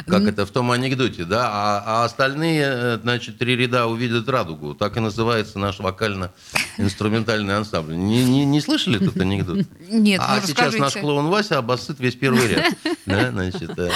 Как 0.08 0.24
это 0.24 0.46
в 0.46 0.52
том 0.52 0.72
анекдоте, 0.72 1.26
да? 1.26 1.50
А, 1.52 1.84
а 1.86 2.06
остальные, 2.06 2.64
э, 2.66 3.00
значит, 3.02 3.38
три 3.38 3.56
ряда 3.56 3.86
увидят 3.86 4.28
радугу. 4.28 4.74
Так 4.74 4.98
и 4.98 5.00
называется 5.00 5.60
наш 5.60 5.80
вокально-инструментальный 5.80 7.56
ансамбль. 7.56 7.96
Не, 7.96 8.24
не, 8.24 8.46
не 8.46 8.62
слышали 8.62 9.00
этот 9.00 9.18
анекдот? 9.22 9.66
Нет, 9.90 10.22
А 10.24 10.38
ну 10.38 10.42
сейчас 10.42 10.74
расскажите. 10.74 10.82
наш 10.82 10.94
клоун 10.94 11.28
Вася 11.28 11.58
обоссыт 11.60 12.00
весь 12.00 12.16
первый 12.16 12.48
ряд. 12.48 12.74
Да, 13.06 13.32
значит, 13.32 13.78
э, 13.78 13.92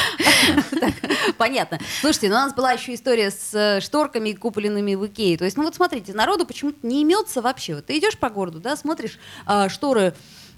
Понятно. 1.38 1.80
Слушайте, 2.02 2.30
ну 2.30 2.36
у 2.36 2.40
нас 2.40 2.54
была 2.54 2.74
еще 2.74 2.94
история 2.94 3.32
с 3.32 3.54
э, 3.54 3.82
шторками 3.82 4.34
купленными 4.34 4.96
в 4.96 5.08
Икее. 5.08 5.38
То 5.38 5.46
есть, 5.46 5.58
ну 5.58 5.64
вот 5.64 5.76
смотрите, 5.76 6.14
народу 6.14 6.46
почему-то 6.46 6.86
не 6.86 7.02
имется 7.02 7.42
вообще. 7.42 7.76
Вот 7.76 7.86
ты 7.86 7.98
идешь 7.98 8.18
по 8.18 8.30
городу, 8.30 8.60
да, 8.60 8.76
смотришь, 8.76 9.18
а, 9.46 9.70
шторы 9.70 10.14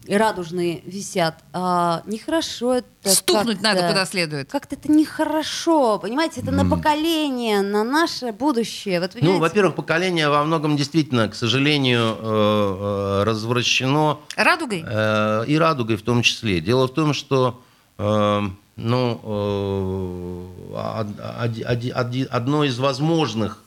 радужные 0.10 0.82
висят. 0.86 1.44
А, 1.54 2.02
нехорошо 2.06 2.76
это. 2.76 2.88
Стукнуть 3.10 3.62
надо 3.62 3.88
куда 3.88 4.06
следует. 4.06 4.50
Как-то 4.50 4.76
это 4.76 4.92
нехорошо, 4.92 6.00
понимаете? 6.00 6.42
Это 6.42 6.52
на 6.52 6.66
поколение, 6.70 7.62
на 7.62 7.84
наше 7.84 8.32
будущее. 8.32 9.00
Вот, 9.00 9.12
Ну, 9.22 9.40
во-первых, 9.40 9.76
поколение 9.76 10.30
во 10.30 10.44
многом 10.44 10.76
действительно, 10.78 11.28
к 11.30 11.36
сожалению, 11.36 12.18
э, 12.20 13.22
э, 13.22 13.24
развращено 13.26 14.20
Радугой? 14.36 14.84
Э, 14.88 15.46
и 15.48 15.58
радугой 15.58 15.96
в 15.98 16.02
том 16.02 16.22
числе. 16.22 16.60
Дело 16.62 16.88
в 16.88 16.94
том, 16.94 17.14
что 17.14 17.62
э, 17.98 18.42
ну, 18.78 19.22
э, 19.24 20.76
од- 20.76 21.20
од- 21.20 21.66
од- 21.66 21.92
од- 21.96 22.28
одно 22.32 22.64
из 22.64 22.78
возможных 22.80 23.62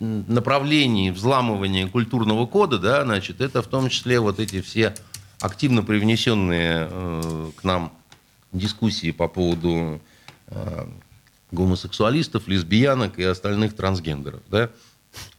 направлений 0.00 1.10
взламывания 1.10 1.88
культурного 1.88 2.46
кода, 2.46 2.78
да, 2.78 3.04
значит, 3.04 3.40
это 3.40 3.60
в 3.62 3.66
том 3.66 3.88
числе 3.90 4.18
вот 4.18 4.40
эти 4.40 4.62
все 4.62 4.94
активно 5.40 5.82
привнесенные 5.82 6.88
э, 6.90 7.50
к 7.56 7.64
нам 7.64 7.92
дискуссии 8.52 9.10
по 9.10 9.28
поводу 9.28 10.00
э, 10.48 10.86
гомосексуалистов, 11.50 12.48
лесбиянок 12.48 13.18
и 13.18 13.24
остальных 13.24 13.74
трансгендеров, 13.74 14.40
да, 14.50 14.70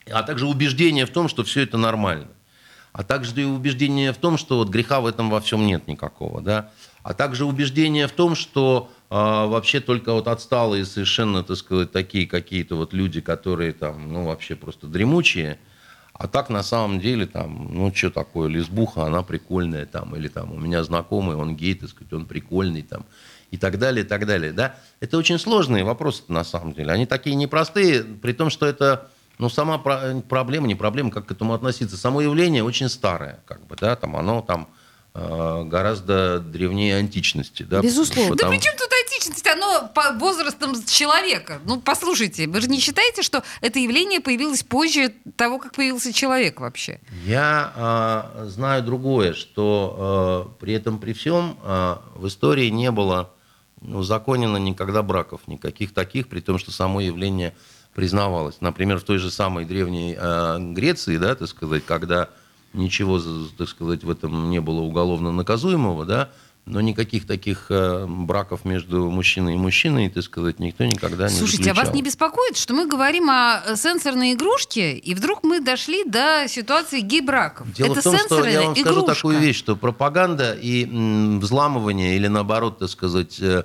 а 0.09 0.23
также 0.23 0.47
убеждение 0.47 1.05
в 1.05 1.11
том, 1.11 1.27
что 1.27 1.43
все 1.43 1.61
это 1.61 1.77
нормально. 1.77 2.27
А 2.91 3.03
также 3.03 3.39
и 3.39 3.43
убеждение 3.43 4.11
в 4.13 4.17
том, 4.17 4.37
что 4.37 4.57
вот 4.57 4.69
греха 4.69 4.99
в 4.99 5.05
этом 5.05 5.29
во 5.29 5.41
всем 5.41 5.67
нет 5.67 5.87
никакого, 5.87 6.41
да, 6.41 6.71
а 7.03 7.13
также 7.13 7.45
убеждение 7.45 8.07
в 8.07 8.11
том, 8.11 8.35
что 8.35 8.91
э, 9.09 9.15
вообще 9.15 9.79
только 9.79 10.13
вот 10.13 10.27
отсталые 10.27 10.85
совершенно, 10.85 11.43
так 11.43 11.57
сказать, 11.57 11.91
такие 11.91 12.25
какие-то 12.27 12.75
вот 12.75 12.93
люди, 12.93 13.21
которые 13.21 13.73
там, 13.73 14.11
ну, 14.11 14.25
вообще 14.25 14.55
просто 14.55 14.87
дремучие, 14.87 15.59
а 16.19 16.27
так 16.27 16.49
на 16.49 16.63
самом 16.63 16.99
деле 16.99 17.25
там, 17.25 17.69
ну, 17.71 17.95
что 17.95 18.09
такое, 18.09 18.49
лесбуха, 18.49 19.05
она 19.05 19.23
прикольная 19.23 19.85
там, 19.85 20.13
или 20.17 20.27
там 20.27 20.51
у 20.51 20.59
меня 20.59 20.83
знакомый, 20.83 21.37
он 21.37 21.55
гей, 21.55 21.75
так 21.75 21.89
сказать, 21.89 22.11
он 22.11 22.25
прикольный 22.25 22.81
там, 22.81 23.05
и 23.51 23.57
так 23.57 23.79
далее, 23.79 24.03
и 24.03 24.07
так 24.07 24.25
далее, 24.25 24.51
да. 24.51 24.75
Это 24.99 25.17
очень 25.17 25.39
сложные 25.39 25.85
вопросы 25.85 26.23
на 26.27 26.43
самом 26.43 26.73
деле, 26.73 26.91
они 26.91 27.05
такие 27.05 27.37
непростые, 27.37 28.03
при 28.03 28.33
том, 28.33 28.49
что 28.49 28.65
это 28.65 29.09
ну, 29.37 29.47
сама 29.47 29.77
про- 29.77 30.19
проблема, 30.27 30.67
не 30.67 30.75
проблема, 30.75 31.09
как 31.09 31.27
к 31.27 31.31
этому 31.31 31.53
относиться. 31.53 31.95
Само 31.95 32.19
явление 32.19 32.65
очень 32.65 32.89
старое, 32.89 33.39
как 33.45 33.65
бы, 33.65 33.77
да, 33.79 33.95
там 33.95 34.17
оно 34.17 34.41
там 34.41 34.67
гораздо 35.65 36.39
древнее 36.39 36.95
античности. 36.97 37.63
Да, 37.63 37.81
Безусловно. 37.81 38.31
Да 38.31 38.35
потому- 38.35 38.53
при 38.57 38.63
чем 38.63 38.73
тут 38.77 38.89
античность? 39.05 39.47
Оно 39.47 39.89
по 39.93 40.13
возрастам 40.13 40.73
человека. 40.85 41.59
Ну, 41.65 41.79
послушайте, 41.81 42.47
вы 42.47 42.61
же 42.61 42.67
не 42.67 42.79
считаете, 42.79 43.21
что 43.21 43.43
это 43.61 43.79
явление 43.79 44.19
появилось 44.19 44.63
позже 44.63 45.13
того, 45.35 45.59
как 45.59 45.73
появился 45.73 46.13
человек 46.13 46.59
вообще? 46.59 46.99
Я 47.25 47.73
э, 48.39 48.45
знаю 48.47 48.83
другое, 48.83 49.33
что 49.33 50.53
э, 50.55 50.59
при 50.59 50.73
этом, 50.73 50.99
при 50.99 51.13
всем, 51.13 51.57
э, 51.63 51.95
в 52.15 52.27
истории 52.27 52.69
не 52.69 52.91
было 52.91 53.31
узаконено 53.81 54.57
никогда 54.57 55.01
браков, 55.03 55.41
никаких 55.47 55.93
таких, 55.93 56.27
при 56.27 56.41
том, 56.41 56.57
что 56.57 56.71
само 56.71 57.01
явление 57.01 57.55
признавалось. 57.95 58.57
Например, 58.61 58.99
в 58.99 59.03
той 59.03 59.17
же 59.17 59.31
самой 59.31 59.65
древней 59.65 60.15
э, 60.17 60.57
Греции, 60.73 61.17
да, 61.17 61.35
так 61.35 61.47
сказать, 61.47 61.85
когда 61.85 62.29
ничего, 62.73 63.19
так 63.57 63.67
сказать, 63.69 64.03
в 64.03 64.09
этом 64.09 64.49
не 64.49 64.61
было 64.61 64.81
уголовно 64.81 65.31
наказуемого, 65.31 66.05
да, 66.05 66.29
но 66.65 66.81
никаких 66.81 67.25
таких 67.25 67.65
э, 67.69 68.05
браков 68.07 68.63
между 68.63 69.09
мужчиной 69.09 69.55
и 69.55 69.57
мужчиной, 69.57 70.09
так 70.09 70.23
сказать, 70.23 70.59
никто 70.59 70.85
никогда 70.85 71.27
не 71.27 71.35
Слушайте, 71.35 71.71
а 71.71 71.73
вас 71.73 71.93
не 71.93 72.03
беспокоит, 72.03 72.57
что 72.57 72.75
мы 72.75 72.87
говорим 72.87 73.29
о 73.29 73.61
э, 73.65 73.75
сенсорной 73.75 74.33
игрушке, 74.33 74.93
и 74.93 75.15
вдруг 75.15 75.43
мы 75.43 75.61
дошли 75.61 76.03
до 76.03 76.45
ситуации 76.47 76.99
гей-браков? 76.99 77.71
Дело 77.73 77.93
это 77.93 78.01
в 78.01 78.03
том, 78.03 78.17
что 78.19 78.45
я 78.45 78.61
вам 78.61 78.75
скажу 78.75 78.99
игрушка. 78.99 79.15
такую 79.15 79.39
вещь, 79.39 79.57
что 79.57 79.75
пропаганда 79.75 80.53
и 80.53 80.85
м, 80.85 81.39
взламывание 81.39 82.15
или 82.15 82.27
наоборот, 82.27 82.77
так 82.77 82.89
сказать, 82.89 83.39
э, 83.41 83.63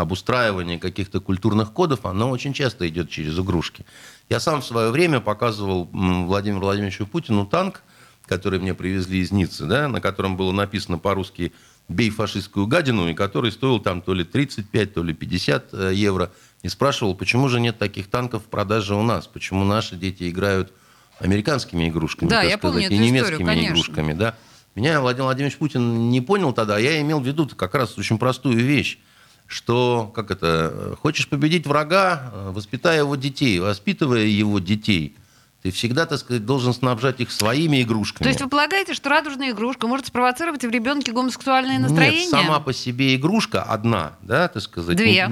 обустраивание 0.00 0.78
каких-то 0.78 1.20
культурных 1.20 1.72
кодов, 1.72 2.06
оно 2.06 2.30
очень 2.30 2.52
часто 2.52 2.88
идет 2.88 3.08
через 3.08 3.38
игрушки. 3.38 3.84
Я 4.28 4.40
сам 4.40 4.62
в 4.62 4.64
свое 4.64 4.90
время 4.90 5.20
показывал 5.20 5.88
Владимиру 5.92 6.62
Владимировичу 6.62 7.06
Путину 7.06 7.46
танк, 7.46 7.82
который 8.26 8.58
мне 8.60 8.74
привезли 8.74 9.20
из 9.20 9.32
Ниццы, 9.32 9.66
да, 9.66 9.88
на 9.88 10.00
котором 10.00 10.36
было 10.36 10.52
написано 10.52 10.98
по-русски 10.98 11.52
«бей 11.88 12.10
фашистскую 12.10 12.66
гадину», 12.66 13.08
и 13.08 13.14
который 13.14 13.50
стоил 13.50 13.80
там 13.80 14.02
то 14.02 14.14
ли 14.14 14.24
35, 14.24 14.94
то 14.94 15.02
ли 15.02 15.12
50 15.12 15.68
э, 15.72 15.92
евро. 15.94 16.30
И 16.62 16.68
спрашивал, 16.68 17.14
почему 17.16 17.48
же 17.48 17.60
нет 17.60 17.78
таких 17.78 18.08
танков 18.08 18.44
в 18.44 18.46
продаже 18.46 18.94
у 18.94 19.02
нас, 19.02 19.26
почему 19.26 19.64
наши 19.64 19.96
дети 19.96 20.30
играют 20.30 20.72
американскими 21.18 21.88
игрушками, 21.88 22.28
Да, 22.28 22.42
так 22.42 22.50
я 22.50 22.58
помню 22.58 22.82
сказать, 22.82 22.92
и 22.92 22.94
эту 22.94 23.04
историю, 23.04 23.40
немецкими 23.40 23.46
конечно. 23.46 23.72
игрушками, 23.72 24.12
да. 24.12 24.34
Меня 24.74 25.00
Владимир 25.00 25.24
Владимирович 25.24 25.58
Путин 25.58 26.10
не 26.10 26.20
понял 26.20 26.52
тогда, 26.52 26.76
а 26.76 26.80
я 26.80 27.00
имел 27.00 27.20
в 27.20 27.26
виду 27.26 27.48
как 27.48 27.74
раз 27.74 27.98
очень 27.98 28.18
простую 28.18 28.56
вещь, 28.56 28.98
что, 29.46 30.12
как 30.14 30.30
это, 30.30 30.96
хочешь 31.02 31.28
победить 31.28 31.66
врага, 31.66 32.30
э, 32.32 32.50
воспитай 32.52 32.98
его 32.98 33.16
детей, 33.16 33.58
воспитывая 33.58 34.24
его 34.24 34.60
детей, 34.60 35.16
ты 35.62 35.70
всегда, 35.72 36.06
так 36.06 36.18
сказать, 36.18 36.46
должен 36.46 36.72
снабжать 36.72 37.20
их 37.20 37.30
своими 37.30 37.82
игрушками. 37.82 38.24
То 38.24 38.28
есть 38.30 38.40
вы 38.40 38.48
полагаете, 38.48 38.94
что 38.94 39.10
радужная 39.10 39.50
игрушка 39.50 39.86
может 39.86 40.06
спровоцировать 40.06 40.64
в 40.64 40.70
ребенке 40.70 41.12
гомосексуальное 41.12 41.78
настроение? 41.78 42.22
Нет, 42.22 42.30
сама 42.30 42.60
по 42.60 42.72
себе 42.72 43.14
игрушка 43.14 43.62
одна, 43.62 44.12
да, 44.22 44.48
так 44.48 44.62
сказать. 44.62 44.96
Две. 44.96 45.28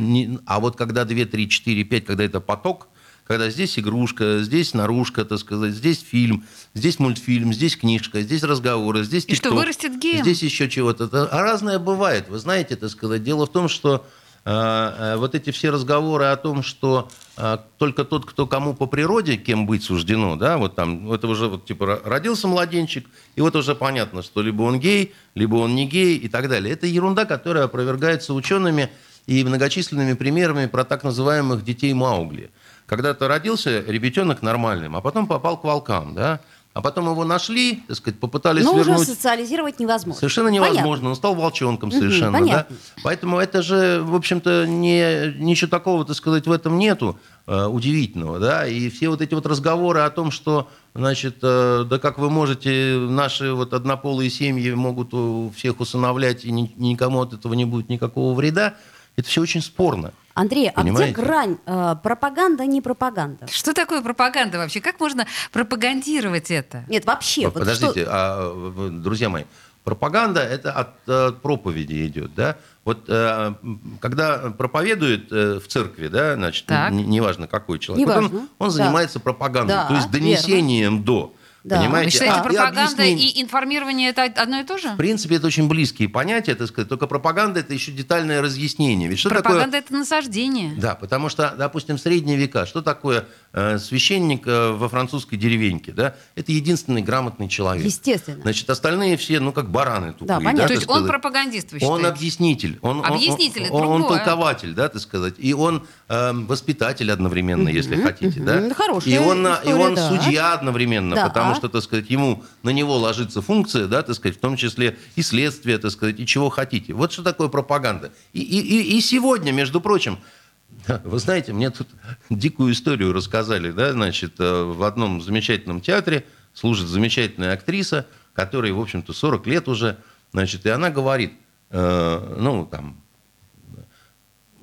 А 0.47 0.61
вот 0.61 0.77
когда 0.77 1.05
две, 1.05 1.25
три, 1.25 1.49
четыре, 1.49 1.85
пять, 1.85 2.05
когда 2.05 2.25
это 2.25 2.41
поток, 2.41 2.89
когда 3.29 3.51
здесь 3.51 3.79
игрушка, 3.79 4.41
здесь 4.41 4.73
наружка, 4.73 5.25
так 5.27 5.39
сказать, 5.39 5.75
здесь 5.75 6.01
фильм, 6.01 6.47
здесь 6.73 6.99
мультфильм, 6.99 7.53
здесь 7.53 7.77
книжка, 7.77 8.23
здесь 8.23 8.43
разговоры, 8.43 9.05
здесь 9.05 9.27
И 9.27 9.35
что, 9.35 9.53
вырастет 9.53 9.99
геем? 10.01 10.23
Здесь 10.23 10.43
еще 10.43 10.69
чего-то. 10.69 11.05
Это 11.05 11.29
разное 11.31 11.79
бывает. 11.79 12.31
Вы 12.31 12.39
знаете, 12.39 12.75
так 12.77 12.89
сказать, 12.89 13.23
дело 13.23 13.45
в 13.45 13.53
том, 13.53 13.69
что 13.69 14.07
э, 14.47 14.51
э, 14.51 15.17
вот 15.19 15.35
эти 15.35 15.51
все 15.51 15.69
разговоры 15.69 16.25
о 16.25 16.37
том, 16.37 16.63
что 16.63 17.11
э, 17.37 17.59
только 17.77 18.05
тот, 18.05 18.25
кто 18.25 18.47
кому 18.47 18.73
по 18.73 18.87
природе, 18.87 19.37
кем 19.37 19.67
быть 19.67 19.85
суждено, 19.85 20.37
да, 20.37 20.57
вот 20.57 20.75
там, 20.75 21.13
это 21.13 21.29
уже 21.29 21.49
вот 21.49 21.67
типа 21.67 21.85
ро- 21.85 22.09
родился 22.09 22.49
младенчик, 22.49 23.07
и 23.37 23.43
вот 23.43 23.55
уже 23.57 23.75
понятно, 23.75 24.23
что 24.23 24.41
либо 24.41 24.63
он 24.63 24.81
гей, 24.81 25.15
либо 25.35 25.57
он 25.57 25.75
не 25.75 25.87
гей 25.87 26.17
и 26.17 26.29
так 26.29 26.49
далее. 26.49 26.73
Это 26.73 26.87
ерунда, 26.87 27.27
которая 27.27 27.65
опровергается 27.65 28.33
учеными 28.33 28.89
и 29.27 29.45
многочисленными 29.45 30.15
примерами 30.15 30.65
про 30.65 30.85
так 30.85 31.05
называемых 31.05 31.63
детей 31.63 31.93
Маугли. 31.93 32.51
Когда-то 32.89 33.29
родился 33.29 33.85
ребятенок 33.87 34.41
нормальным, 34.43 34.97
а 34.97 35.03
потом 35.03 35.27
попал 35.27 35.61
к 35.61 35.65
волкам, 35.65 36.15
да, 36.15 36.41
а 36.73 36.81
потом 36.81 37.11
его 37.11 37.25
нашли, 37.25 37.83
так 37.87 37.97
сказать, 37.97 38.21
попытались 38.21 38.65
Но 38.65 38.73
уже 38.73 38.91
вернуть... 38.91 39.09
социализировать 39.09 39.81
невозможно. 39.81 40.21
Совершенно 40.21 40.49
невозможно. 40.49 41.11
Он 41.11 41.17
стал 41.17 41.35
волчонком 41.35 41.91
совершенно, 41.91 42.33
да? 42.33 42.39
понятно. 42.39 42.77
Поэтому 43.03 43.39
это 43.39 43.63
же, 43.63 44.01
в 44.03 44.15
общем-то, 44.15 44.67
не, 44.67 45.35
ничего 45.39 45.69
такого, 45.69 46.05
так 46.05 46.17
сказать, 46.17 46.47
в 46.47 46.53
этом 46.53 46.79
нету 46.79 47.19
э, 47.47 47.67
удивительного, 47.67 48.39
да? 48.39 48.67
И 48.67 48.89
все 48.91 49.09
вот 49.09 49.21
эти 49.21 49.35
вот 49.35 49.45
разговоры 49.45 50.01
о 50.01 50.11
том, 50.11 50.31
что, 50.31 50.69
значит, 50.95 51.39
э, 51.43 51.85
да 51.85 51.99
как 51.99 52.19
вы 52.19 52.31
можете, 52.31 52.97
наши 52.97 53.53
вот 53.53 53.75
однополые 53.75 54.31
семьи 54.31 54.71
могут 54.73 55.13
всех 55.57 55.81
усыновлять, 55.81 56.45
и 56.45 56.53
ни- 56.53 56.73
никому 56.77 57.23
от 57.23 57.33
этого 57.33 57.55
не 57.55 57.65
будет 57.65 57.89
никакого 57.89 58.35
вреда, 58.35 58.77
это 59.17 59.29
все 59.29 59.43
очень 59.43 59.63
спорно. 59.63 60.13
Андрей, 60.39 60.69
а 60.69 60.83
где 60.83 60.93
Понимаете? 60.93 61.13
грань 61.21 61.59
э, 61.67 61.97
пропаганда, 62.01 62.65
не 62.65 62.81
пропаганда? 62.81 63.49
Что 63.49 63.73
такое 63.75 64.03
пропаганда 64.03 64.59
вообще? 64.59 64.81
Как 64.81 65.01
можно 65.01 65.27
пропагандировать 65.53 66.51
это? 66.53 66.85
Нет, 66.89 67.05
вообще. 67.07 67.47
вот 67.47 67.55
Подождите, 67.55 68.03
что- 68.05 68.11
а, 68.11 68.91
друзья 68.91 69.29
мои, 69.29 69.45
пропаганда 69.83 70.41
это 70.41 70.71
от 70.73 70.89
э, 71.09 71.33
проповеди 71.43 72.07
идет, 72.07 72.35
да? 72.37 72.57
Вот 72.85 73.05
э, 73.09 73.55
когда 74.01 74.39
проповедует 74.57 75.33
э, 75.33 75.59
в 75.59 75.67
церкви, 75.67 76.07
да, 76.07 76.35
значит, 76.35 76.67
неважно 76.91 77.49
какой 77.49 77.79
человек, 77.81 78.07
вот 78.07 78.17
Неважно, 78.17 78.39
он, 78.39 78.49
он 78.59 78.69
да. 78.69 78.71
занимается 78.71 79.19
пропагандой, 79.21 79.75
Да, 79.75 79.89
то 79.89 79.95
есть 79.95 80.11
донесением 80.11 81.03
до. 81.03 81.35
Да. 81.69 81.81
Понимаете? 81.81 82.07
Вы 82.07 82.11
считаете, 82.13 82.35
А- 82.37 82.41
и 82.41 82.43
пропаганда 82.45 82.83
объяснение. 82.85 83.29
и 83.31 83.43
информирование 83.43 84.11
это 84.11 84.25
одно 84.25 84.61
и 84.61 84.65
то 84.65 84.79
же? 84.79 84.89
В 84.91 84.97
принципе, 84.97 85.37
это 85.37 85.47
очень 85.47 85.69
близкие 85.69 86.09
понятия, 86.09 86.55
так 86.55 86.69
сказать. 86.69 86.89
Только 86.89 87.07
пропаганда 87.07 87.61
это 87.61 87.75
еще 87.75 87.93
детальное 87.93 88.41
разъяснение. 88.43 89.09
Ведь 89.09 89.19
что 89.19 89.29
Пропаганда 89.29 89.65
такое? 89.67 89.81
это 89.81 89.93
насаждение. 89.95 90.75
Да, 90.77 90.95
потому 90.95 91.29
что, 91.29 91.55
допустим, 91.57 91.97
в 91.97 92.01
средние 92.01 92.37
века, 92.37 92.65
что 92.67 92.83
такое 92.83 93.27
э, 93.53 93.79
священник 93.79 94.47
э, 94.47 94.73
во 94.73 94.89
французской 94.89 95.37
деревеньке? 95.37 95.93
Да? 95.93 96.15
Это 96.35 96.53
единственный 96.53 97.03
грамотный 97.03 97.49
человек. 97.49 97.85
Естественно. 97.85 98.43
Значит, 98.43 98.69
остальные 98.71 99.17
все, 99.17 99.41
ну, 99.41 99.53
как 99.53 99.71
бараны 99.71 100.13
тупые. 100.13 100.29
Да, 100.29 100.37
понятно. 100.37 100.63
То 100.63 100.69
так 100.69 100.77
есть 100.77 100.89
он 100.89 100.95
сказать. 100.97 101.11
пропагандист, 101.11 101.73
вы 101.73 101.79
Он 101.83 102.07
объяснитель. 102.07 102.79
Он, 102.83 103.01
он- 103.01 103.05
Объяснитель, 103.07 103.65
это 103.65 103.73
он, 103.73 103.87
он 103.87 104.01
другое. 104.01 104.19
толкователь, 104.19 104.75
да, 104.75 104.89
так 104.89 105.01
сказать. 105.03 105.35
И 105.39 105.53
он 105.53 105.87
эм, 106.09 106.47
воспитатель 106.47 107.11
одновременно, 107.13 107.69
если 107.69 107.97
хотите, 108.01 108.41
да. 108.41 108.73
Хорошая 108.75 109.15
и 109.15 109.19
он, 109.19 109.43
на- 109.43 109.55
и 109.57 109.59
история, 109.69 109.75
он 109.85 109.95
да. 109.95 110.09
судья 110.09 110.53
одновременно, 110.55 111.15
Да. 111.17 111.29
потому 111.29 111.55
что, 111.59 111.69
так 111.69 111.83
сказать, 111.83 112.09
ему 112.11 112.43
на 112.63 112.71
него 112.71 112.97
ложится 112.97 113.43
функция, 113.43 113.87
да, 113.87 114.03
так 114.03 114.15
сказать, 114.17 114.37
в 114.37 114.41
том 114.41 114.57
числе 114.57 114.97
и 115.17 115.23
следствие, 115.23 115.79
так 115.79 115.91
сказать, 115.91 116.19
и 116.19 116.27
чего 116.27 116.49
хотите. 116.49 116.93
Вот 116.95 117.13
что 117.13 117.23
такое 117.23 117.49
пропаганда. 117.49 118.13
И, 118.33 118.41
и, 118.41 118.61
и- 118.61 118.97
и 118.97 119.01
сегодня, 119.01 119.53
между 119.53 119.81
прочим, 119.81 120.19
вы 121.05 121.19
знаете, 121.19 121.53
мне 121.53 121.71
тут 121.71 121.89
дикую 122.31 122.73
историю 122.73 123.13
рассказали, 123.13 123.71
да, 123.71 123.93
значит, 123.93 124.35
э, 124.39 124.63
в 124.63 124.83
одном 124.83 125.21
замечательном 125.21 125.81
театре 125.81 126.25
служит 126.55 126.89
замечательная 126.89 127.53
актриса, 127.53 128.07
которой, 128.35 128.73
в 128.73 128.81
общем-то, 128.81 129.13
40 129.13 129.47
лет 129.47 129.69
уже, 129.69 129.99
значит, 130.33 130.65
и 130.67 130.69
она 130.71 130.91
говорит, 130.91 131.33
э, 131.71 132.37
ну, 132.39 132.67
там, 132.67 132.97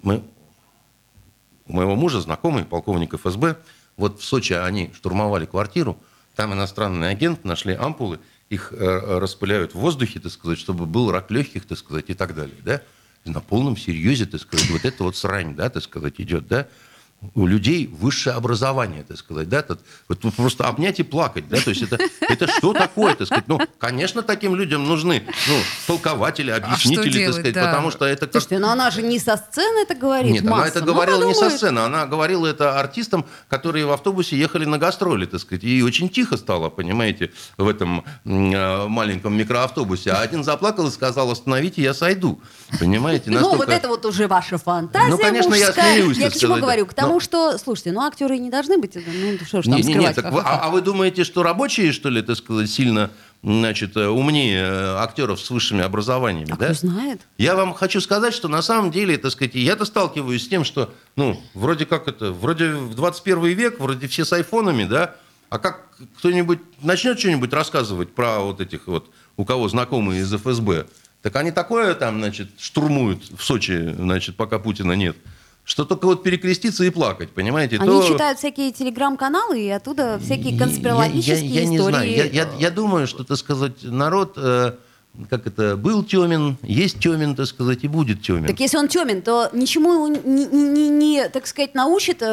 мы, 0.01 0.23
у 1.67 1.73
моего 1.73 1.95
мужа 1.95 2.21
знакомый, 2.21 2.63
полковник 2.63 3.15
ФСБ, 3.15 3.57
вот 3.97 4.19
в 4.19 4.23
Сочи 4.25 4.53
они 4.53 4.91
штурмовали 4.93 5.45
квартиру, 5.45 5.97
там 6.35 6.53
иностранный 6.53 7.09
агент, 7.09 7.45
нашли 7.45 7.73
ампулы, 7.73 8.19
их 8.49 8.71
э, 8.71 9.17
распыляют 9.19 9.73
в 9.73 9.79
воздухе, 9.79 10.19
так 10.19 10.31
сказать, 10.31 10.59
чтобы 10.59 10.85
был 10.85 11.11
рак 11.11 11.31
легких, 11.31 11.65
так 11.65 11.77
сказать, 11.77 12.05
и 12.09 12.13
так 12.13 12.35
далее, 12.35 12.57
да? 12.63 12.81
И 13.23 13.29
на 13.29 13.41
полном 13.41 13.75
серьезе, 13.75 14.25
так 14.25 14.41
сказать, 14.41 14.69
вот 14.69 14.85
это 14.85 15.03
вот 15.03 15.15
срань, 15.15 15.55
да, 15.55 15.69
так 15.69 15.81
сказать, 15.81 16.15
идет, 16.19 16.47
да? 16.47 16.67
У 17.33 17.47
людей 17.47 17.87
высшее 17.87 18.35
образование, 18.35 19.03
так 19.03 19.17
сказать, 19.17 19.49
да, 19.49 19.61
тут, 19.61 19.79
вот 20.07 20.19
тут 20.19 20.35
просто 20.35 20.67
обнять 20.67 20.99
и 20.99 21.03
плакать, 21.03 21.47
да, 21.49 21.57
то 21.59 21.69
есть 21.69 21.81
это, 21.81 21.97
это 22.21 22.47
что 22.47 22.73
такое, 22.73 23.15
так 23.15 23.27
сказать, 23.27 23.47
ну, 23.47 23.59
конечно, 23.79 24.21
таким 24.21 24.55
людям 24.55 24.85
нужны, 24.87 25.23
ну, 25.47 25.55
толкователи, 25.87 26.51
объяснители, 26.51 27.03
так 27.03 27.13
делать, 27.13 27.35
сказать, 27.35 27.53
да. 27.53 27.65
потому 27.65 27.91
что 27.91 28.05
это 28.05 28.25
как... 28.27 28.33
Слушайте, 28.33 28.59
ну 28.59 28.69
она 28.69 28.91
же 28.91 29.01
не 29.01 29.19
со 29.19 29.37
сцены 29.37 29.79
это 29.79 29.95
говорит 29.95 30.31
Нет, 30.31 30.43
она 30.43 30.51
массам. 30.57 30.69
это 30.69 30.79
Ну, 30.85 30.93
говорила 30.93 31.23
не 31.23 31.33
со 31.33 31.49
сцены, 31.49 31.79
она 31.79 32.05
говорила 32.05 32.47
это 32.47 32.79
артистам, 32.79 33.25
которые 33.49 33.85
в 33.85 33.91
автобусе 33.91 34.37
ехали 34.37 34.65
на 34.65 34.77
гастроли, 34.77 35.25
так 35.25 35.39
сказать. 35.39 35.63
И 35.63 35.81
очень 35.83 36.09
тихо 36.09 36.37
стало, 36.37 36.69
понимаете, 36.69 37.31
в 37.57 37.67
этом 37.67 38.03
э, 38.25 38.87
маленьком 38.87 39.37
микроавтобусе. 39.37 40.11
А 40.11 40.21
один 40.21 40.43
заплакал 40.43 40.87
и 40.87 40.91
сказал, 40.91 41.31
остановите, 41.31 41.81
я 41.81 41.93
сойду. 41.93 42.41
Понимаете, 42.79 43.29
Ну, 43.29 43.35
настолько... 43.39 43.57
вот 43.57 43.69
это 43.69 43.87
вот 43.87 44.05
уже 44.05 44.27
ваша 44.27 44.57
фантазия 44.57 45.09
Ну, 45.09 45.17
конечно, 45.17 45.53
я 45.53 45.67
мужская. 45.67 45.93
смеюсь, 45.95 46.17
Я 46.17 46.25
так 46.25 46.33
к 46.33 46.39
чему 46.39 46.55
говорю? 46.57 46.85
К 46.85 46.93
тому, 46.93 47.14
Но- 47.15 47.19
что, 47.19 47.57
слушайте, 47.57 47.91
ну, 47.91 48.01
актеры 48.01 48.37
не 48.37 48.49
должны 48.49 48.77
быть, 48.77 48.95
ну, 48.95 49.37
что 49.45 49.61
ж 49.61 49.65
там 49.65 49.75
Не, 49.75 49.81
не, 49.81 49.87
не, 49.87 49.93
скрывать. 49.93 50.15
так 50.15 50.25
а, 50.25 50.59
а 50.63 50.69
вы 50.69 50.81
думаете, 50.81 51.23
что 51.23 51.43
рабочие, 51.43 51.91
что 51.91 52.09
ли, 52.09 52.21
так 52.21 52.37
сказать, 52.37 52.69
сильно 52.69 53.11
значит, 53.43 53.95
умнее 53.95 54.59
э, 54.61 54.95
актеров 54.97 55.39
с 55.39 55.49
высшими 55.51 55.83
образованиями, 55.83 56.51
А 56.51 56.55
да? 56.57 56.65
кто 56.65 56.73
знает? 56.87 57.21
Я 57.37 57.55
вам 57.55 57.73
хочу 57.73 58.01
сказать, 58.01 58.33
что 58.33 58.47
на 58.47 58.61
самом 58.61 58.89
деле, 58.91 59.17
так 59.17 59.31
сказать, 59.31 59.53
я-то 59.55 59.85
сталкиваюсь 59.85 60.43
с 60.43 60.47
тем, 60.47 60.63
что, 60.63 60.93
ну, 61.15 61.39
вроде 61.53 61.85
как 61.85 62.07
это, 62.07 62.31
вроде 62.31 62.69
в 62.71 62.95
21 62.95 63.43
век, 63.55 63.79
вроде 63.79 64.07
все 64.07 64.25
с 64.25 64.33
айфонами, 64.33 64.85
да, 64.85 65.15
а 65.49 65.59
как 65.59 65.87
кто-нибудь 66.17 66.59
начнет 66.81 67.19
что-нибудь 67.19 67.53
рассказывать 67.53 68.13
про 68.15 68.39
вот 68.39 68.61
этих 68.61 68.87
вот, 68.87 69.09
у 69.37 69.45
кого 69.45 69.69
знакомые 69.69 70.21
из 70.21 70.33
ФСБ, 70.33 70.87
так 71.21 71.35
они 71.35 71.51
такое 71.51 71.93
там, 71.93 72.19
значит, 72.19 72.49
штурмуют 72.59 73.23
в 73.37 73.43
Сочи, 73.43 73.93
значит, 73.97 74.35
пока 74.35 74.57
Путина 74.59 74.93
нет, 74.93 75.15
что 75.65 75.83
только 75.83 76.05
вот 76.05 76.23
перекреститься 76.23 76.83
и 76.83 76.89
плакать, 76.91 77.31
понимаете? 77.31 77.77
Они 77.79 77.87
то- 77.89 78.07
читают 78.07 78.37
всякие 78.37 78.71
телеграм-каналы, 78.71 79.59
и 79.61 79.69
оттуда 79.69 80.19
всякие 80.23 80.51
я- 80.53 80.59
конспирологические 80.59 81.49
я, 81.49 81.61
я, 81.61 81.67
не 81.67 81.75
истории. 81.77 81.91
знаю. 81.93 82.09
Я, 82.11 82.25
я- 82.25 82.49
я 82.59 82.71
думаю, 82.71 83.07
что, 83.07 83.23
так 83.23 83.37
сказать, 83.37 83.73
народ, 83.83 84.33
э, 84.37 84.73
как 85.29 85.47
это, 85.47 85.75
был 85.77 86.03
темен, 86.03 86.57
есть 86.61 86.99
темен, 86.99 87.35
так 87.35 87.47
сказать, 87.47 87.83
и 87.83 87.87
будет 87.87 88.21
темен. 88.21 88.45
Так 88.45 88.59
если 88.59 88.77
он 88.77 88.87
темен, 88.89 89.21
то 89.23 89.49
ничему 89.53 89.93
его 89.93 90.07
не, 90.07 90.19
не- 90.23 90.45
не- 90.45 90.89
не, 90.89 91.29
так 91.29 91.47
сказать, 91.47 91.73
научит 91.73 92.21
э, 92.21 92.25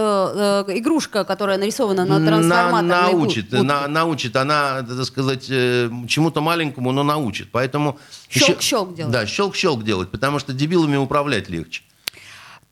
э, 0.68 0.78
игрушка, 0.78 1.24
которая 1.24 1.56
нарисована 1.58 2.04
на 2.04 2.16
трансформаторной 2.26 2.82
На- 2.88 3.08
бу- 3.08 3.12
научит, 3.12 3.44
будке. 3.50 3.62
на- 3.62 3.88
научит, 3.88 4.36
она, 4.36 4.82
так 4.82 5.04
сказать, 5.04 5.46
э, 5.48 5.88
чему-то 6.06 6.40
маленькому, 6.42 6.92
но 6.92 7.02
научит. 7.02 7.48
Поэтому 7.50 7.98
Щелк-щелк 8.28 8.94
делать. 8.94 9.12
Да, 9.12 9.24
щелк-щелк 9.26 9.82
делать, 9.84 10.10
потому 10.10 10.38
что 10.38 10.52
дебилами 10.52 10.96
управлять 10.96 11.48
легче. 11.48 11.82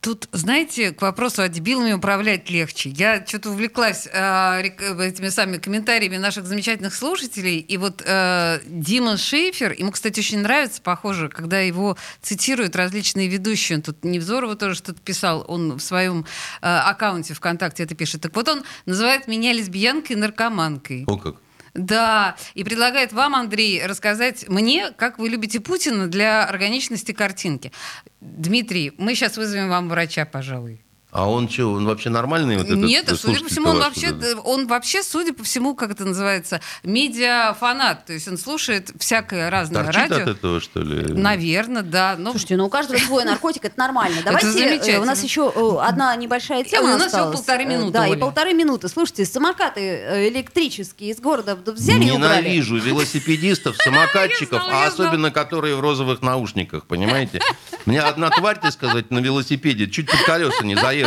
Тут, 0.01 0.29
знаете, 0.33 0.93
к 0.93 1.03
вопросу 1.03 1.43
о 1.43 1.49
дебилами 1.49 1.93
управлять 1.93 2.49
легче. 2.49 2.89
Я 2.89 3.25
что-то 3.27 3.51
увлеклась 3.51 4.09
э, 4.11 4.63
этими 4.63 5.29
самыми 5.29 5.59
комментариями 5.59 6.17
наших 6.17 6.47
замечательных 6.47 6.95
слушателей. 6.95 7.59
И 7.59 7.77
вот 7.77 8.03
э, 8.07 8.61
Дима 8.65 9.19
Шейфер, 9.19 9.73
ему, 9.73 9.91
кстати, 9.91 10.21
очень 10.21 10.39
нравится, 10.39 10.81
похоже, 10.81 11.29
когда 11.29 11.61
его 11.61 11.99
цитируют 12.23 12.77
различные 12.77 13.29
ведущие. 13.29 13.77
Он 13.77 13.83
Тут 13.83 14.03
Невзорова 14.03 14.57
тоже 14.57 14.77
что-то 14.77 15.01
писал, 15.03 15.45
он 15.47 15.75
в 15.75 15.81
своем 15.81 16.25
э, 16.63 16.67
аккаунте 16.67 17.35
ВКонтакте 17.35 17.83
это 17.83 17.95
пишет. 17.95 18.23
Так 18.23 18.35
вот 18.35 18.49
он 18.49 18.63
называет 18.87 19.29
меня 19.29 19.53
лесбиянкой 19.53 20.17
и 20.17 20.19
наркоманкой. 20.19 21.05
О 21.09 21.19
как. 21.19 21.37
Да, 21.75 22.37
и 22.55 22.65
предлагает 22.65 23.13
вам, 23.13 23.35
Андрей, 23.35 23.85
рассказать 23.87 24.49
мне, 24.49 24.91
как 24.93 25.19
вы 25.19 25.29
любите 25.29 25.61
Путина 25.61 26.09
для 26.09 26.45
органичности 26.45 27.13
картинки. 27.13 27.73
Дмитрий, 28.21 28.93
мы 28.99 29.15
сейчас 29.15 29.37
вызовем 29.37 29.69
вам 29.69 29.89
врача, 29.89 30.25
пожалуй. 30.25 30.81
А 31.11 31.29
он 31.29 31.49
что, 31.49 31.73
он 31.73 31.87
вообще 31.87 32.11
нормальный? 32.11 32.57
Вот 32.57 32.67
этот 32.67 32.79
Нет, 32.79 33.11
судя 33.17 33.41
по 33.41 33.49
всему, 33.49 33.71
он 33.71 33.79
ваш 33.79 33.87
вообще, 33.89 34.15
он 34.45 34.67
вообще, 34.67 35.03
судя 35.03 35.33
по 35.33 35.45
всему, 35.45 35.75
как 35.75 35.93
это 35.93 36.05
называется, 36.05 36.61
медиафанат. 36.83 38.07
То 38.07 38.13
есть 38.13 38.29
он 38.29 38.39
слушает 38.39 38.91
всякое 38.99 39.51
разное 39.51 39.85
Торчит 39.85 40.11
радио. 40.11 40.23
от 40.25 40.29
этого, 40.29 40.61
что 40.61 40.81
ли? 40.81 41.13
Наверное, 41.15 41.83
да. 41.83 42.17
Но 42.19 42.31
Слушайте, 42.31 42.57
ну 42.57 42.67
у 42.67 42.69
каждого 42.69 42.99
свой 42.99 43.25
наркотик, 43.25 43.65
это 43.65 43.79
нормально. 43.79 44.19
Давайте, 44.25 44.93
э, 44.93 44.99
у 44.99 45.05
нас 45.05 45.23
еще 45.23 45.53
э, 45.55 45.77
одна 45.81 46.15
небольшая 46.17 46.65
тема 46.65 46.95
у 46.95 46.99
нас 46.99 47.13
всего 47.13 47.33
полторы 47.33 47.61
Э, 47.61 47.67
минуты, 47.67 47.93
Да, 47.93 48.07
и 48.07 48.17
полторы 48.17 48.55
минуты. 48.55 48.89
Слушайте, 48.89 49.25
самокаты 49.25 50.29
электрические 50.29 51.11
из 51.11 51.21
города 51.21 51.57
взяли 51.57 52.05
и 52.05 52.11
убрали. 52.11 52.43
Ненавижу 52.43 52.77
велосипедистов, 52.77 53.77
самокатчиков, 53.83 54.63
а 54.67 54.87
особенно 54.87 55.31
которые 55.31 55.77
в 55.77 55.81
розовых 55.81 56.23
наушниках, 56.23 56.87
понимаете? 56.87 57.41
Мне 57.87 58.01
одна 58.01 58.31
тварь, 58.31 58.59
так 58.61 58.73
сказать, 58.73 59.11
на 59.11 59.19
велосипеде 59.19 59.89
чуть 59.89 60.11
под 60.11 60.23
колеса 60.23 60.65
не 60.65 60.75
заехала. 60.75 61.00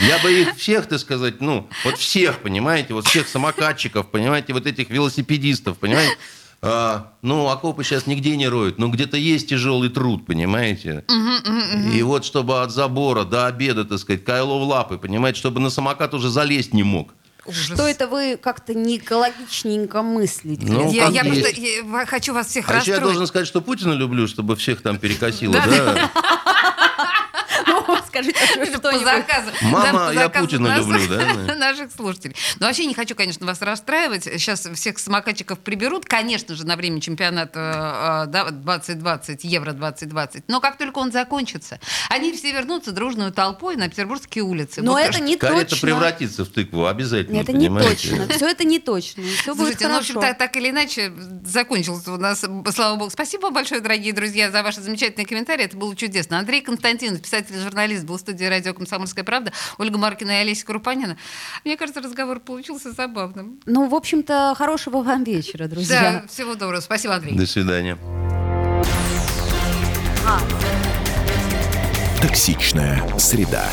Я 0.00 0.18
бы 0.18 0.32
их 0.32 0.56
всех, 0.56 0.86
так 0.86 0.98
сказать, 0.98 1.40
ну, 1.40 1.68
вот 1.84 1.98
всех, 1.98 2.38
понимаете, 2.40 2.94
вот 2.94 3.06
всех 3.06 3.26
самокатчиков, 3.28 4.08
понимаете, 4.10 4.52
вот 4.52 4.66
этих 4.66 4.90
велосипедистов, 4.90 5.78
понимаете? 5.78 6.16
А, 6.60 7.12
ну, 7.22 7.48
окопы 7.48 7.84
сейчас 7.84 8.06
нигде 8.06 8.36
не 8.36 8.48
роют, 8.48 8.78
но 8.78 8.88
где-то 8.88 9.16
есть 9.16 9.48
тяжелый 9.48 9.90
труд, 9.90 10.26
понимаете? 10.26 11.04
И 11.94 12.02
вот 12.02 12.24
чтобы 12.24 12.62
от 12.62 12.70
забора 12.72 13.24
до 13.24 13.46
обеда, 13.46 13.84
так 13.84 13.98
сказать, 13.98 14.24
кайло 14.24 14.58
в 14.58 14.62
лапы, 14.64 14.98
понимаете, 14.98 15.38
чтобы 15.38 15.60
на 15.60 15.70
самокат 15.70 16.14
уже 16.14 16.28
залезть 16.30 16.74
не 16.74 16.82
мог. 16.82 17.14
ужас. 17.46 17.64
Что 17.64 17.86
это 17.86 18.08
вы 18.08 18.36
как-то 18.36 18.74
не 18.74 18.96
экологичненько 18.98 20.02
мыслите? 20.02 20.66
Ну, 20.66 20.92
я, 20.92 21.06
я 21.08 21.24
просто 21.24 21.48
я 21.60 22.06
хочу 22.06 22.34
вас 22.34 22.48
всех 22.48 22.68
А 22.68 22.78
еще 22.78 22.90
я 22.90 22.96
расстроить. 22.96 23.02
должен 23.04 23.26
сказать, 23.28 23.46
что 23.46 23.60
Путина 23.60 23.92
люблю, 23.92 24.26
чтобы 24.26 24.56
всех 24.56 24.82
там 24.82 24.98
перекосило, 24.98 25.52
Да, 25.54 26.10
да? 28.22 28.28
Ну, 28.28 28.66
Скажите, 28.66 28.76
а 28.76 28.78
Это 28.78 28.78
по 28.80 28.98
заказу. 28.98 29.50
Мама, 29.62 30.10
я 30.12 30.28
Путина 30.28 30.78
люблю, 30.78 31.08
да? 31.08 31.54
Наших 31.56 31.92
слушателей. 31.92 32.36
Но 32.60 32.66
вообще 32.66 32.86
не 32.86 32.94
хочу, 32.94 33.14
конечно, 33.14 33.46
вас 33.46 33.60
расстраивать. 33.62 34.24
Сейчас 34.24 34.68
всех 34.74 34.98
самокатчиков 34.98 35.58
приберут, 35.58 36.04
конечно 36.06 36.54
же, 36.54 36.66
на 36.66 36.76
время 36.76 37.00
чемпионата 37.00 38.24
э, 38.26 38.30
да, 38.30 38.50
2020, 38.50 39.44
Евро 39.44 39.72
2020. 39.72 40.44
Но 40.48 40.60
как 40.60 40.78
только 40.78 40.98
он 40.98 41.12
закончится, 41.12 41.80
они 42.08 42.32
все 42.32 42.52
вернутся 42.52 42.92
дружную 42.92 43.32
толпой 43.32 43.76
на 43.76 43.88
петербургские 43.88 44.44
улицы. 44.44 44.82
Но 44.82 44.98
это 44.98 45.20
не 45.20 45.36
точно. 45.36 45.76
превратится 45.78 46.44
в 46.44 46.48
тыкву, 46.48 46.86
обязательно, 46.86 47.38
Это 47.38 47.52
не 47.52 47.68
понимаете? 47.68 48.10
точно. 48.10 48.28
Все 48.34 48.48
это 48.48 48.64
не 48.64 48.78
точно. 48.78 49.22
Все 49.22 49.54
будет 49.54 49.78
Слушайте, 49.78 49.88
ну, 49.88 49.94
в 49.94 49.98
общем, 49.98 50.14
хорошо. 50.14 50.28
так, 50.28 50.38
так 50.38 50.56
или 50.56 50.70
иначе, 50.70 51.12
закончился 51.44 52.12
у 52.12 52.16
нас, 52.16 52.44
слава 52.74 52.96
богу. 52.96 53.10
Спасибо 53.10 53.42
вам 53.42 53.54
большое, 53.54 53.80
дорогие 53.80 54.12
друзья, 54.12 54.50
за 54.50 54.62
ваши 54.62 54.80
замечательные 54.80 55.26
комментарии. 55.26 55.64
Это 55.64 55.76
было 55.76 55.94
чудесно. 55.94 56.38
Андрей 56.38 56.60
Константинов, 56.60 57.22
писатель 57.22 57.56
и 57.56 57.60
журналист, 57.60 58.04
был 58.08 58.16
в 58.16 58.20
студии 58.20 58.44
радио 58.44 58.74
«Комсомольская 58.74 59.24
правда». 59.24 59.52
Ольга 59.78 59.98
Маркина 59.98 60.30
и 60.30 60.34
Олеся 60.42 60.66
Крупанина. 60.66 61.16
Мне 61.64 61.76
кажется, 61.76 62.00
разговор 62.00 62.40
получился 62.40 62.92
забавным. 62.92 63.60
Ну, 63.66 63.88
в 63.88 63.94
общем-то, 63.94 64.54
хорошего 64.56 65.02
вам 65.02 65.24
вечера, 65.24 65.68
друзья. 65.68 66.22
Да, 66.22 66.28
всего 66.28 66.54
доброго. 66.54 66.80
Спасибо, 66.80 67.14
Андрей. 67.14 67.36
До 67.36 67.46
свидания. 67.46 67.96
Токсичная 72.20 73.02
среда. 73.18 73.64